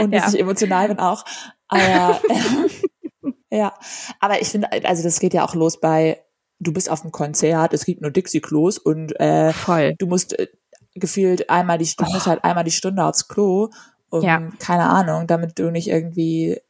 Und 0.00 0.12
Ja. 0.12 0.20
dass 0.20 0.34
ich 0.34 0.40
emotional 0.40 0.88
bin 0.88 0.98
auch. 0.98 1.24
Aber, 1.68 2.20
ja. 3.50 3.72
Aber 4.20 4.40
ich 4.40 4.48
finde, 4.48 4.70
also 4.84 5.02
das 5.02 5.18
geht 5.18 5.34
ja 5.34 5.44
auch 5.44 5.54
los 5.54 5.80
bei, 5.80 6.22
du 6.62 6.72
bist 6.72 6.90
auf 6.90 7.02
einem 7.02 7.12
Konzert, 7.12 7.72
es 7.74 7.84
gibt 7.84 8.00
nur 8.02 8.10
Dixie-Klos 8.10 8.78
und 8.78 9.18
äh, 9.20 9.52
Voll. 9.52 9.94
du 9.98 10.06
musst 10.06 10.38
äh, 10.38 10.48
gefühlt 10.94 11.48
einmal 11.50 11.78
die 11.78 11.86
Stunde, 11.86 12.12
musst 12.12 12.26
halt 12.26 12.44
einmal 12.44 12.64
die 12.64 12.70
Stunde 12.70 13.04
aufs 13.04 13.28
Klo, 13.28 13.70
um, 14.10 14.22
Ja. 14.22 14.40
keine 14.58 14.88
Ahnung, 14.88 15.26
damit 15.26 15.58
du 15.58 15.70
nicht 15.70 15.88
irgendwie 15.88 16.60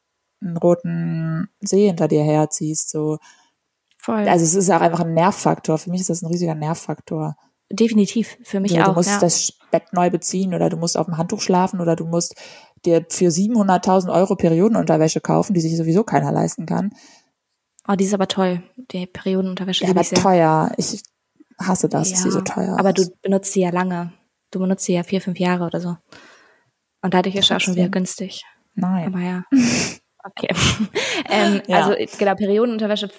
einen 0.40 0.56
roten 0.56 1.48
See 1.60 1.86
hinter 1.86 2.08
dir 2.08 2.22
herziehst, 2.24 2.90
so. 2.90 3.18
Voll. 3.98 4.28
Also 4.28 4.44
es 4.44 4.54
ist 4.54 4.70
auch 4.70 4.80
einfach 4.80 5.00
ein 5.00 5.14
Nervfaktor. 5.14 5.78
Für 5.78 5.90
mich 5.90 6.00
ist 6.00 6.10
das 6.10 6.22
ein 6.22 6.26
riesiger 6.26 6.56
Nervfaktor. 6.56 7.36
Definitiv. 7.70 8.36
Für 8.42 8.58
mich 8.58 8.72
So, 8.72 8.80
auch. 8.80 8.86
du 8.86 8.92
musst 8.94 9.10
ja. 9.10 9.20
das 9.20 9.52
Bett 9.70 9.84
neu 9.92 10.10
beziehen 10.10 10.54
oder 10.54 10.68
du 10.68 10.76
musst 10.76 10.98
auf 10.98 11.06
dem 11.06 11.16
Handtuch 11.18 11.40
schlafen 11.40 11.80
oder 11.80 11.94
du 11.94 12.04
musst 12.06 12.34
dir 12.84 13.06
für 13.08 13.26
700.000 13.30 14.12
Euro 14.12 14.34
Periodenunterwäsche 14.34 15.20
kaufen, 15.20 15.54
die 15.54 15.60
sich 15.60 15.76
sowieso 15.76 16.02
keiner 16.02 16.32
leisten 16.32 16.66
kann. 16.66 16.90
Oh, 17.88 17.94
die 17.94 18.04
ist 18.04 18.14
aber 18.14 18.28
toll. 18.28 18.62
Die 18.76 19.06
Periodenunterwäsche 19.06 19.84
Ja, 19.84 19.90
aber 19.90 20.00
ich 20.02 20.10
teuer. 20.10 20.72
Ich 20.76 21.02
hasse 21.58 21.88
das, 21.88 22.10
dass 22.10 22.18
Ja, 22.18 22.24
sie 22.24 22.30
so 22.30 22.40
teuer 22.40 22.76
Aber 22.78 22.90
ist. 22.96 23.08
du 23.08 23.16
benutzt 23.22 23.52
sie 23.52 23.60
ja 23.62 23.70
lange. 23.70 24.12
Du 24.50 24.58
benutzt 24.58 24.84
sie 24.84 24.94
ja 24.94 25.02
vier, 25.02 25.20
fünf 25.20 25.38
Jahre 25.38 25.64
oder 25.64 25.80
so. 25.80 25.96
Und 27.02 27.14
dadurch 27.14 27.34
ist 27.34 27.48
sie 27.48 27.54
auch 27.56 27.60
schon 27.60 27.74
wieder 27.74 27.88
günstig. 27.88 28.44
Nein. 28.74 29.06
Aber 29.06 29.20
ja. 29.20 29.44
Okay. 30.24 30.54
ähm, 31.30 31.62
Ja. 31.66 31.84
Also 31.84 32.16
genau, 32.16 32.36
Periodenunterwäsche 32.36 33.10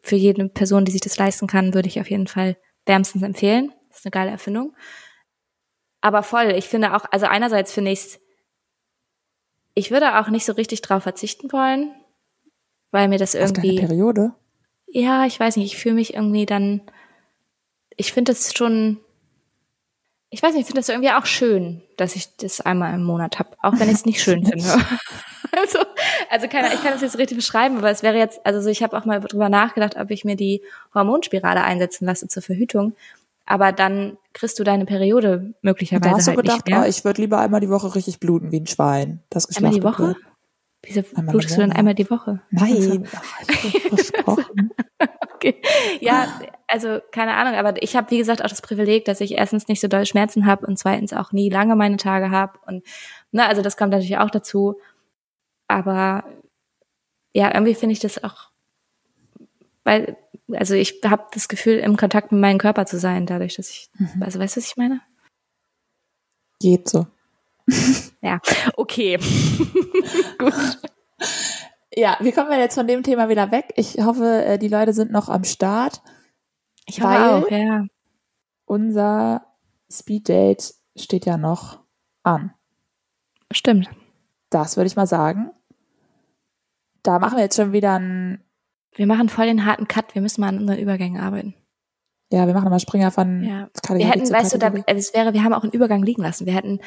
für 0.00 0.16
jede 0.16 0.48
Person, 0.48 0.86
die 0.86 0.92
sich 0.92 1.02
das 1.02 1.18
leisten 1.18 1.46
kann, 1.46 1.74
würde 1.74 1.88
ich 1.88 2.00
auf 2.00 2.08
jeden 2.08 2.28
Fall 2.28 2.56
wärmstens 2.86 3.22
empfehlen. 3.22 3.72
Das 3.90 3.98
ist 3.98 4.06
eine 4.06 4.10
geile 4.10 4.30
Erfindung. 4.30 4.74
Aber 6.00 6.22
voll, 6.22 6.52
ich 6.56 6.66
finde 6.66 6.96
auch, 6.96 7.04
also 7.10 7.26
einerseits 7.26 7.72
finde 7.72 7.90
ich 7.90 7.98
es, 7.98 8.20
ich 9.74 9.90
würde 9.90 10.18
auch 10.18 10.28
nicht 10.28 10.46
so 10.46 10.54
richtig 10.54 10.80
drauf 10.80 11.02
verzichten 11.02 11.52
wollen, 11.52 11.94
weil 12.90 13.08
mir 13.08 13.18
das 13.18 13.36
Auf 13.36 13.52
deine 13.52 13.66
irgendwie, 13.66 13.86
Periode? 13.86 14.32
ja, 14.88 15.26
ich 15.26 15.38
weiß 15.38 15.56
nicht, 15.56 15.72
ich 15.72 15.80
fühle 15.80 15.94
mich 15.94 16.14
irgendwie 16.14 16.46
dann, 16.46 16.82
ich 17.96 18.12
finde 18.12 18.32
es 18.32 18.52
schon, 18.56 18.98
ich 20.30 20.42
weiß 20.42 20.52
nicht, 20.52 20.62
ich 20.62 20.66
finde 20.66 20.80
das 20.80 20.88
irgendwie 20.88 21.10
auch 21.10 21.26
schön, 21.26 21.82
dass 21.96 22.16
ich 22.16 22.36
das 22.36 22.60
einmal 22.60 22.94
im 22.94 23.04
Monat 23.04 23.38
habe, 23.38 23.56
auch 23.62 23.78
wenn 23.78 23.88
ich 23.88 23.96
es 23.96 24.06
nicht 24.06 24.22
schön 24.22 24.44
finde. 24.44 24.64
Also, 25.58 25.78
also 26.30 26.48
keine, 26.48 26.72
ich 26.72 26.82
kann 26.82 26.92
das 26.92 27.00
jetzt 27.00 27.18
richtig 27.18 27.36
beschreiben, 27.36 27.78
aber 27.78 27.90
es 27.90 28.02
wäre 28.02 28.16
jetzt, 28.16 28.44
also 28.44 28.60
so, 28.60 28.68
ich 28.68 28.82
habe 28.82 28.96
auch 28.96 29.04
mal 29.04 29.20
drüber 29.20 29.48
nachgedacht, 29.48 29.96
ob 29.96 30.10
ich 30.10 30.24
mir 30.24 30.36
die 30.36 30.62
Hormonspirale 30.94 31.62
einsetzen 31.62 32.04
lasse 32.06 32.28
zur 32.28 32.42
Verhütung. 32.42 32.94
Aber 33.46 33.72
dann 33.72 34.16
kriegst 34.32 34.58
du 34.60 34.64
deine 34.64 34.86
Periode 34.86 35.54
möglicherweise 35.60 36.10
Da 36.10 36.16
hast 36.16 36.28
du 36.28 36.32
halt 36.32 36.42
gedacht, 36.42 36.68
oh, 36.70 36.88
ich 36.88 37.04
würde 37.04 37.20
lieber 37.20 37.40
einmal 37.40 37.60
die 37.60 37.68
Woche 37.68 37.94
richtig 37.94 38.20
bluten 38.20 38.52
wie 38.52 38.60
ein 38.60 38.66
Schwein. 38.68 39.20
Das 39.28 39.56
einmal 39.56 39.72
die 39.72 39.82
Woche? 39.82 40.08
wird. 40.08 40.16
Wieso 40.82 41.02
Einmal 41.14 41.32
blutest 41.32 41.56
du 41.56 41.60
dann 41.60 41.72
einmal 41.72 41.94
die 41.94 42.08
Woche? 42.10 42.40
Nein, 42.50 43.06
versprochen. 43.88 44.70
Okay. 45.34 45.62
Ja, 46.00 46.38
also 46.66 46.98
keine 47.12 47.32
Ahnung, 47.32 47.54
aber 47.54 47.82
ich 47.82 47.96
habe 47.96 48.10
wie 48.10 48.18
gesagt 48.18 48.44
auch 48.44 48.48
das 48.50 48.60
Privileg, 48.60 49.06
dass 49.06 49.22
ich 49.22 49.38
erstens 49.38 49.68
nicht 49.68 49.80
so 49.80 49.88
doll 49.88 50.04
Schmerzen 50.04 50.44
habe 50.44 50.66
und 50.66 50.78
zweitens 50.78 51.14
auch 51.14 51.32
nie 51.32 51.48
lange 51.48 51.76
meine 51.76 51.96
Tage 51.96 52.30
habe 52.30 52.58
und 52.66 52.84
ne, 53.32 53.46
also 53.46 53.62
das 53.62 53.78
kommt 53.78 53.92
natürlich 53.92 54.18
auch 54.18 54.28
dazu. 54.28 54.78
Aber 55.66 56.24
ja, 57.32 57.54
irgendwie 57.54 57.74
finde 57.74 57.94
ich 57.94 58.00
das 58.00 58.22
auch, 58.22 58.50
weil 59.84 60.18
also 60.52 60.74
ich 60.74 61.00
habe 61.04 61.24
das 61.32 61.48
Gefühl, 61.48 61.78
im 61.78 61.96
Kontakt 61.96 62.32
mit 62.32 62.40
meinem 62.42 62.58
Körper 62.58 62.84
zu 62.84 62.98
sein, 62.98 63.24
dadurch, 63.24 63.56
dass 63.56 63.70
ich, 63.70 63.88
also 64.20 64.38
weißt 64.38 64.56
du, 64.56 64.60
was 64.60 64.66
ich 64.66 64.76
meine? 64.76 65.00
Geht 66.60 66.88
so. 66.88 67.06
Ja, 68.22 68.40
okay. 68.76 69.16
Gut. 70.38 70.78
Ja, 71.94 72.16
wie 72.20 72.32
kommen 72.32 72.50
wir 72.50 72.58
jetzt 72.58 72.74
von 72.76 72.86
dem 72.86 73.02
Thema 73.02 73.28
wieder 73.28 73.50
weg? 73.50 73.72
Ich 73.76 73.98
hoffe, 73.98 74.44
äh, 74.44 74.58
die 74.58 74.68
Leute 74.68 74.92
sind 74.92 75.10
noch 75.10 75.28
am 75.28 75.44
Start. 75.44 76.02
Ich 76.86 77.00
hoffe 77.00 77.14
Weil- 77.14 77.42
auch, 77.44 77.50
ja. 77.50 77.84
Unser 78.64 79.44
Speeddate 79.90 80.72
steht 80.96 81.26
ja 81.26 81.36
noch 81.36 81.80
an. 82.22 82.52
Stimmt. 83.52 83.90
Das 84.50 84.76
würde 84.76 84.86
ich 84.86 84.94
mal 84.96 85.06
sagen. 85.08 85.50
Da 87.02 87.18
machen 87.18 87.36
wir 87.36 87.42
jetzt 87.44 87.56
schon 87.56 87.72
wieder 87.72 87.98
ein, 87.98 88.44
Wir 88.94 89.06
machen 89.06 89.28
voll 89.28 89.46
den 89.46 89.64
harten 89.66 89.88
Cut. 89.88 90.14
Wir 90.14 90.22
müssen 90.22 90.40
mal 90.40 90.48
an 90.48 90.58
unseren 90.58 90.78
Übergängen 90.78 91.20
arbeiten. 91.20 91.54
ja, 92.32 92.46
wir 92.46 92.54
machen 92.54 92.70
mal 92.70 92.78
Springer 92.78 93.10
von 93.10 93.42
Ja. 93.42 93.68
Kategorie 93.82 94.00
Wir 94.04 94.10
hätten, 94.10 94.30
weißt 94.32 94.52
du, 94.54 94.58
da, 94.58 94.72
es 94.86 95.12
wäre, 95.14 95.32
wir 95.32 95.42
haben 95.42 95.52
auch 95.54 95.64
einen 95.64 95.72
Übergang 95.72 96.02
liegen 96.04 96.22
lassen. 96.22 96.46
Wir 96.46 96.54
hätten 96.54 96.78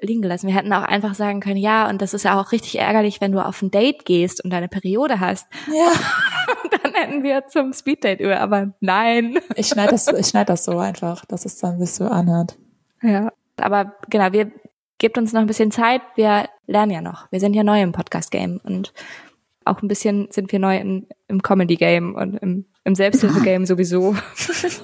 liegen 0.00 0.22
gelassen. 0.22 0.48
Wir 0.48 0.54
hätten 0.54 0.72
auch 0.72 0.82
einfach 0.82 1.14
sagen 1.14 1.40
können, 1.40 1.56
ja, 1.56 1.88
und 1.88 2.02
das 2.02 2.14
ist 2.14 2.24
ja 2.24 2.40
auch 2.40 2.52
richtig 2.52 2.78
ärgerlich, 2.78 3.20
wenn 3.20 3.32
du 3.32 3.44
auf 3.44 3.62
ein 3.62 3.70
Date 3.70 4.04
gehst 4.04 4.44
und 4.44 4.50
deine 4.50 4.68
Periode 4.68 5.20
hast. 5.20 5.46
Ja, 5.72 5.92
Dann 6.82 6.94
hätten 6.94 7.22
wir 7.22 7.46
zum 7.48 7.72
Speeddate 7.72 8.22
über, 8.22 8.40
aber 8.40 8.74
nein. 8.80 9.38
ich 9.54 9.68
schneide 9.68 9.92
das, 9.92 10.08
ich 10.08 10.26
schneide 10.26 10.46
das 10.46 10.64
so 10.64 10.78
einfach, 10.78 11.24
dass 11.24 11.44
es 11.44 11.58
dann 11.58 11.80
sich 11.80 11.92
so 11.92 12.04
anhört. 12.04 12.56
Ja. 13.02 13.32
Aber 13.58 13.94
genau, 14.10 14.32
wir 14.32 14.52
gebt 14.98 15.18
uns 15.18 15.32
noch 15.32 15.40
ein 15.40 15.46
bisschen 15.46 15.70
Zeit. 15.70 16.02
Wir 16.14 16.48
lernen 16.66 16.92
ja 16.92 17.00
noch. 17.00 17.30
Wir 17.30 17.40
sind 17.40 17.54
ja 17.54 17.64
neu 17.64 17.80
im 17.82 17.92
Podcast-Game 17.92 18.60
und 18.62 18.92
auch 19.64 19.82
ein 19.82 19.88
bisschen 19.88 20.28
sind 20.30 20.52
wir 20.52 20.58
neu 20.58 20.76
in, 20.76 21.08
im 21.28 21.42
Comedy-Game 21.42 22.14
und 22.14 22.36
im, 22.36 22.66
im 22.84 22.94
Selbsthilfe-Game 22.94 23.66
sowieso. 23.66 24.14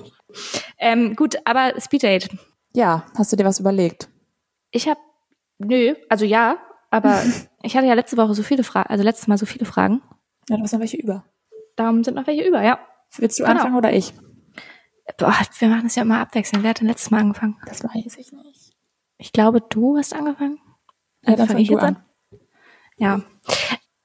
ähm, 0.79 1.15
gut, 1.15 1.37
aber 1.45 1.81
Speeddate. 1.81 2.29
Ja, 2.75 3.05
hast 3.17 3.33
du 3.33 3.37
dir 3.37 3.45
was 3.45 3.61
überlegt? 3.61 4.09
Ich 4.73 4.89
habe, 4.89 4.99
nö, 5.59 5.95
also 6.09 6.25
ja, 6.25 6.59
aber 6.91 7.23
ich 7.63 7.77
hatte 7.77 7.87
ja 7.87 7.95
letzte 7.95 8.17
Woche 8.17 8.35
so 8.35 8.43
viele 8.43 8.65
Fragen, 8.65 8.91
also 8.91 9.05
letztes 9.05 9.29
Mal 9.29 9.39
so 9.39 9.47
viele 9.47 9.65
Fragen. 9.65 10.03
Ja, 10.49 10.57
du 10.57 10.63
hast 10.65 10.73
noch 10.73 10.81
welche 10.81 10.97
über. 10.97 11.25
Darum 11.77 12.03
sind 12.03 12.15
noch 12.15 12.27
welche 12.27 12.47
über, 12.47 12.63
ja. 12.63 12.79
Willst 13.17 13.39
du 13.39 13.45
Genau. 13.45 13.55
anfangen 13.57 13.77
oder 13.77 13.93
ich? 13.93 14.13
Boah, 15.19 15.35
wir 15.59 15.69
machen 15.69 15.85
das 15.85 15.95
ja 15.95 16.03
immer 16.03 16.19
abwechselnd. 16.21 16.63
Wer 16.63 16.71
hat 16.71 16.81
denn 16.81 16.89
letztes 16.89 17.11
Mal 17.11 17.21
angefangen? 17.21 17.59
Das 17.67 17.85
weiß 17.85 18.17
ich 18.17 18.33
nicht. 18.33 18.73
Ich 19.19 19.33
glaube, 19.33 19.61
du 19.61 19.97
hast 19.97 20.15
angefangen. 20.15 20.59
Ja, 21.23 21.37
dann 21.37 21.47
fang 21.47 21.57
fang 21.57 21.67
du 21.67 21.77
an. 21.77 22.05
Ja. 22.97 23.21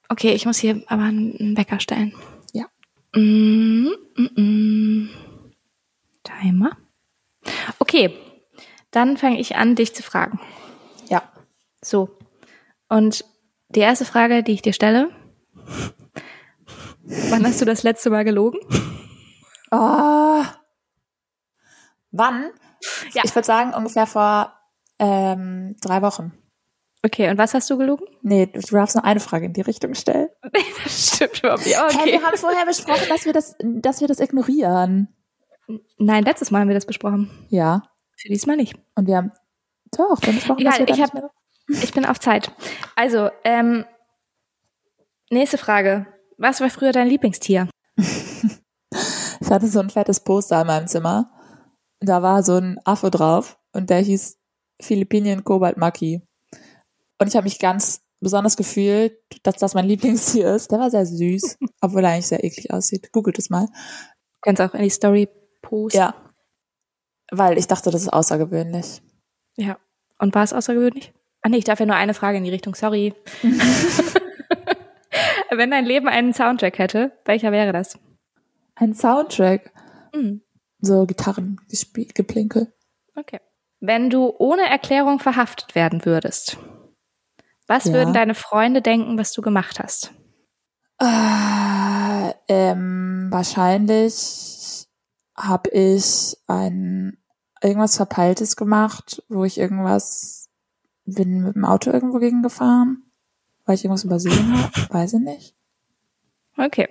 Okay, 0.08 0.32
ich 0.32 0.46
muss 0.46 0.58
hier 0.58 0.82
aber 0.86 1.02
einen 1.02 1.56
Wecker 1.56 1.80
stellen. 1.80 2.14
Ja. 2.52 2.66
Mm, 3.14 3.88
mm, 4.16 4.40
mm. 4.40 5.10
Timer. 6.22 6.76
Okay, 7.78 8.14
dann 8.90 9.16
fange 9.16 9.38
ich 9.38 9.56
an, 9.56 9.74
dich 9.74 9.94
zu 9.94 10.02
fragen. 10.02 10.40
Ja. 11.08 11.22
So. 11.82 12.16
Und 12.88 13.24
die 13.68 13.80
erste 13.80 14.04
Frage, 14.04 14.42
die 14.42 14.52
ich 14.52 14.62
dir 14.62 14.72
stelle, 14.72 15.10
wann 17.04 17.46
hast 17.46 17.60
du 17.60 17.64
das 17.64 17.82
letzte 17.82 18.10
Mal 18.10 18.24
gelogen? 18.24 18.60
Oh. 19.70 20.42
Wann? 22.10 22.50
Ja. 23.12 23.22
Ich 23.24 23.34
würde 23.34 23.46
sagen, 23.46 23.74
ungefähr 23.74 24.06
vor 24.06 24.54
ähm, 24.98 25.76
drei 25.82 26.00
Wochen. 26.02 26.32
Okay, 27.04 27.30
und 27.30 27.38
was 27.38 27.54
hast 27.54 27.70
du 27.70 27.78
gelogen? 27.78 28.06
Nee, 28.22 28.46
du 28.46 28.60
darfst 28.60 28.96
nur 28.96 29.04
eine 29.04 29.20
Frage 29.20 29.46
in 29.46 29.52
die 29.52 29.60
Richtung 29.60 29.94
stellen. 29.94 30.28
das 30.84 31.14
stimmt 31.16 31.38
überhaupt 31.40 31.64
nicht. 31.64 31.76
Hey, 31.76 31.84
Okay. 31.84 32.12
wir 32.12 32.22
haben 32.22 32.36
vorher 32.36 32.66
besprochen, 32.66 33.08
dass 33.08 33.24
wir 33.24 33.32
das, 33.32 33.56
dass 33.60 34.00
wir 34.00 34.08
das 34.08 34.18
ignorieren. 34.20 35.08
Nein, 35.98 36.24
letztes 36.24 36.50
Mal 36.50 36.60
haben 36.60 36.68
wir 36.68 36.74
das 36.74 36.86
besprochen. 36.86 37.30
Ja. 37.50 37.82
Für 38.20 38.28
diesmal 38.28 38.56
nicht. 38.56 38.76
Und 38.94 39.06
wir 39.06 39.16
haben 39.16 39.32
doch, 39.96 40.20
haben 40.22 40.34
besprochen, 40.34 40.60
Egal, 40.60 40.78
wir 40.78 40.88
ich 40.88 41.00
hab-. 41.00 41.30
Ich 41.68 41.92
bin 41.92 42.04
auf 42.04 42.18
Zeit. 42.18 42.52
Also, 42.96 43.30
ähm, 43.44 43.84
nächste 45.30 45.58
Frage. 45.58 46.06
Was 46.36 46.60
war 46.60 46.70
früher 46.70 46.92
dein 46.92 47.08
Lieblingstier? 47.08 47.68
Ich 49.40 49.50
hatte 49.50 49.68
so 49.68 49.80
ein 49.80 49.88
fettes 49.88 50.20
Poster 50.20 50.60
in 50.60 50.66
meinem 50.66 50.88
Zimmer. 50.88 51.30
Da 52.00 52.22
war 52.22 52.42
so 52.42 52.56
ein 52.56 52.78
Affe 52.84 53.10
drauf 53.10 53.58
und 53.72 53.88
der 53.88 54.00
hieß 54.00 54.38
Philippinien 54.80 55.42
Kobalt 55.42 55.78
Maki. 55.78 56.22
Und 57.18 57.28
ich 57.28 57.34
habe 57.34 57.44
mich 57.44 57.58
ganz 57.58 58.02
besonders 58.20 58.56
gefühlt, 58.58 59.16
dass 59.44 59.56
das 59.56 59.72
mein 59.72 59.86
Lieblingstier 59.86 60.54
ist. 60.54 60.70
Der 60.70 60.78
war 60.78 60.90
sehr 60.90 61.06
süß, 61.06 61.56
obwohl 61.80 62.04
er 62.04 62.10
eigentlich 62.10 62.26
sehr 62.26 62.44
eklig 62.44 62.70
aussieht. 62.72 63.10
Googelt 63.12 63.38
es 63.38 63.48
mal. 63.48 63.66
Du 63.66 64.40
kannst 64.42 64.60
auch 64.60 64.74
in 64.74 64.82
die 64.82 64.90
Story 64.90 65.28
posten. 65.62 65.98
Ja. 65.98 66.14
Weil 67.30 67.58
ich 67.58 67.66
dachte, 67.66 67.90
das 67.90 68.02
ist 68.02 68.08
außergewöhnlich. 68.12 69.02
Ja. 69.56 69.78
Und 70.18 70.34
war 70.34 70.42
es 70.44 70.52
außergewöhnlich? 70.52 71.12
Ah 71.42 71.48
nee, 71.48 71.58
ich 71.58 71.64
darf 71.64 71.78
ja 71.80 71.86
nur 71.86 71.96
eine 71.96 72.14
Frage 72.14 72.38
in 72.38 72.44
die 72.44 72.50
Richtung. 72.50 72.74
Sorry. 72.74 73.14
Wenn 75.50 75.70
dein 75.70 75.86
Leben 75.86 76.08
einen 76.08 76.32
Soundtrack 76.34 76.78
hätte, 76.78 77.12
welcher 77.24 77.52
wäre 77.52 77.72
das? 77.72 77.98
Ein 78.74 78.94
Soundtrack. 78.94 79.72
Hm, 80.14 80.42
So 80.80 81.06
Gitarren, 81.06 81.60
Geplinkel. 82.14 82.72
okay. 83.16 83.40
Wenn 83.80 84.10
du 84.10 84.34
ohne 84.38 84.62
Erklärung 84.68 85.20
verhaftet 85.20 85.74
werden 85.76 86.04
würdest, 86.04 86.58
was 87.66 87.84
Ja. 87.84 87.92
würden 87.94 88.12
deine 88.14 88.34
Freunde 88.34 88.82
denken, 88.82 89.18
was 89.18 89.32
du 89.32 89.40
gemacht 89.42 89.78
hast? 89.80 90.12
Äh, 91.00 92.32
ähm, 92.48 93.28
wahrscheinlich 93.30 94.86
habe 95.36 95.70
ich 95.70 96.36
ein 96.48 97.17
irgendwas 97.62 97.96
Verpeiltes 97.96 98.56
gemacht, 98.56 99.22
wo 99.28 99.44
ich 99.44 99.58
irgendwas 99.58 100.48
bin 101.04 101.42
mit 101.42 101.54
dem 101.54 101.64
Auto 101.64 101.90
irgendwo 101.90 102.18
gegen 102.18 102.42
gefahren, 102.42 103.02
weil 103.64 103.74
ich 103.74 103.84
irgendwas 103.84 104.04
übersehen 104.04 104.56
habe. 104.56 104.72
Weiß 104.90 105.14
ich 105.14 105.20
nicht. 105.20 105.54
Okay. 106.56 106.88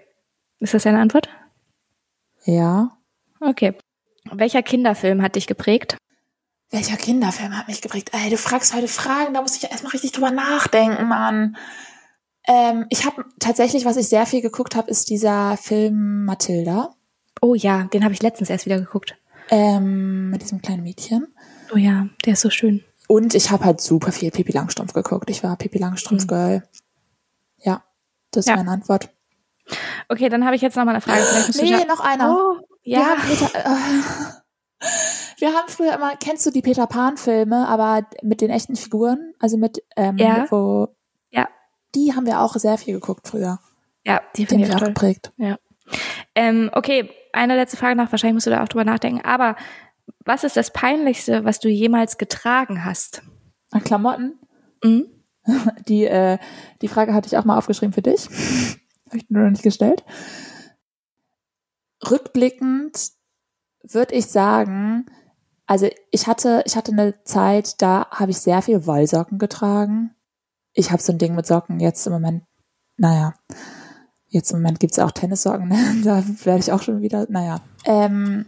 Ist 0.59 0.74
das 0.74 0.84
deine 0.84 0.99
Antwort? 0.99 1.30
Ja. 2.45 2.97
Okay. 3.39 3.76
Welcher 4.32 4.63
Kinderfilm 4.63 5.22
hat 5.22 5.36
dich 5.36 5.47
geprägt? 5.47 5.97
Welcher 6.70 6.97
Kinderfilm 6.97 7.57
hat 7.57 7.68
mich 7.68 7.82
geprägt? 7.82 8.11
Ey, 8.13 8.30
du 8.30 8.38
fragst 8.38 8.74
heute 8.74 8.88
Fragen, 8.88 9.34
da 9.34 9.41
muss 9.41 9.55
ich 9.55 9.61
ja 9.61 9.70
erstmal 9.70 9.91
richtig 9.91 10.11
drüber 10.11 10.32
nachdenken, 10.32 11.07
Mann. 11.07 11.55
Ähm, 12.45 12.86
ich 12.89 13.05
habe 13.05 13.26
tatsächlich, 13.39 13.86
was 13.86 13.97
ich 13.97 14.09
sehr 14.09 14.26
viel 14.26 14.41
geguckt 14.41 14.76
habe, 14.76 14.89
ist 14.89 15.09
dieser 15.09 15.55
Film 15.57 16.26
Matilda. 16.26 16.95
Oh 17.41 17.55
ja, 17.55 17.84
den 17.86 18.03
habe 18.03 18.13
ich 18.13 18.22
letztens 18.22 18.49
erst 18.49 18.65
wieder 18.65 18.80
geguckt. 18.80 19.15
Ähm, 19.50 20.30
mit 20.30 20.41
diesem 20.41 20.62
kleinen 20.62 20.84
Mädchen. 20.84 21.28
Oh 21.74 21.78
ja, 21.78 22.08
der 22.26 22.34
ist 22.34 22.41
so 22.41 22.50
schön. 22.50 22.84
Und 23.08 23.34
ich 23.36 23.52
habe 23.52 23.64
halt 23.66 23.80
super 23.82 24.12
viel 24.12 24.32
Pippi 24.32 24.52
Langstrumpf 24.52 24.93
geguckt. 24.93 25.30
Ich 25.30 25.43
war 25.43 25.56
Pippi 25.56 25.78
Langstrumpf 25.80 26.28
Girl. 26.28 26.64
Ja, 27.60 27.84
das 28.32 28.45
ist 28.45 28.50
Ja. 28.50 28.58
meine 28.58 28.72
Antwort. 28.72 29.10
Okay, 30.10 30.30
dann 30.30 30.45
habe 30.45 30.56
ich 30.56 30.62
jetzt 30.62 30.76
noch 30.76 30.86
mal 30.86 30.91
eine 30.91 31.02
Frage. 31.02 31.22
Nee, 31.62 31.86
noch 31.86 32.00
einer. 32.00 32.36
Oh, 32.38 32.62
Wir, 32.84 33.00
ja. 33.00 33.06
haben 33.08 33.22
Peter, 33.22 33.66
äh, 33.66 34.82
wir 35.39 35.54
haben 35.54 35.68
früher 35.68 35.93
immer, 35.95 36.16
kennst 36.18 36.45
du 36.45 36.52
die 36.52 36.62
Peter 36.62 36.88
Pan 36.88 37.18
Filme, 37.18 37.68
aber 37.68 38.06
mit 38.24 38.41
den 38.41 38.50
echten 38.50 38.76
Figuren, 38.76 39.34
also 39.39 39.58
mit, 39.58 39.84
ähm, 39.95 40.18
Ja. 40.18 40.45
wo, 40.50 40.88
Ja. 41.30 41.48
die 41.95 42.14
haben 42.16 42.26
wir 42.26 42.41
auch 42.41 42.56
sehr 42.56 42.78
viel 42.78 42.93
geguckt 42.95 43.28
früher. 43.28 43.60
Ja, 44.06 44.22
die 44.38 44.45
finde 44.45 44.64
haben 44.66 44.70
ich 44.70 44.76
auch 44.76 44.82
auch 44.82 44.86
toll. 44.86 44.93
geprägt. 44.93 45.32
Ja. 45.38 45.58
Ähm, 46.36 46.70
okay, 46.74 47.10
eine 47.34 47.55
letzte 47.55 47.78
Frage 47.78 47.95
nach. 47.95 48.11
Wahrscheinlich 48.11 48.36
musst 48.36 48.47
du 48.47 48.51
da 48.51 48.63
auch 48.63 48.67
drüber 48.67 48.86
nachdenken. 48.86 49.25
Aber 49.25 49.55
was 50.25 50.43
ist 50.43 50.57
das 50.57 50.71
Peinlichste, 50.71 51.43
was 51.45 51.59
du 51.59 51.69
jemals 51.69 52.17
getragen 52.17 52.86
hast? 52.86 53.21
An 53.71 53.84
Klamotten, 53.84 54.39
Mhm. 54.84 55.07
die, 55.88 56.05
äh, 56.05 56.38
die 56.82 56.88
Frage 56.88 57.13
hatte 57.13 57.28
ich 57.28 57.38
auch 57.38 57.45
mal 57.45 57.57
aufgeschrieben 57.57 57.93
für 57.93 58.01
dich. 58.01 58.30
Habe 59.07 59.17
ich 59.17 59.30
nur 59.30 59.43
noch 59.43 59.51
nicht 59.51 59.63
gestellt. 59.63 60.03
Rückblickend 62.09 63.11
würde 63.84 64.13
ich 64.13 64.28
sagen, 64.28 65.05
also 65.65 65.89
ich 66.11 66.28
hatte, 66.28 66.61
ich 66.65 66.75
hatte 66.75 66.91
eine 66.91 67.23
Zeit, 67.23 67.82
da 67.82 68.07
habe 68.11 68.32
ich 68.32 68.38
sehr 68.38 68.61
viel 68.61 68.86
Wollsocken 68.86 69.38
getragen. 69.38 70.13
Ich 70.73 70.91
habe 70.91 71.01
so 71.01 71.13
ein 71.13 71.17
Ding 71.17 71.36
mit 71.36 71.45
Socken 71.45 71.80
jetzt 71.80 72.05
im 72.05 72.13
Moment, 72.13 72.43
naja, 72.97 73.34
jetzt 74.38 74.51
im 74.51 74.59
Moment 74.59 74.79
gibt's 74.79 74.97
ja 74.97 75.05
auch 75.05 75.11
Tennissocken, 75.11 75.67
ne? 75.67 75.77
da 76.03 76.23
werde 76.43 76.59
ich 76.59 76.71
auch 76.71 76.81
schon 76.81 77.01
wieder, 77.01 77.25
naja. 77.29 77.59
Ähm, 77.85 78.45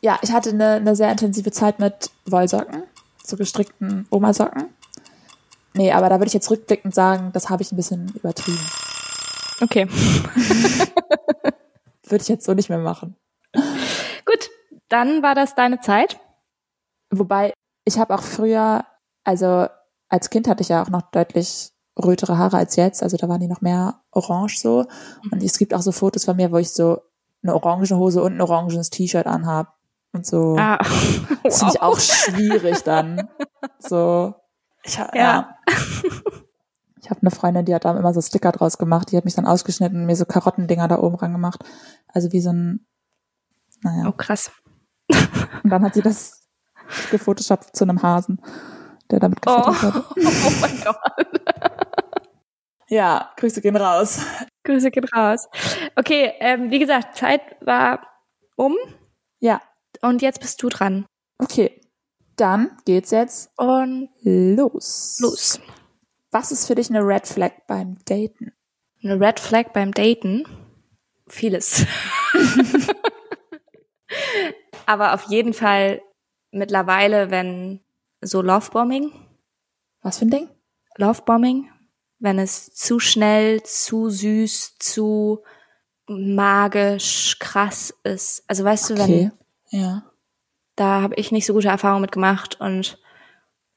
ja, 0.00 0.18
ich 0.22 0.32
hatte 0.32 0.50
eine, 0.50 0.72
eine 0.74 0.96
sehr 0.96 1.10
intensive 1.10 1.50
Zeit 1.52 1.78
mit 1.78 2.10
Wollsocken, 2.26 2.82
so 3.24 3.36
gestrickten 3.36 4.06
Omasocken. 4.10 4.66
Nee, 5.74 5.92
aber 5.92 6.08
da 6.08 6.16
würde 6.16 6.28
ich 6.28 6.34
jetzt 6.34 6.50
rückblickend 6.50 6.94
sagen, 6.94 7.30
das 7.32 7.50
habe 7.50 7.62
ich 7.62 7.70
ein 7.70 7.76
bisschen 7.76 8.12
übertrieben. 8.14 8.58
Okay. 9.60 9.86
Würde 12.08 12.22
ich 12.22 12.28
jetzt 12.28 12.44
so 12.44 12.54
nicht 12.54 12.68
mehr 12.68 12.78
machen. 12.78 13.16
Gut, 13.52 14.50
dann 14.88 15.22
war 15.22 15.34
das 15.34 15.54
deine 15.54 15.80
Zeit. 15.80 16.18
Wobei, 17.10 17.52
ich 17.84 17.98
habe 17.98 18.14
auch 18.14 18.22
früher, 18.22 18.84
also 19.24 19.66
als 20.08 20.30
Kind 20.30 20.48
hatte 20.48 20.62
ich 20.62 20.68
ja 20.68 20.82
auch 20.82 20.88
noch 20.88 21.02
deutlich 21.10 21.72
rötere 22.02 22.38
Haare 22.38 22.58
als 22.58 22.76
jetzt, 22.76 23.02
also 23.02 23.16
da 23.16 23.28
waren 23.28 23.40
die 23.40 23.48
noch 23.48 23.60
mehr 23.60 24.00
orange 24.10 24.58
so. 24.58 24.86
Und 25.30 25.42
es 25.42 25.58
gibt 25.58 25.74
auch 25.74 25.82
so 25.82 25.92
Fotos 25.92 26.24
von 26.24 26.36
mir, 26.36 26.52
wo 26.52 26.58
ich 26.58 26.70
so 26.70 27.00
eine 27.42 27.54
orange 27.54 27.92
Hose 27.92 28.22
und 28.22 28.34
ein 28.34 28.40
orangenes 28.40 28.90
T-Shirt 28.90 29.26
anhab. 29.26 29.74
Und 30.12 30.26
so. 30.26 30.56
Ah. 30.58 30.78
Das 31.42 31.58
finde 31.58 31.74
ich 31.74 31.82
auch 31.82 31.98
schwierig 31.98 32.82
dann. 32.82 33.28
So. 33.78 34.34
Ich, 34.82 34.96
Ja. 34.96 35.10
ja. 35.14 35.56
Ich 36.98 37.10
habe 37.10 37.20
eine 37.22 37.30
Freundin, 37.30 37.64
die 37.64 37.72
hat 37.72 37.84
da 37.84 37.96
immer 37.96 38.12
so 38.12 38.20
Sticker 38.20 38.50
draus 38.50 38.78
gemacht, 38.78 39.12
die 39.12 39.16
hat 39.16 39.24
mich 39.24 39.36
dann 39.36 39.46
ausgeschnitten 39.46 40.00
und 40.00 40.06
mir 40.06 40.16
so 40.16 40.24
Karottendinger 40.24 40.88
da 40.88 40.98
oben 40.98 41.14
ran 41.14 41.30
gemacht. 41.30 41.64
Also 42.08 42.32
wie 42.32 42.40
so 42.40 42.50
ein, 42.50 42.84
naja. 43.82 44.08
Oh, 44.08 44.12
krass. 44.12 44.50
Und 45.62 45.70
dann 45.70 45.84
hat 45.84 45.94
sie 45.94 46.02
das 46.02 46.48
gefotoshoppt 47.12 47.76
zu 47.76 47.84
einem 47.84 48.02
Hasen, 48.02 48.40
der 49.10 49.20
damit 49.20 49.38
Oh. 49.46 49.62
gefüttert 49.62 49.94
wurde. 49.94 50.28
oh 50.46 50.52
mein 50.60 50.80
Gott. 50.84 50.96
Ja, 52.88 53.32
Grüße 53.36 53.60
gehen 53.62 53.74
raus. 53.76 54.20
Grüße 54.62 54.92
geht 54.92 55.12
raus. 55.12 55.48
Okay, 55.96 56.32
ähm, 56.38 56.70
wie 56.70 56.78
gesagt, 56.78 57.16
Zeit 57.16 57.40
war 57.60 58.06
um 58.54 58.76
Ja, 59.40 59.60
und 60.02 60.22
jetzt 60.22 60.40
bist 60.40 60.62
du 60.62 60.68
dran. 60.68 61.04
okay. 61.38 61.80
Dann 62.36 62.76
geht's 62.84 63.10
jetzt 63.12 63.50
Und 63.56 64.10
los. 64.22 65.18
los. 65.20 65.60
Was 66.30 66.52
ist 66.52 66.66
für 66.66 66.74
dich 66.76 66.88
eine 66.90 67.00
Red 67.00 67.26
Flag 67.26 67.50
beim 67.66 67.96
Daten? 68.04 68.52
Eine 69.02 69.18
Red 69.18 69.40
Flag 69.40 69.72
beim 69.72 69.90
Daten? 69.92 70.44
Vieles. 71.28 71.86
Aber 74.86 75.14
auf 75.14 75.24
jeden 75.24 75.54
Fall 75.54 76.02
mittlerweile, 76.52 77.30
wenn 77.30 77.80
so 78.26 78.42
Lovebombing, 78.42 79.12
Was 80.02 80.18
für 80.18 80.26
ein 80.26 80.30
Ding? 80.30 80.48
Lovebombing, 80.96 81.70
wenn 82.18 82.38
es 82.38 82.74
zu 82.74 82.98
schnell, 83.00 83.62
zu 83.62 84.10
süß, 84.10 84.76
zu 84.78 85.42
magisch, 86.08 87.38
krass 87.38 87.94
ist. 88.04 88.44
Also 88.48 88.64
weißt 88.64 88.90
du, 88.90 88.94
wenn 88.98 89.02
Okay. 89.04 89.30
Ja. 89.70 90.04
da 90.76 91.02
habe 91.02 91.14
ich 91.16 91.32
nicht 91.32 91.46
so 91.46 91.52
gute 91.52 91.68
Erfahrungen 91.68 92.02
mit 92.02 92.12
gemacht 92.12 92.60
und 92.60 92.98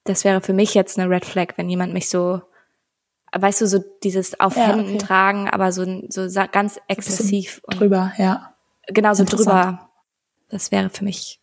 das 0.03 0.23
wäre 0.23 0.39
für 0.41 0.53
mich 0.53 0.73
jetzt 0.75 0.97
eine 0.99 1.09
Red 1.09 1.25
Flag, 1.25 1.57
wenn 1.57 1.69
jemand 1.69 1.93
mich 1.93 2.09
so, 2.09 2.41
weißt 3.35 3.61
du, 3.61 3.67
so 3.67 3.83
dieses 4.03 4.39
auf 4.39 4.55
Ja, 4.55 4.67
Händen 4.67 4.95
okay. 4.95 4.97
tragen, 4.99 5.49
aber 5.49 5.71
so, 5.71 5.83
so 6.09 6.27
ganz 6.51 6.79
exzessiv 6.87 7.61
und 7.65 7.79
Drüber, 7.79 8.13
ja. 8.17 8.55
genau 8.87 9.13
so 9.13 9.23
drüber. 9.23 9.89
Das 10.49 10.71
wäre 10.71 10.89
für 10.89 11.03
mich, 11.03 11.41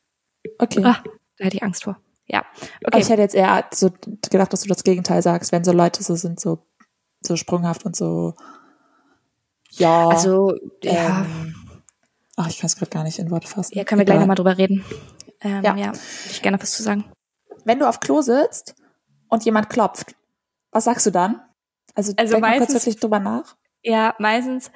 Okay. 0.59 0.83
ah, 0.85 1.03
da 1.39 1.45
hätte 1.45 1.57
ich 1.57 1.63
Angst 1.63 1.85
vor. 1.85 2.01
Ja, 2.29 2.41
Aber 2.85 2.99
ich 2.99 3.05
okay. 3.05 3.13
hätte 3.13 3.23
jetzt 3.23 3.35
eher 3.35 3.65
so 3.73 3.91
gedacht, 4.31 4.53
dass 4.53 4.63
du 4.63 4.69
das 4.69 4.83
Gegenteil 4.83 5.23
sagst, 5.23 5.53
wenn 5.53 5.63
so 5.65 5.73
Leute 5.73 6.03
so 6.03 6.17
sind, 6.17 6.41
so, 6.41 6.59
so 7.21 7.37
sprunghaft 7.37 7.85
und 7.85 7.95
so, 7.95 8.35
ja. 9.71 10.09
Also, 10.09 10.55
ja, 10.83 11.21
ähm, 11.23 11.55
ach, 12.37 12.49
ich 12.49 12.59
kann 12.59 12.67
es 12.67 12.77
gerade 12.77 12.91
gar 12.91 13.05
nicht 13.05 13.19
in 13.19 13.31
Worte 13.31 13.47
fassen. 13.47 13.77
ja, 13.77 13.85
können 13.85 14.01
wir 14.01 14.05
gleich 14.07 14.15
Egal. 14.17 14.23
nochmal 14.27 14.37
drüber 14.37 14.59
reden. 14.59 14.85
Ähm, 15.41 15.63
Ja. 15.65 15.77
ja. 15.77 15.87
würde 15.89 15.99
ich 16.31 16.43
gerne 16.43 16.61
was 16.61 16.73
zu 16.73 16.83
sagen. 16.83 17.05
Wenn 17.65 17.79
du 17.79 17.89
auf 17.89 18.01
Klo 18.01 18.23
sitzt 18.23 18.75
und 19.29 19.45
jemand 19.45 19.69
klopft, 19.71 20.15
was 20.73 20.85
sagst 20.85 21.07
du 21.07 21.11
dann? 21.11 21.41
Also, 21.95 22.13
Also 22.17 22.33
denk 22.35 22.43
mal 22.43 22.51
kurz 22.59 22.61
meistens- 22.71 22.87
wirklich 22.87 23.01
drüber 23.01 23.21
nach. 23.21 23.57
Ja, 23.83 24.15
meistens, 24.19 24.71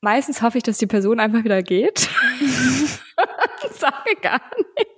meistens 0.00 0.40
hoffe 0.40 0.56
ich, 0.58 0.64
dass 0.64 0.78
die 0.78 0.86
Person 0.86 1.20
einfach 1.20 1.44
wieder 1.44 1.62
geht. 1.62 2.08
sage 3.78 4.16
gar 4.22 4.40
nichts. 4.76 4.93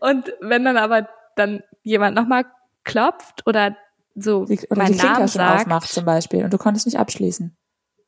Und 0.00 0.32
wenn 0.40 0.64
dann 0.64 0.76
aber 0.76 1.08
dann 1.36 1.62
jemand 1.82 2.14
nochmal 2.14 2.44
klopft 2.84 3.46
oder 3.46 3.76
so 4.14 4.44
die, 4.44 4.60
oder 4.70 4.82
meinen 4.82 4.96
Namen 4.96 5.26
sagt, 5.28 5.60
aufmacht 5.62 5.88
zum 5.90 6.04
Beispiel 6.04 6.44
und 6.44 6.52
du 6.52 6.58
konntest 6.58 6.86
nicht 6.86 6.98
abschließen. 6.98 7.56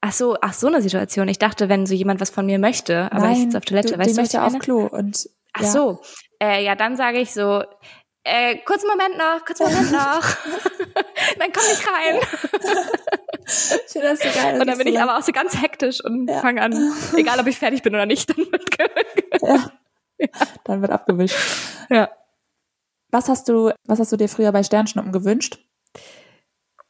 ach 0.01 0.13
so, 0.13 0.37
ach 0.41 0.53
so 0.53 0.69
eine 0.69 0.81
Situation. 0.83 1.27
Ich 1.29 1.39
dachte, 1.39 1.69
wenn 1.69 1.87
so 1.87 1.95
jemand 1.95 2.21
was 2.21 2.31
von 2.31 2.47
mir 2.47 2.59
möchte, 2.59 3.11
aber 3.13 3.31
ich 3.31 3.39
sitze 3.39 3.59
auf 3.59 3.65
Toilette, 3.65 3.95
du, 3.95 3.99
weißt 3.99 4.11
die 4.11 4.15
du, 4.15 4.23
ich 4.23 4.33
möchte 4.33 4.43
auf? 4.43 4.59
Klo 4.61 4.87
und 4.87 5.29
Ach 5.55 5.63
ja. 5.63 5.69
so, 5.69 6.01
äh, 6.41 6.63
ja, 6.65 6.75
dann 6.75 6.97
sage 6.97 7.19
ich 7.19 7.33
so, 7.33 7.63
äh, 8.25 8.57
kurzen 8.67 8.89
Moment 8.89 9.17
noch, 9.17 9.45
kurzen 9.45 9.65
Moment 9.65 9.91
noch. 9.93 10.21
dann 11.39 11.53
komm 11.53 11.65
nicht 11.69 11.87
rein. 11.91 12.21
Ich 13.47 13.93
finde 13.93 14.09
das 14.09 14.21
so 14.21 14.29
geil. 14.29 14.61
Und 14.61 14.67
dann 14.67 14.77
bin 14.79 14.89
ich 14.89 15.01
aber 15.01 15.17
auch 15.17 15.23
so 15.23 15.33
ganz 15.33 15.61
hektisch 15.61 16.05
und 16.05 16.29
Ja. 16.29 16.41
fange 16.41 16.61
an, 16.61 16.93
egal 17.17 17.41
ob 17.41 17.47
ich 17.47 17.59
fertig 17.59 17.83
bin 17.83 17.95
oder 17.95 18.07
nicht, 18.07 18.29
dann 18.29 18.39
wird 18.51 18.65
Ja. 19.43 19.71
Dann 20.65 20.81
wird 20.83 20.91
abgewischt. 20.93 21.37
Ja. 21.91 22.11
Was 23.11 23.29
hast 23.29 23.49
du, 23.49 23.71
was 23.85 23.99
hast 24.01 24.13
du 24.13 24.17
dir 24.17 24.29
früher 24.29 24.53
bei 24.53 24.63
Sternschnuppen 24.63 25.13
gewünscht? 25.13 25.59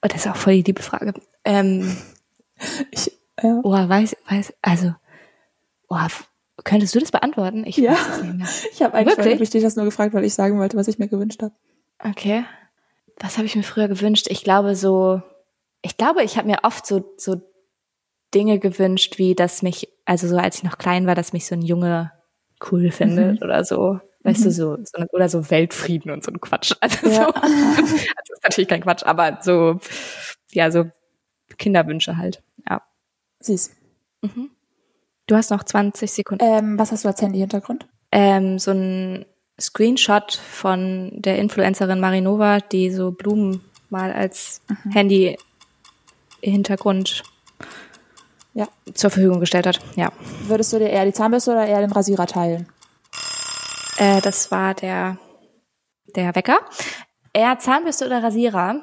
Oh, 0.03 0.09
das 0.09 0.25
ist 0.25 0.29
auch 0.29 0.37
voll 0.37 0.55
die 0.55 0.63
liebe 0.63 0.83
Frage. 0.83 1.15
Ähm, 1.45 1.97
Ich, 2.91 3.13
ja. 3.43 3.61
oh, 3.63 3.71
weiß, 3.73 4.17
weiß, 4.31 4.55
also, 4.63 4.95
oh, 5.91 5.99
könntest 6.65 6.95
du 6.95 7.01
das 7.01 7.13
beantworten? 7.13 7.65
Ich 7.67 7.77
Ja. 7.77 7.93
weiß 7.93 8.09
es 8.17 8.23
nicht 8.23 8.35
mehr. 8.37 8.49
Ich 8.73 8.83
habe 8.83 8.95
eigentlich 8.95 9.17
Wirklich? 9.19 9.35
hab 9.35 9.41
ich 9.43 9.51
dich 9.51 9.63
das 9.63 9.77
nur 9.77 9.85
gefragt, 9.85 10.15
weil 10.15 10.25
ich 10.25 10.33
sagen 10.33 10.59
wollte, 10.59 10.79
was 10.79 10.89
ich 10.89 10.99
mir 10.99 11.09
gewünscht 11.09 11.43
habe. 11.43 11.55
Okay. 12.03 12.47
Was 13.21 13.37
habe 13.37 13.47
ich 13.47 13.55
mir 13.57 13.63
früher 13.63 13.89
gewünscht? 13.89 14.27
Ich 14.31 14.43
glaube 14.43 14.75
so, 14.75 15.21
ich 15.83 15.99
glaube, 15.99 16.23
ich 16.23 16.39
habe 16.39 16.49
mir 16.49 16.61
oft 16.63 16.87
so, 16.87 17.13
so 17.19 17.43
Dinge 18.35 18.59
gewünscht, 18.59 19.19
wie 19.19 19.35
dass 19.35 19.61
mich, 19.61 19.89
also 20.07 20.27
so 20.29 20.39
als 20.39 20.57
ich 20.57 20.63
noch 20.63 20.79
klein 20.79 21.07
war, 21.07 21.15
dass 21.15 21.35
mich 21.35 21.47
so 21.47 21.55
ein 21.55 21.63
Junge 21.63 22.11
cool 22.71 22.91
findet 22.91 23.43
oder 23.43 23.65
so. 23.65 24.01
Weißt 24.23 24.45
du, 24.45 24.51
so, 24.51 24.77
so 24.83 25.05
oder 25.13 25.29
so 25.29 25.51
Weltfrieden 25.51 26.11
und 26.11 26.25
so 26.25 26.33
ein 26.33 26.41
Quatsch. 26.41 26.73
Also 26.81 27.07
Ja. 27.09 27.27
so. 27.27 27.33
Also 27.35 27.95
ist 27.97 28.43
natürlich 28.43 28.69
kein 28.69 28.81
Quatsch, 28.83 29.05
aber 29.05 29.39
so, 29.43 29.79
ja, 30.53 30.71
so 30.71 30.87
Kinderwünsche 31.59 32.17
halt. 32.17 32.43
Ja. 32.69 32.83
Süß. 33.41 33.71
Mhm. 34.23 34.51
Du 35.29 35.37
hast 35.37 35.51
noch 35.51 35.63
20 35.65 36.11
Sekunden. 36.11 36.45
Ähm, 36.45 36.79
was 36.79 36.91
hast 36.93 37.05
du 37.05 37.09
als 37.09 37.21
Handy-Hintergrund? 37.23 37.87
ähm, 38.13 38.59
so 38.59 38.71
ein 38.73 39.27
Screenshot 39.61 40.35
von 40.35 41.11
der 41.15 41.39
Influencerin 41.39 42.01
Marinova, 42.01 42.59
die 42.61 42.91
so 42.91 43.11
Blumen 43.13 43.61
mal 43.91 44.13
als 44.13 44.61
Handy-Hintergrund 44.93 47.23
Ja. 48.57 48.69
zur 48.95 49.11
Verfügung 49.11 49.41
gestellt 49.41 49.67
hat. 49.67 49.81
Ja, 49.97 50.11
Würdest 50.45 50.73
du 50.73 50.79
dir 50.79 50.89
eher 50.89 51.05
die 51.05 51.13
Zahnbürste 51.13 51.51
oder 51.53 51.67
eher 51.67 51.81
den 51.83 51.93
Rasierer 51.93 52.27
teilen? 52.27 52.67
äh, 53.99 54.21
das 54.23 54.51
war 54.51 54.73
der 54.75 55.19
der 56.15 56.35
Wecker. 56.35 56.61
Eher 57.35 57.59
Zahnbürste 57.59 58.07
oder 58.07 58.23
Rasierer? 58.23 58.81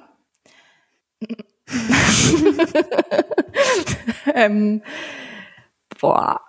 ähm, 4.35 4.83
boah, 5.99 6.41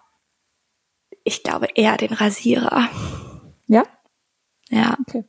ich 1.23 1.43
glaube 1.43 1.69
eher 1.75 1.97
den 1.97 2.13
Rasierer. 2.13 2.89
Ja? 3.69 3.85
Ja. 4.69 4.97
Okay. 5.07 5.25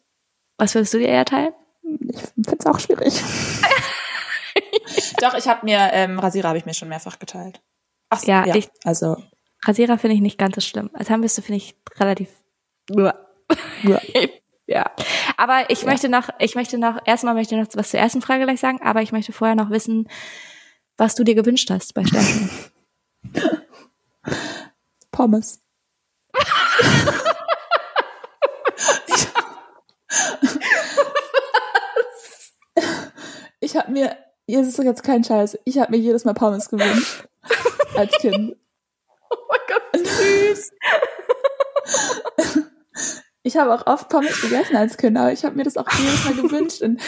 Was 0.57 0.75
würdest 0.75 0.93
du 0.93 0.97
dir 0.97 1.07
eher 1.07 1.23
teilen? 1.25 1.53
Ich 2.09 2.19
finde 2.19 2.57
es 2.59 2.65
auch 2.65 2.79
schwierig. 2.79 3.13
Doch, 5.21 5.33
ich 5.35 5.47
habe 5.47 5.65
mir, 5.65 5.91
ähm, 5.93 6.19
Rasierer 6.19 6.49
habe 6.49 6.57
ich 6.57 6.65
mir 6.65 6.73
schon 6.73 6.89
mehrfach 6.89 7.19
geteilt. 7.19 7.61
Ach, 8.09 8.19
so, 8.19 8.31
Ja, 8.31 8.45
ja, 8.45 8.55
ich- 8.55 8.69
also, 8.83 9.17
Rasierer 9.65 9.97
finde 9.97 10.15
ich 10.15 10.21
nicht 10.21 10.37
ganz 10.37 10.55
so 10.55 10.61
schlimm. 10.61 10.89
Als 10.93 11.07
Zahnbürste 11.07 11.41
finde 11.41 11.57
ich 11.57 11.75
relativ. 11.99 12.29
ja. 12.89 13.13
Ja. 14.67 14.89
Aber 15.37 15.69
ich 15.69 15.85
möchte 15.85 16.09
noch, 16.09 16.29
ich 16.39 16.55
möchte 16.55 16.79
noch, 16.79 16.97
erstmal 17.05 17.35
möchte 17.35 17.53
ich 17.53 17.61
noch 17.61 17.67
was 17.75 17.91
zur 17.91 17.99
ersten 17.99 18.23
Frage 18.23 18.45
gleich 18.45 18.59
sagen, 18.59 18.81
aber 18.81 19.03
ich 19.03 19.11
möchte 19.11 19.31
vorher 19.31 19.55
noch 19.55 19.69
wissen, 19.69 20.09
was 20.97 21.13
du 21.13 21.23
dir 21.23 21.35
gewünscht 21.35 21.69
hast 21.69 21.93
bei 21.93 22.03
Sternchen. 22.03 22.49
Pommes. 25.11 25.61
ich 33.59 33.75
habe 33.75 33.91
mir, 33.91 34.17
es 34.47 34.67
ist 34.67 34.77
jetzt 34.79 35.03
kein 35.03 35.23
Scheiß, 35.23 35.57
ich 35.65 35.77
habe 35.79 35.91
mir 35.91 35.97
jedes 35.97 36.25
Mal 36.25 36.33
Pommes 36.33 36.69
gewünscht. 36.69 37.27
Als 37.95 38.17
Kind. 38.17 38.55
oh 39.29 39.35
mein 39.49 39.59
Gott, 39.67 40.07
süß. 40.07 40.71
Ich 43.45 43.57
habe 43.57 43.75
auch 43.75 43.85
oft 43.85 44.09
Pommes 44.09 44.41
gegessen 44.41 44.75
als 44.75 44.97
Kind, 44.97 45.15
aber 45.19 45.31
ich 45.31 45.45
habe 45.45 45.55
mir 45.55 45.63
das 45.63 45.77
auch 45.77 45.87
jedes 45.99 46.25
Mal 46.25 46.33
gewünscht. 46.33 46.81
Und 46.81 46.99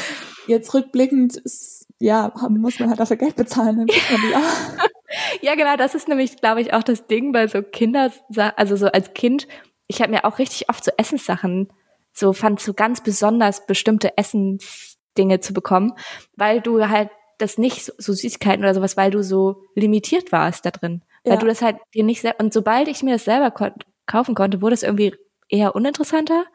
jetzt 0.46 0.72
rückblickend 0.72 1.36
ist, 1.36 1.88
ja, 1.98 2.32
muss 2.50 2.80
man 2.80 2.90
halt 2.90 3.00
dafür 3.00 3.16
Geld 3.16 3.36
bezahlen, 3.36 3.78
dann 3.78 3.88
kriegt 3.88 4.12
man 4.12 4.22
die 4.22 4.36
auch. 4.36 4.88
Ja, 5.42 5.56
genau, 5.56 5.78
das 5.78 5.96
ist 5.96 6.10
nämlich, 6.10 6.36
glaube 6.36 6.62
ich, 6.62 6.74
auch 6.74 6.84
das 6.84 7.08
Ding 7.08 7.32
bei 7.32 7.48
so 7.48 7.64
Kinder, 7.64 8.12
also 8.56 8.76
so 8.76 8.88
als 8.88 9.14
Kind, 9.14 9.48
ich 9.88 10.02
habe 10.02 10.12
mir 10.12 10.26
auch 10.26 10.38
richtig 10.38 10.70
oft 10.70 10.84
so 10.84 10.92
Essenssachen, 10.98 11.72
so 12.12 12.34
fand 12.34 12.60
so 12.60 12.74
ganz 12.74 13.02
besonders 13.02 13.66
bestimmte 13.66 14.18
Essensdinge 14.18 15.40
zu 15.40 15.54
bekommen, 15.54 15.94
weil 16.36 16.60
du 16.60 16.90
halt 16.90 17.10
das 17.38 17.58
nicht 17.58 17.84
so, 17.86 17.94
Süßigkeiten 17.98 18.64
oder 18.64 18.74
sowas, 18.74 18.98
weil 18.98 19.12
du 19.12 19.24
so 19.24 19.64
limitiert 19.76 20.32
warst 20.32 20.66
da 20.66 20.72
drin. 20.72 21.04
Weil 21.24 21.34
Ja. 21.34 21.40
du 21.40 21.46
das 21.46 21.62
halt 21.62 21.78
dir 21.94 22.04
nicht 22.04 22.26
und 22.40 22.54
sobald 22.54 22.88
ich 22.88 23.04
mir 23.04 23.14
das 23.14 23.26
selber 23.26 23.52
kon 23.52 23.72
kaufen 24.06 24.36
konnte, 24.36 24.62
wurde 24.62 24.74
es 24.74 24.84
irgendwie 24.84 25.14
eher 25.50 25.76
uninteressanter. 25.76 26.46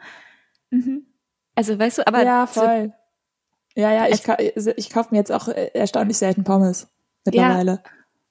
Also 1.55 1.79
weißt 1.79 1.99
du, 1.99 2.07
aber 2.07 2.25
ja, 2.25 2.47
so, 2.47 2.63
voll. 2.63 2.93
Ja, 3.75 3.93
ja, 3.93 4.09
ich, 4.09 4.23
ka 4.23 4.37
ich 4.39 4.91
kaufe 4.91 5.09
mir 5.11 5.19
jetzt 5.19 5.33
auch 5.33 5.49
äh, 5.49 5.71
erstaunlich 5.75 6.17
selten 6.19 6.45
Pommes 6.45 6.89
mittlerweile. 7.25 7.83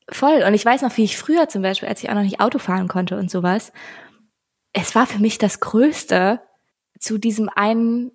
Voll. 0.10 0.44
Und 0.46 0.54
ich 0.54 0.66
weiß 0.66 0.82
noch, 0.82 0.98
wie 0.98 1.04
ich 1.04 1.18
früher 1.18 1.48
zum 1.50 1.62
Beispiel, 1.62 1.88
als 1.88 2.02
ich 2.04 2.10
auch 2.10 2.16
noch 2.16 2.24
nicht 2.24 2.40
Auto 2.40 2.58
fahren 2.60 2.88
konnte 2.88 3.18
und 3.18 3.30
sowas, 3.30 3.72
es 4.74 4.96
war 4.96 5.06
für 5.06 5.20
mich 5.20 5.38
das 5.38 5.60
Größte, 5.60 6.42
zu 7.00 7.18
diesem 7.18 7.50
einen 7.50 8.12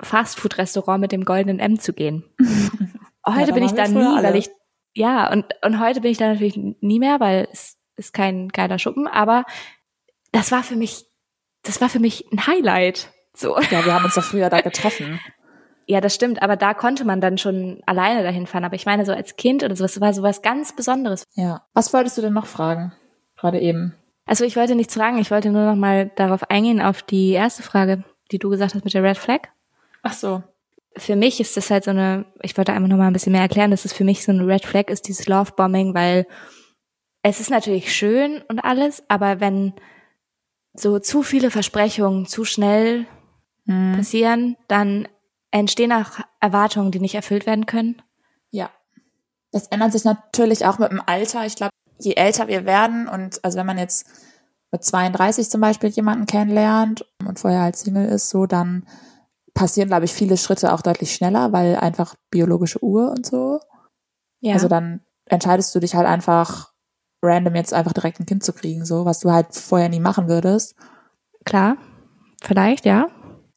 Fastfood-Restaurant 0.00 1.00
mit 1.00 1.12
dem 1.12 1.24
goldenen 1.24 1.58
M 1.58 1.78
zu 1.80 1.92
gehen. 1.92 2.24
Heute 3.34 3.48
da 3.48 3.54
bin 3.54 3.64
ich 3.64 3.72
da 3.72 3.88
nie, 3.88 4.04
alle. 4.04 4.28
weil 4.28 4.36
ich, 4.36 4.50
ja, 4.94 5.30
und, 5.30 5.46
und 5.64 5.80
heute 5.80 6.00
bin 6.00 6.10
ich 6.10 6.18
da 6.18 6.28
natürlich 6.28 6.56
nie 6.56 6.98
mehr, 6.98 7.20
weil 7.20 7.48
es 7.52 7.76
ist 7.96 8.12
kein 8.12 8.48
geiler 8.48 8.78
Schuppen, 8.78 9.06
aber 9.06 9.44
das 10.32 10.52
war 10.52 10.62
für 10.62 10.76
mich, 10.76 11.06
das 11.62 11.80
war 11.80 11.88
für 11.88 12.00
mich 12.00 12.30
ein 12.32 12.46
Highlight. 12.46 13.10
So. 13.34 13.58
Ja, 13.70 13.84
wir 13.84 13.94
haben 13.94 14.04
uns 14.04 14.14
doch 14.14 14.24
früher 14.24 14.50
da 14.50 14.60
getroffen. 14.60 15.20
Ja, 15.90 16.02
das 16.02 16.14
stimmt, 16.14 16.42
aber 16.42 16.56
da 16.56 16.74
konnte 16.74 17.06
man 17.06 17.22
dann 17.22 17.38
schon 17.38 17.80
alleine 17.86 18.22
dahin 18.22 18.46
fahren. 18.46 18.66
Aber 18.66 18.74
ich 18.74 18.84
meine, 18.84 19.06
so 19.06 19.12
als 19.12 19.36
Kind 19.36 19.64
oder 19.64 19.74
sowas, 19.74 19.98
war 20.02 20.12
sowas 20.12 20.42
ganz 20.42 20.76
Besonderes. 20.76 21.24
Ja. 21.32 21.62
Was 21.72 21.94
wolltest 21.94 22.18
du 22.18 22.20
denn 22.20 22.34
noch 22.34 22.44
fragen? 22.44 22.92
Gerade 23.38 23.58
eben. 23.58 23.94
Also 24.26 24.44
ich 24.44 24.54
wollte 24.56 24.74
nichts 24.74 24.92
fragen, 24.92 25.16
ich 25.16 25.30
wollte 25.30 25.50
nur 25.50 25.64
noch 25.64 25.76
mal 25.76 26.10
darauf 26.14 26.50
eingehen, 26.50 26.82
auf 26.82 27.00
die 27.00 27.30
erste 27.30 27.62
Frage, 27.62 28.04
die 28.30 28.38
du 28.38 28.50
gesagt 28.50 28.74
hast 28.74 28.84
mit 28.84 28.92
der 28.92 29.02
Red 29.02 29.16
Flag. 29.16 29.48
Ach 30.02 30.12
so. 30.12 30.42
Für 30.96 31.16
mich 31.16 31.40
ist 31.40 31.56
das 31.56 31.70
halt 31.70 31.84
so 31.84 31.90
eine, 31.90 32.24
ich 32.42 32.56
wollte 32.56 32.72
einfach 32.72 32.88
noch 32.88 32.96
mal 32.96 33.06
ein 33.06 33.12
bisschen 33.12 33.32
mehr 33.32 33.42
erklären, 33.42 33.70
dass 33.70 33.84
es 33.84 33.92
für 33.92 34.04
mich 34.04 34.24
so 34.24 34.32
eine 34.32 34.46
Red 34.46 34.64
Flag 34.64 34.88
ist, 34.88 35.06
dieses 35.08 35.26
Love-Bombing, 35.26 35.94
weil 35.94 36.26
es 37.22 37.40
ist 37.40 37.50
natürlich 37.50 37.94
schön 37.94 38.42
und 38.48 38.60
alles, 38.60 39.02
aber 39.08 39.40
wenn 39.40 39.74
so 40.74 40.98
zu 40.98 41.22
viele 41.22 41.50
Versprechungen 41.50 42.26
zu 42.26 42.44
schnell 42.44 43.06
Hm. 43.68 43.92
passieren, 43.96 44.56
dann 44.66 45.06
entstehen 45.50 45.92
auch 45.92 46.18
Erwartungen, 46.40 46.90
die 46.90 47.00
nicht 47.00 47.14
erfüllt 47.14 47.46
werden 47.46 47.66
können. 47.66 48.02
Ja. 48.50 48.70
Das 49.52 49.68
ändert 49.68 49.92
sich 49.92 50.04
natürlich 50.04 50.66
auch 50.66 50.78
mit 50.78 50.90
dem 50.90 51.02
Alter. 51.04 51.46
Ich 51.46 51.56
glaube, 51.56 51.72
je 51.98 52.14
älter 52.14 52.48
wir 52.48 52.64
werden 52.64 53.08
und 53.08 53.44
also 53.44 53.58
wenn 53.58 53.66
man 53.66 53.78
jetzt 53.78 54.06
mit 54.70 54.84
32 54.84 55.48
zum 55.50 55.60
Beispiel 55.60 55.90
jemanden 55.90 56.26
kennenlernt 56.26 57.04
und 57.26 57.38
vorher 57.38 57.62
halt 57.62 57.76
Single 57.76 58.06
ist, 58.06 58.30
so 58.30 58.46
dann 58.46 58.86
passieren, 59.58 59.88
glaube 59.88 60.04
ich, 60.04 60.12
viele 60.12 60.36
Schritte 60.36 60.72
auch 60.72 60.82
deutlich 60.82 61.12
schneller, 61.12 61.52
weil 61.52 61.74
einfach 61.74 62.14
biologische 62.30 62.82
Uhr 62.82 63.10
und 63.10 63.26
so. 63.26 63.58
Ja. 64.40 64.54
Also 64.54 64.68
dann 64.68 65.00
entscheidest 65.26 65.74
du 65.74 65.80
dich 65.80 65.96
halt 65.96 66.06
einfach 66.06 66.72
random 67.22 67.56
jetzt 67.56 67.74
einfach 67.74 67.92
direkt 67.92 68.20
ein 68.20 68.26
Kind 68.26 68.44
zu 68.44 68.52
kriegen, 68.52 68.84
so 68.84 69.04
was 69.04 69.18
du 69.18 69.32
halt 69.32 69.52
vorher 69.52 69.88
nie 69.88 69.98
machen 69.98 70.28
würdest. 70.28 70.76
klar, 71.44 71.76
vielleicht, 72.40 72.84
ja. 72.84 73.08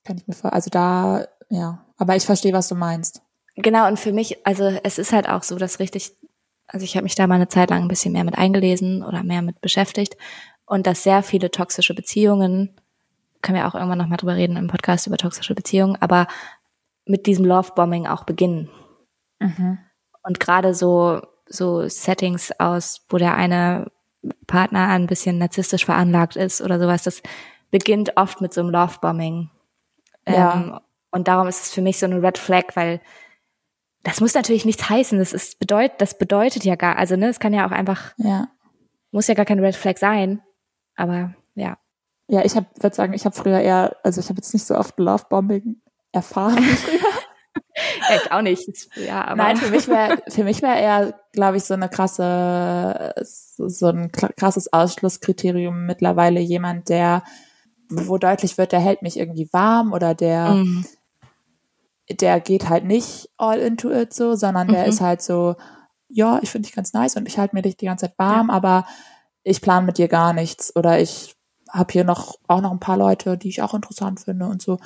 Kann 0.03 0.17
ich 0.17 0.25
mir 0.25 0.33
vor, 0.33 0.53
also 0.53 0.71
da, 0.71 1.27
ja. 1.49 1.85
Aber 1.97 2.15
ich 2.15 2.25
verstehe, 2.25 2.53
was 2.53 2.67
du 2.67 2.73
meinst. 2.73 3.21
Genau, 3.55 3.87
und 3.87 3.99
für 3.99 4.11
mich, 4.11 4.45
also 4.47 4.63
es 4.83 4.97
ist 4.97 5.11
halt 5.11 5.29
auch 5.29 5.43
so, 5.43 5.57
dass 5.57 5.77
richtig, 5.77 6.13
also 6.67 6.83
ich 6.83 6.95
habe 6.95 7.03
mich 7.03 7.13
da 7.13 7.27
mal 7.27 7.35
eine 7.35 7.49
Zeit 7.49 7.69
lang 7.69 7.83
ein 7.83 7.87
bisschen 7.87 8.13
mehr 8.13 8.23
mit 8.23 8.39
eingelesen 8.39 9.03
oder 9.03 9.21
mehr 9.21 9.43
mit 9.43 9.61
beschäftigt 9.61 10.17
und 10.65 10.87
dass 10.87 11.03
sehr 11.03 11.21
viele 11.21 11.51
toxische 11.51 11.93
Beziehungen, 11.93 12.80
können 13.41 13.57
wir 13.57 13.67
auch 13.67 13.75
irgendwann 13.75 13.97
nochmal 13.97 14.17
drüber 14.17 14.35
reden 14.35 14.57
im 14.57 14.67
Podcast 14.67 15.07
über 15.07 15.17
toxische 15.17 15.55
Beziehungen, 15.55 15.97
aber 15.99 16.27
mit 17.05 17.25
diesem 17.25 17.45
Love-Bombing 17.45 18.07
auch 18.07 18.23
beginnen. 18.23 18.69
Und 20.23 20.39
gerade 20.39 20.73
so, 20.73 21.21
so 21.47 21.87
Settings 21.87 22.51
aus, 22.59 23.05
wo 23.09 23.17
der 23.17 23.35
eine 23.35 23.91
Partner 24.47 24.87
ein 24.89 25.07
bisschen 25.07 25.37
narzisstisch 25.37 25.85
veranlagt 25.85 26.35
ist 26.35 26.61
oder 26.61 26.79
sowas. 26.79 27.03
Das 27.03 27.21
beginnt 27.71 28.17
oft 28.17 28.41
mit 28.41 28.53
so 28.53 28.61
einem 28.61 28.69
Lovebombing. 28.69 29.49
Ja. 30.27 30.53
Ähm, 30.53 30.79
und 31.11 31.27
darum 31.27 31.47
ist 31.47 31.63
es 31.63 31.73
für 31.73 31.81
mich 31.81 31.99
so 31.99 32.05
eine 32.05 32.21
Red 32.21 32.37
Flag, 32.37 32.75
weil 32.75 33.01
das 34.03 34.21
muss 34.21 34.33
natürlich 34.33 34.65
nichts 34.65 34.89
heißen. 34.89 35.17
Das 35.19 35.33
ist 35.33 35.59
bedeutet, 35.59 35.99
das 35.99 36.17
bedeutet 36.17 36.63
ja 36.63 36.75
gar, 36.75 36.97
also 36.97 37.15
ne, 37.15 37.27
es 37.27 37.39
kann 37.39 37.53
ja 37.53 37.65
auch 37.67 37.71
einfach, 37.71 38.13
ja. 38.17 38.47
muss 39.11 39.27
ja 39.27 39.33
gar 39.33 39.45
kein 39.45 39.59
Red 39.59 39.75
Flag 39.75 39.97
sein. 39.97 40.41
Aber 40.95 41.33
ja. 41.55 41.77
Ja, 42.31 42.45
ich 42.45 42.55
würde 42.55 42.95
sagen, 42.95 43.11
ich 43.11 43.25
habe 43.25 43.35
früher 43.35 43.59
eher, 43.59 43.97
also 44.03 44.21
ich 44.21 44.29
habe 44.29 44.37
jetzt 44.37 44.53
nicht 44.53 44.65
so 44.65 44.75
oft 44.75 44.97
Lovebombing 44.97 45.81
erfahren 46.13 46.59
wie 46.59 46.75
früher. 46.77 47.09
ich 48.23 48.31
auch 48.31 48.41
nicht. 48.41 48.87
Ja, 48.95 49.25
aber 49.25 49.35
Nein, 49.35 49.57
für 49.57 49.69
mich 49.69 49.89
wäre 49.89 50.17
für 50.29 50.45
mich 50.45 50.61
wäre 50.61 50.79
eher, 50.79 51.19
glaube 51.33 51.57
ich, 51.57 51.65
so 51.65 51.73
eine 51.73 51.89
krasse, 51.89 53.13
so 53.21 53.87
ein 53.87 54.13
krasses 54.13 54.71
Ausschlusskriterium 54.71 55.85
mittlerweile 55.85 56.39
jemand, 56.39 56.87
der, 56.87 57.25
wo 57.89 58.17
deutlich 58.17 58.57
wird, 58.57 58.71
der 58.71 58.79
hält 58.79 59.01
mich 59.01 59.19
irgendwie 59.19 59.49
warm 59.51 59.91
oder 59.91 60.15
der, 60.15 60.51
mhm. 60.51 60.85
der 62.09 62.39
geht 62.39 62.69
halt 62.69 62.85
nicht 62.85 63.29
all 63.35 63.59
into 63.59 63.91
it 63.91 64.13
so, 64.13 64.35
sondern 64.35 64.69
der 64.69 64.83
mhm. 64.83 64.89
ist 64.89 65.01
halt 65.01 65.21
so, 65.21 65.57
ja, 66.07 66.39
ich 66.41 66.49
finde 66.49 66.67
dich 66.67 66.75
ganz 66.77 66.93
nice 66.93 67.17
und 67.17 67.27
ich 67.27 67.37
halte 67.37 67.57
mir 67.57 67.61
dich 67.61 67.75
die 67.75 67.87
ganze 67.87 68.05
Zeit 68.05 68.17
warm, 68.17 68.47
ja. 68.47 68.53
aber 68.53 68.85
ich 69.43 69.59
plane 69.59 69.85
mit 69.85 69.97
dir 69.97 70.07
gar 70.07 70.31
nichts 70.31 70.73
oder 70.73 70.97
ich 70.97 71.35
habe 71.71 71.91
hier 71.91 72.03
noch 72.03 72.35
auch 72.47 72.61
noch 72.61 72.71
ein 72.71 72.79
paar 72.79 72.97
Leute, 72.97 73.37
die 73.37 73.49
ich 73.49 73.61
auch 73.61 73.73
interessant 73.73 74.19
finde 74.19 74.45
und 74.45 74.61
so. 74.61 74.77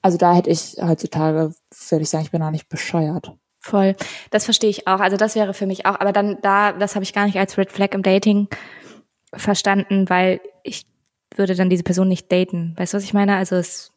Also 0.00 0.16
da 0.16 0.34
hätte 0.34 0.50
ich 0.50 0.76
heutzutage, 0.80 1.54
würde 1.88 2.02
ich 2.02 2.10
sagen, 2.10 2.24
ich 2.24 2.30
bin 2.30 2.40
da 2.40 2.50
nicht 2.50 2.68
bescheuert. 2.68 3.32
Voll. 3.60 3.96
Das 4.30 4.44
verstehe 4.44 4.70
ich 4.70 4.86
auch. 4.86 5.00
Also 5.00 5.16
das 5.16 5.34
wäre 5.34 5.52
für 5.52 5.66
mich 5.66 5.84
auch, 5.86 5.98
aber 5.98 6.12
dann 6.12 6.38
da, 6.42 6.72
das 6.72 6.94
habe 6.94 7.02
ich 7.02 7.12
gar 7.12 7.26
nicht 7.26 7.38
als 7.38 7.58
Red 7.58 7.72
Flag 7.72 7.92
im 7.92 8.02
Dating 8.02 8.48
verstanden, 9.34 10.08
weil 10.08 10.40
ich 10.62 10.86
würde 11.34 11.54
dann 11.54 11.68
diese 11.68 11.82
Person 11.82 12.08
nicht 12.08 12.30
daten. 12.30 12.74
Weißt 12.76 12.94
du, 12.94 12.96
was 12.96 13.04
ich 13.04 13.14
meine? 13.14 13.36
Also 13.36 13.56
es, 13.56 13.92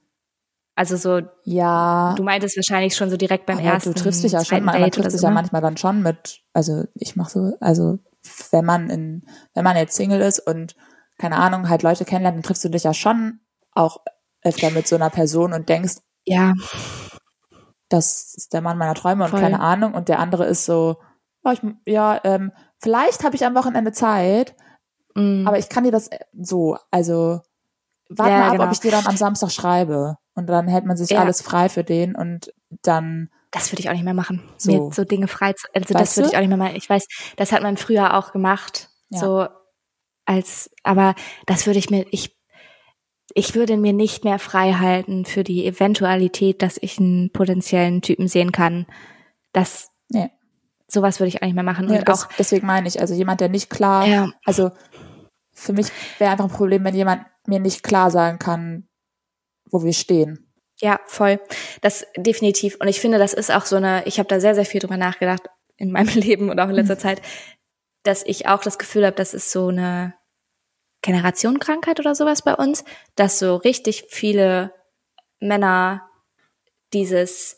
also 0.76 0.98
so, 0.98 1.22
ja. 1.44 2.16
Du 2.18 2.24
meintest 2.24 2.58
wahrscheinlich 2.58 2.96
schon 2.96 3.10
so 3.10 3.18
direkt 3.18 3.46
beim 3.46 3.60
aber 3.60 3.68
ersten. 3.68 3.94
Du 3.94 4.02
triffst 4.02 4.24
dich 4.24 4.32
ja 4.32 4.44
schon, 4.44 4.64
man, 4.64 4.82
man 4.82 4.92
trifft 4.92 5.12
sich 5.12 5.22
so, 5.22 5.28
ja 5.28 5.32
ne? 5.32 5.36
manchmal 5.36 5.62
dann 5.62 5.78
schon 5.78 6.02
mit, 6.02 6.42
also 6.54 6.86
ich 6.96 7.16
mache 7.16 7.30
so, 7.30 7.58
also 7.60 8.00
wenn 8.52 8.66
man 8.66 8.90
in, 8.90 9.24
wenn 9.54 9.64
man 9.64 9.78
jetzt 9.78 9.96
Single 9.96 10.22
ist 10.22 10.40
und 10.40 10.76
keine 11.22 11.38
Ahnung, 11.38 11.70
halt 11.70 11.84
Leute 11.84 12.04
kennenlernt, 12.04 12.38
dann 12.38 12.44
triffst 12.44 12.64
du 12.66 12.70
dich 12.70 12.84
ja 12.84 12.94
schon 12.94 13.40
auch 13.74 14.02
öfter 14.44 14.72
mit 14.72 14.88
so 14.88 14.96
einer 14.96 15.12
Person 15.12 15.54
und 15.54 15.70
denkst, 15.70 15.98
ja, 16.26 16.54
das 17.90 18.34
ist 18.36 18.54
der 18.54 18.62
Mann 18.62 18.78
meiner 18.78 18.96
Träume 18.96 19.26
und 19.26 19.32
keine 19.32 19.60
Ahnung. 19.60 19.94
Und 19.94 20.10
der 20.10 20.20
andere 20.20 20.46
ist 20.46 20.66
so, 20.66 20.98
oh, 21.44 21.52
ich, 21.52 21.62
ja, 21.86 22.20
ähm, 22.24 22.52
vielleicht 22.80 23.24
habe 23.24 23.36
ich 23.36 23.46
am 23.46 23.56
Wochenende 23.56 23.92
Zeit, 23.92 24.56
mm. 25.14 25.48
aber 25.48 25.60
ich 25.60 25.70
kann 25.70 25.84
dir 25.84 25.92
das 25.92 26.08
äh, 26.08 26.20
so, 26.34 26.78
also 26.90 27.42
warte 28.10 28.32
ja, 28.32 28.40
mal 28.40 28.46
ab, 28.48 28.52
genau. 28.54 28.66
ob 28.66 28.72
ich 28.72 28.80
dir 28.80 28.92
dann 28.92 29.06
am 29.06 29.18
Samstag 29.18 29.52
schreibe. 29.52 30.18
Und 30.34 30.48
dann 30.48 30.68
hält 30.68 30.86
man 30.86 30.98
sich 30.98 31.10
ja. 31.10 31.20
alles 31.20 31.42
frei 31.42 31.70
für 31.70 31.84
den 31.84 32.16
und 32.16 32.54
dann. 32.82 33.30
Das 33.52 33.72
würde 33.72 33.82
ich 33.82 33.90
auch 33.90 33.94
nicht 33.94 34.06
mehr 34.06 34.14
machen. 34.14 34.42
So. 34.58 34.72
Mir 34.72 34.94
so 34.94 35.04
Dinge 35.04 35.28
frei 35.28 35.54
zu, 35.54 35.68
also 35.74 35.94
weißt 35.94 36.00
das 36.00 36.18
würde 36.18 36.30
ich 36.30 36.36
auch 36.36 36.40
nicht 36.40 36.50
mehr 36.50 36.58
machen. 36.58 36.76
Ich 36.76 36.90
weiß, 36.90 37.06
das 37.36 37.52
hat 37.52 37.62
man 37.62 37.76
früher 37.76 38.18
auch 38.18 38.32
gemacht. 38.32 38.90
Ja. 39.10 39.20
So 39.20 39.48
als, 40.26 40.70
aber 40.84 41.16
das 41.46 41.66
würde 41.66 41.80
ich 41.80 41.90
mir, 41.90 42.06
ich 42.12 42.36
ich 43.34 43.56
würde 43.56 43.78
mir 43.78 43.94
nicht 43.94 44.24
mehr 44.24 44.40
frei 44.40 44.74
halten 44.74 45.26
für 45.26 45.44
die 45.44 45.66
Eventualität, 45.66 46.62
dass 46.62 46.78
ich 46.82 47.00
einen 47.00 47.32
potenziellen 47.32 48.02
Typen 48.02 48.28
sehen 48.28 48.52
kann. 48.52 48.86
Das, 49.54 49.92
ja. 50.10 50.30
sowas 50.88 51.20
würde 51.20 51.30
ich 51.30 51.42
eigentlich 51.42 51.56
mehr 51.56 51.64
machen. 51.64 51.90
Ja, 51.90 52.00
und 52.00 52.10
das, 52.10 52.26
auch, 52.26 52.30
deswegen 52.38 52.68
meine 52.68 52.88
ich, 52.88 53.00
also 53.00 53.14
jemand, 53.14 53.42
der 53.42 53.50
nicht 53.50 53.70
klar, 53.70 54.06
ja. 54.06 54.32
also 54.46 54.72
für 55.54 55.74
mich 55.74 55.88
wäre 56.18 56.32
einfach 56.32 56.46
ein 56.46 56.52
Problem, 56.52 56.84
wenn 56.84 56.96
jemand 56.96 57.26
mir 57.48 57.60
nicht 57.60 57.84
klar 57.84 58.12
sagen 58.12 58.40
kann, 58.40 58.88
wo 59.70 59.84
wir 59.84 59.94
stehen. 59.94 60.52
Ja, 60.80 61.00
voll. 61.06 61.40
Das 61.82 62.08
definitiv. 62.18 62.78
Und 62.80 62.88
ich 62.88 63.00
finde, 63.00 63.20
das 63.20 63.34
ist 63.34 63.52
auch 63.52 63.66
so 63.66 63.76
eine, 63.76 64.04
ich 64.06 64.18
habe 64.18 64.28
da 64.28 64.40
sehr, 64.40 64.56
sehr 64.56 64.66
viel 64.66 64.82
drüber 64.82 64.98
nachgedacht 64.98 65.44
in 65.78 65.92
meinem 65.92 66.08
Leben 66.16 66.50
und 66.50 66.60
auch 66.60 66.70
in 66.70 66.76
letzter 66.76 66.96
mhm. 66.96 67.00
Zeit, 67.00 67.22
dass 68.04 68.24
ich 68.26 68.48
auch 68.48 68.62
das 68.62 68.78
Gefühl 68.80 69.06
habe, 69.06 69.16
das 69.16 69.34
ist 69.34 69.52
so 69.52 69.68
eine 69.68 70.14
Generationenkrankheit 71.02 72.00
oder 72.00 72.16
sowas 72.16 72.42
bei 72.42 72.56
uns, 72.56 72.84
dass 73.16 73.40
so 73.40 73.56
richtig 73.56 74.06
viele 74.10 74.74
Männer 75.40 76.08
dieses 76.94 77.58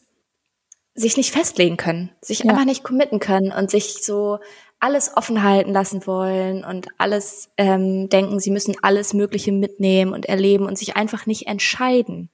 sich 0.95 1.17
nicht 1.17 1.31
festlegen 1.31 1.77
können, 1.77 2.11
sich 2.21 2.39
ja. 2.39 2.51
einfach 2.51 2.65
nicht 2.65 2.83
committen 2.83 3.19
können 3.19 3.51
und 3.51 3.71
sich 3.71 4.03
so 4.03 4.39
alles 4.79 5.15
offen 5.15 5.43
halten 5.43 5.71
lassen 5.71 6.05
wollen 6.05 6.63
und 6.63 6.87
alles 6.97 7.49
ähm, 7.57 8.09
denken, 8.09 8.39
sie 8.39 8.51
müssen 8.51 8.75
alles 8.81 9.13
Mögliche 9.13 9.51
mitnehmen 9.51 10.13
und 10.13 10.25
erleben 10.25 10.65
und 10.65 10.77
sich 10.77 10.95
einfach 10.95 11.25
nicht 11.25 11.47
entscheiden. 11.47 12.29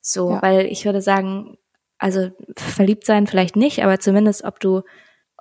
So, 0.00 0.30
ja. 0.30 0.42
weil 0.42 0.66
ich 0.66 0.84
würde 0.84 1.02
sagen, 1.02 1.58
also 1.98 2.30
verliebt 2.56 3.04
sein 3.04 3.26
vielleicht 3.26 3.56
nicht, 3.56 3.84
aber 3.84 4.00
zumindest 4.00 4.44
ob 4.44 4.58
du, 4.58 4.82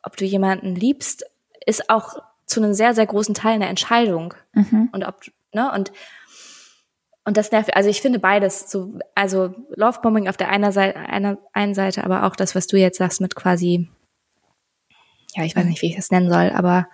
ob 0.04 0.18
du 0.18 0.26
jemanden 0.26 0.76
liebst, 0.76 1.26
ist 1.66 1.90
auch 1.90 2.16
zu 2.46 2.62
einem 2.62 2.74
sehr, 2.74 2.94
sehr 2.94 3.06
großen 3.06 3.36
Teil 3.36 3.54
eine 3.54 3.68
Entscheidung. 3.68 4.34
Mhm. 4.54 4.90
Und 4.92 5.04
ob, 5.04 5.22
ne, 5.54 5.72
und, 5.74 5.92
und 7.24 7.38
das 7.38 7.52
nervt, 7.52 7.76
also 7.76 7.90
ich 7.90 8.02
finde 8.02 8.20
beides 8.20 8.70
so, 8.70 9.00
also 9.16 9.56
Lovebombing 9.76 10.28
auf 10.28 10.38
der 10.38 10.50
einer 10.50 10.72
Seite, 10.72 11.00
einer, 11.00 11.38
einen 11.54 11.74
Seite, 11.74 12.04
aber 12.04 12.24
auch 12.24 12.36
das, 12.36 12.56
was 12.56 12.68
du 12.68 12.78
jetzt 12.78 12.98
sagst 12.98 13.22
mit 13.22 13.36
quasi, 13.36 13.90
ja, 15.36 15.44
ich 15.44 15.56
weiß 15.56 15.66
nicht, 15.66 15.82
wie 15.82 15.90
ich 15.90 15.96
das 15.96 16.12
nennen 16.12 16.30
soll, 16.30 16.52
aber 16.52 16.88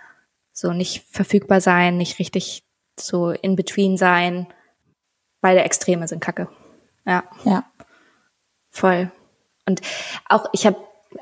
so 0.53 0.73
nicht 0.73 1.05
verfügbar 1.09 1.61
sein, 1.61 1.97
nicht 1.97 2.19
richtig 2.19 2.63
so 2.99 3.31
in 3.31 3.55
between 3.55 3.97
sein. 3.97 4.47
Beide 5.41 5.63
Extreme 5.63 6.07
sind 6.07 6.21
Kacke. 6.21 6.49
Ja. 7.05 7.23
Ja. 7.43 7.65
Voll. 8.69 9.11
Und 9.65 9.81
auch, 10.27 10.45
ich 10.53 10.65
habe 10.65 10.77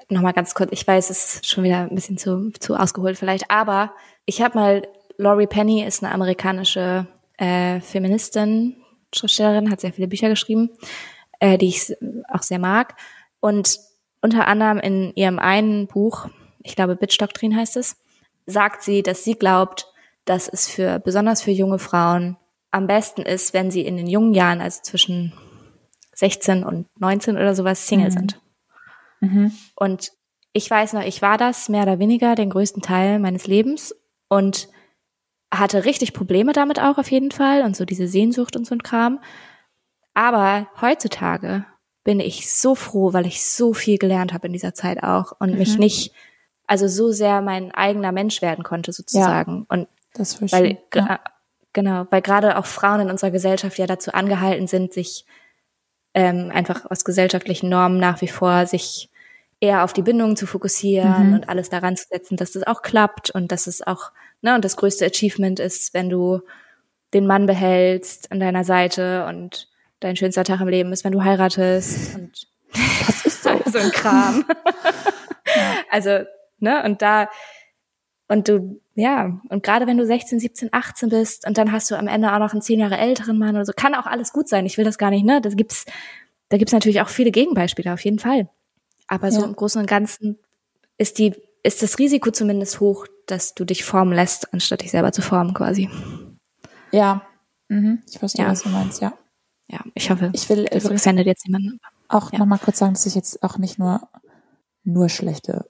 nochmal 0.09 0.33
ganz 0.33 0.53
kurz, 0.53 0.71
ich 0.71 0.87
weiß, 0.87 1.09
es 1.09 1.35
ist 1.35 1.49
schon 1.49 1.63
wieder 1.63 1.81
ein 1.81 1.95
bisschen 1.95 2.17
zu, 2.17 2.51
zu 2.59 2.75
ausgeholt 2.75 3.17
vielleicht, 3.17 3.49
aber 3.49 3.93
ich 4.25 4.41
habe 4.41 4.57
mal, 4.57 4.87
Laurie 5.17 5.47
Penny 5.47 5.83
ist 5.83 6.03
eine 6.03 6.13
amerikanische 6.13 7.07
äh, 7.37 7.79
Feministin, 7.81 8.77
Schriftstellerin, 9.13 9.71
hat 9.71 9.81
sehr 9.81 9.93
viele 9.93 10.07
Bücher 10.07 10.29
geschrieben, 10.29 10.69
äh, 11.39 11.57
die 11.57 11.67
ich 11.67 11.95
auch 12.31 12.43
sehr 12.43 12.59
mag. 12.59 12.95
Und 13.39 13.79
unter 14.21 14.47
anderem 14.47 14.77
in 14.79 15.13
ihrem 15.15 15.39
einen 15.39 15.87
Buch, 15.87 16.29
ich 16.63 16.75
glaube 16.75 16.95
Bitch-Doktrin 16.95 17.55
heißt 17.55 17.77
es, 17.77 17.97
sagt 18.45 18.83
sie, 18.83 19.03
dass 19.03 19.23
sie 19.23 19.35
glaubt, 19.35 19.87
dass 20.25 20.47
es 20.47 20.67
für, 20.67 20.99
besonders 20.99 21.41
für 21.41 21.51
junge 21.51 21.79
Frauen, 21.79 22.37
am 22.71 22.85
besten 22.85 23.23
ist, 23.23 23.53
wenn 23.53 23.71
sie 23.71 23.81
in 23.81 23.97
den 23.97 24.07
jungen 24.07 24.33
Jahren, 24.33 24.61
also 24.61 24.81
zwischen 24.83 25.33
16 26.13 26.63
und 26.63 26.85
19 26.99 27.35
oder 27.35 27.55
sowas, 27.55 27.87
Single 27.87 28.09
mhm. 28.09 28.13
sind. 28.13 28.41
Mhm. 29.19 29.51
Und 29.75 30.11
ich 30.53 30.69
weiß 30.69 30.93
noch, 30.93 31.03
ich 31.03 31.21
war 31.21 31.37
das 31.37 31.69
mehr 31.69 31.83
oder 31.83 31.99
weniger 31.99 32.35
den 32.35 32.49
größten 32.49 32.81
Teil 32.81 33.19
meines 33.19 33.47
Lebens 33.47 33.95
und 34.27 34.69
hatte 35.53 35.85
richtig 35.85 36.13
Probleme 36.13 36.53
damit 36.53 36.79
auch 36.79 36.97
auf 36.97 37.09
jeden 37.11 37.31
Fall 37.31 37.63
und 37.63 37.75
so 37.75 37.85
diese 37.85 38.07
Sehnsucht 38.07 38.55
und 38.55 38.65
so 38.65 38.75
ein 38.75 38.83
Kram. 38.83 39.19
Aber 40.13 40.67
heutzutage 40.81 41.65
bin 42.03 42.19
ich 42.19 42.51
so 42.51 42.75
froh, 42.75 43.13
weil 43.13 43.25
ich 43.25 43.43
so 43.43 43.73
viel 43.73 43.97
gelernt 43.97 44.33
habe 44.33 44.47
in 44.47 44.53
dieser 44.53 44.73
Zeit 44.73 45.03
auch 45.03 45.33
und 45.39 45.51
mhm. 45.51 45.57
mich 45.57 45.77
nicht, 45.77 46.13
also 46.65 46.87
so 46.87 47.11
sehr 47.11 47.41
mein 47.41 47.71
eigener 47.71 48.11
Mensch 48.11 48.41
werden 48.41 48.63
konnte 48.63 48.91
sozusagen. 48.91 49.67
Ja, 49.69 49.75
und 49.75 49.87
das 50.13 50.41
weil 50.51 50.79
ja. 50.93 51.19
genau, 51.73 52.05
weil 52.09 52.21
gerade 52.21 52.57
auch 52.57 52.65
Frauen 52.65 53.01
in 53.01 53.11
unserer 53.11 53.31
Gesellschaft 53.31 53.77
ja 53.77 53.85
dazu 53.85 54.11
angehalten 54.11 54.67
sind, 54.67 54.93
sich 54.93 55.25
ähm, 56.13 56.51
einfach 56.53 56.89
aus 56.89 57.03
gesellschaftlichen 57.03 57.69
Normen 57.69 57.99
nach 57.99 58.21
wie 58.21 58.27
vor 58.27 58.65
sich 58.65 59.08
eher 59.59 59.83
auf 59.83 59.93
die 59.93 60.01
Bindung 60.01 60.35
zu 60.35 60.47
fokussieren 60.47 61.29
mhm. 61.29 61.33
und 61.35 61.49
alles 61.49 61.69
daran 61.69 61.97
zu 61.97 62.05
setzen, 62.09 62.37
dass 62.37 62.51
das 62.51 62.65
auch 62.65 62.81
klappt 62.81 63.29
und 63.29 63.51
dass 63.51 63.67
es 63.67 63.85
auch, 63.85 64.11
ne, 64.41 64.55
und 64.55 64.63
das 64.63 64.77
größte 64.77 65.05
Achievement 65.05 65.59
ist, 65.59 65.93
wenn 65.93 66.09
du 66.09 66.41
den 67.13 67.27
Mann 67.27 67.45
behältst 67.45 68.31
an 68.31 68.39
deiner 68.39 68.63
Seite 68.63 69.25
und 69.25 69.67
dein 69.99 70.15
schönster 70.15 70.43
Tag 70.43 70.61
im 70.61 70.67
Leben 70.67 70.93
ist, 70.93 71.03
wenn 71.03 71.11
du 71.11 71.23
heiratest 71.23 72.15
und 72.15 72.47
das 73.07 73.25
ist 73.25 73.43
so, 73.43 73.49
so 73.65 73.79
ein 73.79 73.91
Kram. 73.91 74.45
ja. 75.45 75.73
Also, 75.89 76.19
ne, 76.59 76.83
und 76.83 77.01
da, 77.01 77.29
und 78.29 78.47
du, 78.47 78.79
ja, 78.95 79.41
und 79.49 79.63
gerade 79.63 79.87
wenn 79.87 79.97
du 79.97 80.05
16, 80.05 80.39
17, 80.39 80.69
18 80.71 81.09
bist 81.09 81.47
und 81.47 81.57
dann 81.57 81.71
hast 81.71 81.89
du 81.91 81.95
am 81.95 82.07
Ende 82.07 82.31
auch 82.31 82.39
noch 82.39 82.53
einen 82.53 82.61
zehn 82.61 82.79
Jahre 82.79 82.97
älteren 82.97 83.37
Mann 83.37 83.55
oder 83.55 83.65
so, 83.65 83.73
kann 83.75 83.95
auch 83.95 84.05
alles 84.05 84.31
gut 84.31 84.47
sein. 84.47 84.65
Ich 84.65 84.77
will 84.77 84.85
das 84.85 84.97
gar 84.97 85.09
nicht, 85.09 85.25
ne? 85.25 85.41
Das 85.41 85.55
gibt's, 85.55 85.85
da 86.49 86.57
gibt's 86.57 86.73
natürlich 86.73 87.01
auch 87.01 87.09
viele 87.09 87.31
Gegenbeispiele, 87.31 87.91
auf 87.91 88.05
jeden 88.05 88.19
Fall. 88.19 88.47
Aber 89.09 89.31
so 89.31 89.43
im 89.43 89.55
Großen 89.55 89.81
und 89.81 89.87
Ganzen 89.87 90.37
ist 90.97 91.17
die, 91.17 91.35
ist 91.63 91.81
das 91.81 91.97
Risiko 91.97 92.29
zumindest 92.29 92.79
hoch, 92.79 93.07
dass 93.25 93.55
du 93.55 93.65
dich 93.65 93.83
formen 93.83 94.13
lässt, 94.13 94.53
anstatt 94.53 94.83
dich 94.83 94.91
selber 94.91 95.11
zu 95.11 95.23
formen, 95.23 95.55
quasi. 95.55 95.89
Ja, 96.91 97.23
mhm. 97.69 98.03
ich 98.07 98.19
verstehe, 98.19 98.45
ja. 98.45 98.51
was 98.51 98.61
du 98.61 98.69
meinst, 98.69 99.01
ja. 99.01 99.17
Ja, 99.67 99.79
ich 99.95 100.09
hoffe, 100.09 100.29
ich 100.33 100.47
will, 100.49 100.65
das 100.65 100.89
offendet 100.89 101.25
jetzt 101.25 101.45
niemanden. 101.47 101.79
Auch 102.07 102.31
ja. 102.31 102.39
nochmal 102.39 102.59
kurz 102.59 102.79
sagen, 102.79 102.93
dass 102.93 103.05
ich 103.05 103.15
jetzt 103.15 103.41
auch 103.43 103.57
nicht 103.57 103.79
nur, 103.79 104.07
nur 104.83 105.09
schlechte 105.09 105.69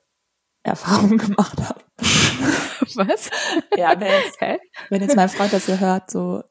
Erfahrungen 0.64 1.18
gemacht 1.18 1.60
habe. 1.62 1.82
Was? 2.96 3.30
Ja, 3.78 4.00
wenn 4.00 4.12
jetzt, 4.12 4.42
Hä? 4.42 4.60
wenn 4.90 5.02
jetzt 5.02 5.16
mein 5.16 5.30
Freund 5.30 5.54
das 5.54 5.66
hier 5.66 5.80
hört, 5.80 6.12
so, 6.12 6.44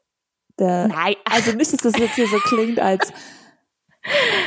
der, 0.57 0.87
Nein, 0.87 1.15
also 1.25 1.51
nicht, 1.51 1.71
dass 1.71 1.81
das 1.81 1.97
jetzt 1.97 2.15
hier 2.15 2.27
so 2.27 2.37
klingt, 2.37 2.79
als 2.79 3.13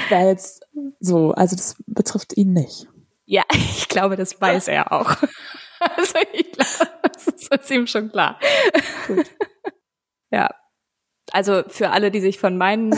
wäre 0.08 0.28
jetzt 0.28 0.66
so, 1.00 1.32
also 1.32 1.56
das 1.56 1.76
betrifft 1.86 2.36
ihn 2.36 2.52
nicht. 2.52 2.88
Ja, 3.24 3.42
ich 3.52 3.88
glaube, 3.88 4.16
das 4.16 4.40
weiß 4.40 4.68
er 4.68 4.92
auch. 4.92 5.16
Also 5.96 6.14
ich 6.32 6.52
glaube, 6.52 7.10
das 7.12 7.26
ist, 7.26 7.70
ihm 7.72 7.88
schon 7.88 8.12
klar. 8.12 8.38
Gut. 9.08 9.26
Ja. 10.30 10.48
Also 11.32 11.64
für 11.66 11.90
alle, 11.90 12.12
die 12.12 12.20
sich 12.20 12.38
von 12.38 12.56
meinen 12.56 12.94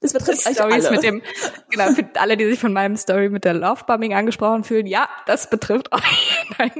Das 0.00 0.12
betrifft 0.12 0.44
euch 0.46 0.54
Stories 0.56 0.84
alle. 0.86 0.96
mit 0.96 1.04
dem, 1.04 1.22
genau, 1.70 1.92
für 1.92 2.08
alle, 2.16 2.36
die 2.36 2.44
sich 2.46 2.58
von 2.58 2.72
meinem 2.72 2.96
Story 2.96 3.28
mit 3.28 3.44
der 3.44 3.54
Lovebombing 3.54 4.14
angesprochen 4.14 4.64
fühlen, 4.64 4.86
ja, 4.88 5.08
das 5.26 5.48
betrifft 5.48 5.92
euch. 5.92 6.44
Nein. 6.58 6.72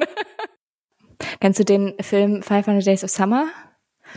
Kennst 1.41 1.61
du 1.61 1.65
den 1.65 1.95
Film 2.01 2.43
500 2.43 2.85
Days 2.85 3.05
of 3.05 3.11
Summer? 3.11 3.47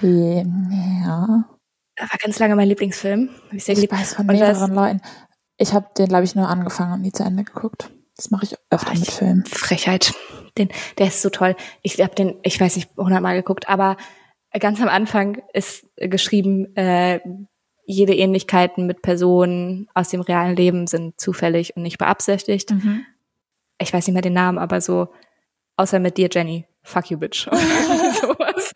Ja, 0.02 0.44
Das 0.44 1.61
war 2.10 2.18
ganz 2.22 2.40
lange 2.40 2.56
mein 2.56 2.68
Lieblingsfilm. 2.68 3.30
Hab 3.48 3.54
ich 3.54 3.64
sehr 3.64 3.74
ich 3.74 3.78
geliebt. 3.82 3.94
weiß 3.94 4.16
von 4.16 4.28
das- 4.28 4.38
mehreren 4.40 4.74
Leuten. 4.74 5.02
Ich 5.58 5.74
habe 5.74 5.88
den, 5.98 6.08
glaube 6.08 6.24
ich, 6.24 6.34
nur 6.36 6.48
angefangen 6.48 6.94
und 6.94 7.02
nie 7.02 7.12
zu 7.12 7.24
Ende 7.24 7.44
geguckt. 7.44 7.92
Das 8.16 8.32
mache 8.32 8.46
ich 8.46 8.56
öfter 8.72 8.94
mit 8.94 9.10
Filmen. 9.12 9.46
Frechheit. 9.46 10.14
Den, 10.58 10.70
der 10.98 11.08
ist 11.08 11.22
so 11.22 11.30
toll. 11.30 11.56
Ich 11.82 12.00
habe 12.02 12.16
den, 12.16 12.36
ich 12.44 12.60
weiß 12.60 12.76
nicht, 12.76 12.90
hundertmal 12.98 13.36
geguckt, 13.36 13.70
aber 13.70 13.96
ganz 14.60 14.82
am 14.82 14.90
Anfang 14.90 15.42
ist 15.54 15.86
geschrieben, 15.98 16.76
äh, 16.76 17.20
jede 17.86 18.14
Ähnlichkeiten 18.16 18.86
mit 18.86 19.02
Personen 19.02 19.88
aus 19.94 20.10
dem 20.10 20.22
realen 20.22 20.56
Leben 20.56 20.88
sind 20.88 21.20
zufällig 21.20 21.76
und 21.76 21.84
nicht 21.84 21.98
beabsichtigt. 22.00 22.72
Mhm. 22.72 23.06
Ich 23.80 23.94
weiß 23.94 24.06
nicht 24.08 24.14
mehr 24.14 24.22
den 24.22 24.34
Namen, 24.34 24.58
aber 24.58 24.82
so, 24.82 25.10
außer 25.78 26.00
mit 26.00 26.18
dir, 26.18 26.30
Jenny. 26.32 26.66
Fuck 26.84 27.12
you, 27.12 27.18
bitch. 27.18 27.46
Sowas. 28.22 28.72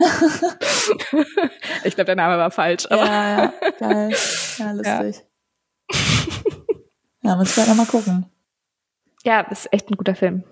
ich 1.84 1.94
glaube, 1.94 2.06
der 2.06 2.16
Name 2.16 2.38
war 2.38 2.50
falsch, 2.50 2.86
aber 2.90 3.04
Ja, 3.04 3.28
ja, 3.38 3.52
geil. 3.78 4.10
Ja, 4.58 4.72
lustig. 5.02 5.24
Ja, 7.22 7.36
muss 7.36 7.50
ich 7.50 7.56
halt 7.58 7.68
nochmal 7.68 7.86
gucken. 7.86 8.26
ja, 9.24 9.40
ist 9.42 9.72
echt 9.72 9.90
ein 9.90 9.96
guter 9.96 10.14
Film. 10.14 10.44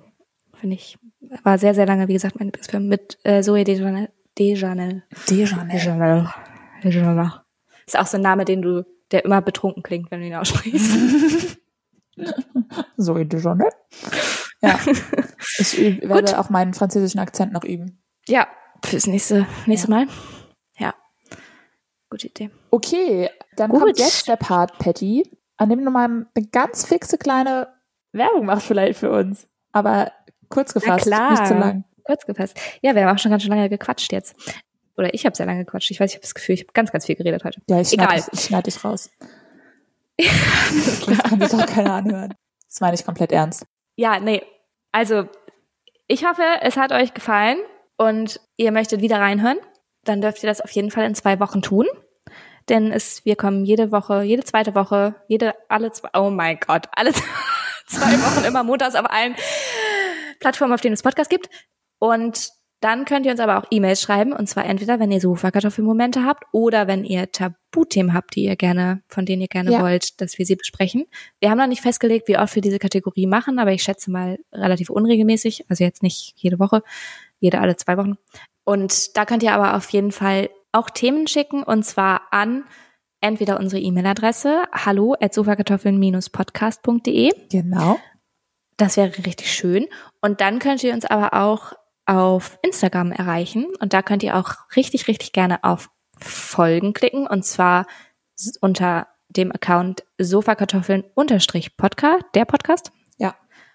Finde 0.55 0.75
ich. 0.77 0.99
War 1.43 1.59
sehr, 1.59 1.75
sehr 1.75 1.87
lange, 1.87 2.09
wie 2.09 2.13
gesagt, 2.15 2.39
mein 2.39 2.47
Lieblingsfilm 2.49 2.87
mit 2.89 3.19
äh, 3.25 3.43
Zoe 3.43 3.65
Dejanel. 3.65 4.11
Dejanel. 4.39 5.03
Dejanel. 5.29 6.29
Dejanel. 6.85 7.33
Ist 7.87 7.99
auch 7.99 8.07
so 8.07 8.17
ein 8.19 8.23
Name, 8.23 8.45
den 8.45 8.63
du, 8.63 8.85
der 9.11 9.25
immer 9.25 9.41
betrunken 9.41 9.83
klingt, 9.83 10.11
wenn 10.11 10.21
du 10.21 10.27
ihn 10.27 10.35
aussprichst. 10.35 11.59
Zoe 12.99 13.27
Dejanel. 13.27 13.71
Ja. 14.61 14.79
Ich 15.59 15.79
üb, 15.79 16.09
werde 16.09 16.39
auch 16.39 16.51
meinen 16.51 16.75
französischen 16.75 17.21
Akzent 17.21 17.53
noch 17.53 17.65
üben. 17.65 18.03
ja, 18.27 18.49
fürs 18.85 19.07
nächste, 19.07 19.47
nächste 19.67 19.89
Ja. 19.91 19.95
Mal. 19.97 20.07
Ja. 20.79 20.95
Gute 22.11 22.29
Idee. 22.29 22.51
Okay, 22.71 23.31
dann 23.57 23.71
Gut. 23.71 23.81
kommt 23.81 23.99
jetzt 23.99 24.29
der 24.29 24.37
Part, 24.37 24.79
Patty, 24.79 25.31
an 25.57 25.69
dem 25.71 25.85
du 25.85 25.91
mal 25.91 26.05
eine 26.35 26.47
ganz 26.53 26.87
fixe 26.87 27.19
kleine 27.19 27.69
Werbung 28.13 28.47
machst 28.47 28.67
vielleicht 28.67 28.99
für 28.99 29.11
uns. 29.11 29.47
Aber 29.73 30.13
kurz 30.49 30.73
gefasst, 30.73 31.07
klar. 31.07 31.31
nicht 31.33 31.47
zu 31.47 31.55
lang. 31.55 31.85
Kurz 32.05 32.25
gefasst. 32.25 32.59
Ja, 32.81 32.95
wir 32.95 33.05
haben 33.07 33.15
auch 33.15 33.21
schon 33.21 33.31
ganz 33.31 33.43
schön 33.43 33.51
lange 33.53 33.69
gequatscht 33.69 34.13
jetzt. 34.13 34.35
Oder 34.97 35.13
ich 35.13 35.27
habe 35.27 35.37
sehr 35.37 35.47
lange 35.47 35.65
gequatscht. 35.65 35.91
Ich 35.91 36.01
weiß, 36.01 36.11
ich 36.11 36.17
habe 36.17 36.23
das 36.23 36.35
Gefühl, 36.35 36.55
ich 36.55 36.63
habe 36.63 36.73
ganz, 36.73 36.91
ganz 36.91 37.07
viel 37.07 37.17
geredet 37.17 37.45
heute. 37.45 37.61
Ja, 37.69 37.81
ich 37.81 37.93
Egal. 37.93 38.07
schneide 38.09 38.23
dich, 38.25 38.33
ich 38.33 38.45
schneid 38.47 38.67
dich 38.67 38.85
raus. 38.85 39.11
Das 41.07 41.19
kann 41.23 41.41
sich 41.41 41.55
auch 41.55 41.67
keiner 41.67 41.95
anhören. 41.95 42.35
Das 42.67 42.81
meine 42.81 42.95
ich 42.95 43.05
komplett 43.05 43.31
ernst. 43.33 43.65
Ja, 43.97 44.19
nee. 44.19 44.43
Also, 44.91 45.29
ich 46.09 46.27
hoffe, 46.27 46.43
es 46.61 46.77
hat 46.77 46.93
euch 46.93 47.15
gefallen 47.15 47.59
und 47.99 48.41
ihr 48.57 48.73
möchtet 48.73 49.03
wieder 49.03 49.19
reinhören. 49.21 49.59
Dann 50.05 50.23
dürft 50.23 50.43
ihr 50.43 50.49
das 50.49 50.63
auf 50.63 50.71
jeden 50.71 50.91
Fall 50.91 51.05
in 51.05 51.15
zwei 51.15 51.39
Wochen 51.41 51.61
tun. 51.61 51.87
Denn 52.71 52.93
es, 52.93 53.25
wir 53.25 53.37
kommen 53.37 53.65
jede 53.65 53.93
Woche, 53.93 54.23
jede 54.23 54.45
zweite 54.45 54.75
Woche, 54.75 55.15
jede, 55.27 55.55
alle 55.69 55.91
zwei, 55.93 56.09
oh 56.15 56.31
mein 56.31 56.59
Gott, 56.67 56.87
alle 56.95 57.13
zwei 57.87 58.13
Wochen 58.13 58.45
immer 58.45 58.63
montags 58.63 58.95
auf 58.95 59.11
allen 59.11 59.35
Plattformen, 60.41 60.73
auf 60.73 60.81
denen 60.81 60.95
es 60.95 61.03
Podcast 61.03 61.31
gibt. 61.31 61.49
Und 61.99 62.51
dann 62.81 63.07
könnt 63.07 63.27
ihr 63.27 63.33
uns 63.33 63.41
aber 63.41 63.59
auch 63.59 63.65
E-Mails 63.71 64.01
schreiben. 64.01 64.33
Und 64.33 64.49
zwar 64.49 64.65
entweder, 64.65 65.01
wenn 65.01 65.11
ihr 65.11 65.21
Sofa-Kartoffelmomente 65.21 66.25
habt 66.25 66.45
oder 66.53 66.87
wenn 66.87 67.05
ihr 67.05 67.33
Tabuthemen 67.33 68.15
habt, 68.15 68.37
die 68.37 68.45
ihr 68.45 68.55
gerne, 68.55 69.03
von 69.09 69.27
denen 69.27 69.43
ihr 69.43 69.49
gerne 69.49 69.73
Ja. 69.73 69.83
wollt, 69.83 70.21
dass 70.21 70.39
wir 70.39 70.47
sie 70.47 70.55
besprechen. 70.55 71.07
Wir 71.41 71.51
haben 71.51 71.59
noch 71.59 71.67
nicht 71.67 71.83
festgelegt, 71.83 72.29
wie 72.29 72.39
oft 72.39 72.55
wir 72.55 72.63
diese 72.63 72.79
Kategorie 72.79 73.27
machen, 73.27 73.59
aber 73.59 73.73
ich 73.73 73.83
schätze 73.83 74.11
mal 74.13 74.39
relativ 74.53 74.91
unregelmäßig. 74.91 75.65
Also 75.69 75.83
jetzt 75.83 76.05
nicht 76.05 76.35
jede 76.37 76.61
Woche, 76.61 76.83
jede 77.41 77.61
alle 77.61 77.77
zwei 77.77 77.97
Wochen. 77.97 78.17
Und 78.65 79.17
da 79.17 79.25
könnt 79.25 79.43
ihr 79.43 79.53
aber 79.53 79.77
auf 79.77 79.89
jeden 79.91 80.13
Fall 80.13 80.51
auch 80.73 80.91
Themen 80.91 81.27
schicken 81.27 81.63
und 81.63 81.85
zwar 81.85 82.23
an 82.31 82.65
entweder 83.21 83.59
unsere 83.59 83.81
E-Mail-Adresse 83.83 84.65
hallo 84.73 85.15
at 85.21 85.35
sofakartoffeln-podcast.de 85.35 87.33
Genau. 87.51 87.99
das 88.77 88.97
wäre 88.97 89.11
richtig 89.27 89.53
schön. 89.53 89.87
Und 90.21 90.41
dann 90.41 90.59
könnt 90.59 90.83
ihr 90.85 90.93
uns 90.95 91.05
aber 91.05 91.35
auch 91.35 91.73
auf 92.07 92.59
Instagram 92.63 93.13
erreichen. 93.13 93.67
Und 93.81 93.93
da 93.93 94.03
könnt 94.03 94.23
ihr 94.23 94.37
auch 94.37 94.55
richtig, 94.77 95.09
richtig 95.09 95.33
gerne 95.33 95.65
auf 95.65 95.91
Folgen 96.21 96.93
klicken. 96.93 97.27
Und 97.27 97.45
zwar 97.45 97.87
unter 98.61 99.09
dem 99.31 99.51
Account 99.53 100.05
Sofakartoffeln-Podcast, 100.19 102.25
der 102.35 102.45
Podcast. 102.45 102.93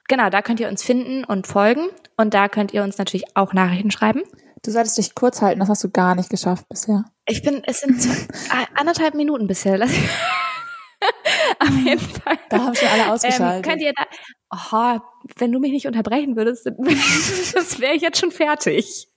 Genau, 0.08 0.30
da 0.30 0.42
könnt 0.42 0.60
ihr 0.60 0.68
uns 0.68 0.84
finden 0.84 1.24
und 1.24 1.48
folgen. 1.48 1.88
Und 2.18 2.34
da 2.34 2.48
könnt 2.50 2.74
ihr 2.74 2.84
uns 2.84 2.98
natürlich 2.98 3.36
auch 3.36 3.54
Nachrichten 3.54 3.92
schreiben. 3.92 4.22
Du 4.64 4.72
solltest 4.72 4.98
dich 4.98 5.16
kurz 5.16 5.42
halten, 5.42 5.60
das 5.60 5.70
hast 5.70 5.84
du 5.84 5.90
gar 5.90 6.16
nicht 6.16 6.30
geschafft 6.30 6.68
bisher. 6.70 7.04
Ich 7.26 7.42
bin, 7.42 7.64
es 7.66 7.82
sind 7.82 7.98
anderthalb 8.76 9.14
Minuten 9.14 9.48
bisher. 9.48 9.78
Lass- 9.78 9.92
Auf 11.60 11.70
jeden 11.84 12.00
Fall. 12.00 12.38
Da 12.50 12.58
haben 12.60 12.76
schon 12.76 12.88
alle 12.88 13.04
Ähm, 13.04 13.10
ausgeschaltet. 13.12 13.66
könnt 13.70 13.82
ihr 13.82 13.92
da, 13.94 14.06
oh, 14.52 15.00
wenn 15.38 15.52
du 15.52 15.60
mich 15.60 15.72
nicht 15.72 15.88
unterbrechen 15.88 16.36
würdest, 16.38 16.66
das 17.56 17.80
wäre 17.80 17.94
ich 17.94 18.02
jetzt 18.02 18.20
schon 18.20 18.32
fertig. 18.32 19.08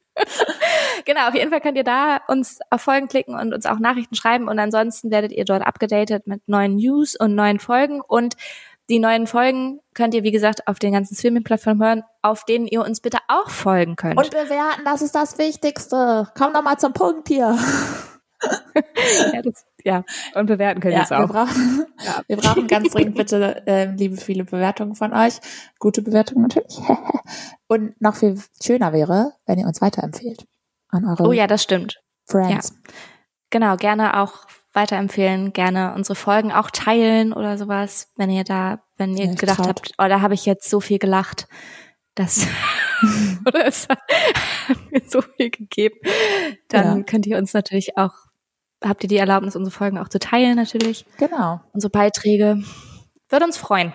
genau, 1.05 1.29
auf 1.29 1.35
jeden 1.35 1.51
Fall 1.51 1.61
könnt 1.61 1.77
ihr 1.77 1.85
da 1.85 2.21
uns 2.27 2.59
auf 2.71 2.81
Folgen 2.81 3.07
klicken 3.07 3.39
und 3.39 3.53
uns 3.53 3.67
auch 3.67 3.79
Nachrichten 3.79 4.15
schreiben 4.15 4.49
und 4.49 4.59
ansonsten 4.59 5.11
werdet 5.11 5.31
ihr 5.31 5.45
dort 5.45 5.65
abgedatet 5.65 6.27
mit 6.27 6.41
neuen 6.49 6.77
News 6.77 7.15
und 7.17 7.35
neuen 7.35 7.61
Folgen 7.61 8.01
und 8.01 8.35
die 8.89 8.99
neuen 8.99 9.27
Folgen 9.27 9.81
könnt 9.95 10.15
ihr, 10.15 10.23
wie 10.23 10.31
gesagt, 10.31 10.67
auf 10.69 10.79
den 10.79 10.93
ganzen 10.93 11.17
Streaming-Plattformen 11.17 11.83
hören, 11.83 12.03
auf 12.23 12.45
denen 12.45 12.67
ihr 12.67 12.83
uns 12.85 13.01
bitte 13.01 13.19
auch 13.29 13.51
folgen 13.51 13.97
könnt. 13.97 14.17
Und 14.17 14.31
bewerten, 14.31 14.83
das 14.85 15.03
ist 15.03 15.15
das 15.15 15.39
Wichtigste. 15.39 16.29
Komm 16.37 16.53
doch 16.53 16.63
mal 16.63 16.79
zum 16.79 16.93
Punkt 16.93 17.29
hier. 17.29 17.59
ja, 19.33 19.43
das, 19.43 19.65
ja, 19.85 20.05
und 20.35 20.47
bewerten 20.47 20.81
könnt 20.81 20.93
ihr 20.93 20.99
Ja, 20.99 21.05
es 21.05 21.11
wir 21.11 21.25
auch. 21.25 21.29
brauchen, 21.29 21.87
wir 22.29 22.37
brauchen 22.37 22.67
ganz 22.67 22.91
dringend 22.93 23.17
bitte, 23.17 23.63
ähm, 23.67 23.97
liebe 23.97 24.17
viele 24.17 24.45
Bewertungen 24.45 24.95
von 24.95 25.13
euch. 25.13 25.41
Gute 25.79 26.03
Bewertungen 26.03 26.43
natürlich. 26.43 26.79
Und 27.69 28.01
noch 28.01 28.17
viel 28.17 28.41
schöner 28.63 28.93
wäre, 28.93 29.33
wenn 29.47 29.59
ihr 29.59 29.67
uns 29.67 29.81
weiterempfehlt. 29.81 30.45
An 30.89 31.05
eure 31.05 31.25
Oh 31.29 31.33
ja, 31.33 31.47
das 31.47 31.63
stimmt. 31.63 32.01
Friends. 32.27 32.75
Genau, 33.51 33.77
gerne 33.77 34.21
auch 34.21 34.47
weiterempfehlen, 34.77 35.53
gerne 35.53 35.95
unsere 35.95 36.15
Folgen 36.15 36.53
auch 36.53 36.71
teilen 36.71 37.33
oder 37.33 37.59
sowas, 37.59 38.13
wenn 38.17 38.31
ihr 38.31 38.45
da, 38.45 38.81
wenn 38.97 39.17
ihr 39.17 39.27
Ja, 39.27 39.35
gedacht 39.35 39.57
traut. 39.57 39.69
habt, 39.69 39.93
oh, 39.99 40.07
da 40.09 40.21
habe 40.21 40.35
ich 40.35 40.47
jetzt 40.47 40.71
so 40.71 40.81
viel 40.81 40.99
gelacht, 40.99 41.49
das 42.15 42.47
oder 43.47 43.67
es 43.67 43.89
hat 43.89 43.99
mir 44.91 45.03
so 45.09 45.21
viel 45.23 45.51
gegeben, 45.51 45.97
dann 46.69 46.99
Ja. 46.99 47.03
könnt 47.03 47.27
ihr 47.27 47.39
uns 47.39 47.53
natürlich 47.55 47.97
auch, 47.99 48.13
habt 48.85 49.03
ihr 49.03 49.09
die 49.09 49.17
Erlaubnis, 49.17 49.57
unsere 49.57 49.75
Folgen 49.77 49.99
auch 49.99 50.09
zu 50.09 50.19
teilen 50.19 50.55
natürlich, 50.57 51.05
Genau. 51.19 51.61
unsere 51.73 51.91
Beiträge, 51.91 52.63
würde 53.29 53.45
uns 53.45 53.57
freuen. 53.57 53.93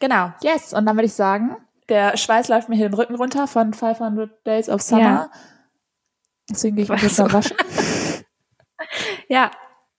Genau. 0.00 0.32
Yes, 0.42 0.72
und 0.72 0.86
dann 0.86 0.96
würde 0.96 1.06
ich 1.06 1.14
sagen, 1.14 1.56
der 1.88 2.16
Schweiß 2.16 2.48
läuft 2.48 2.68
mir 2.68 2.76
hier 2.76 2.88
den 2.88 2.94
Rücken 2.94 3.14
runter 3.14 3.46
von 3.46 3.72
500 3.74 4.46
Days 4.46 4.68
of 4.68 4.82
Summer. 4.82 5.00
Ja. 5.00 5.30
Deswegen 6.50 6.76
gehe 6.76 6.84
ich 6.84 6.90
mich 6.90 7.02
jetzt 7.02 7.18
noch 7.18 7.32
waschen. 7.32 7.56
Ja, 9.28 9.50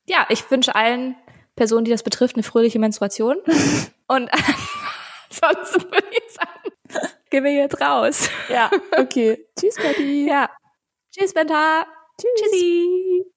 ja, 0.07 0.25
ich 0.29 0.49
wünsche 0.49 0.75
allen 0.75 1.15
Personen, 1.55 1.85
die 1.85 1.91
das 1.91 2.03
betrifft, 2.03 2.35
eine 2.35 2.43
fröhliche 2.43 2.79
Menstruation. 2.79 3.37
Und 4.07 4.29
ansonsten 5.29 5.83
würde 5.91 6.07
ich 6.11 6.33
sagen, 6.33 7.11
gehen 7.29 7.43
wir 7.43 7.53
jetzt 7.53 7.79
raus. 7.81 8.29
Ja, 8.49 8.71
okay. 8.97 9.45
Tschüss, 9.59 9.75
Patty. 9.75 10.27
Ja. 10.27 10.49
Tschüss, 11.11 11.33
Benta. 11.33 11.85
Tschüss. 12.19 12.51
Tschüssi. 12.51 13.36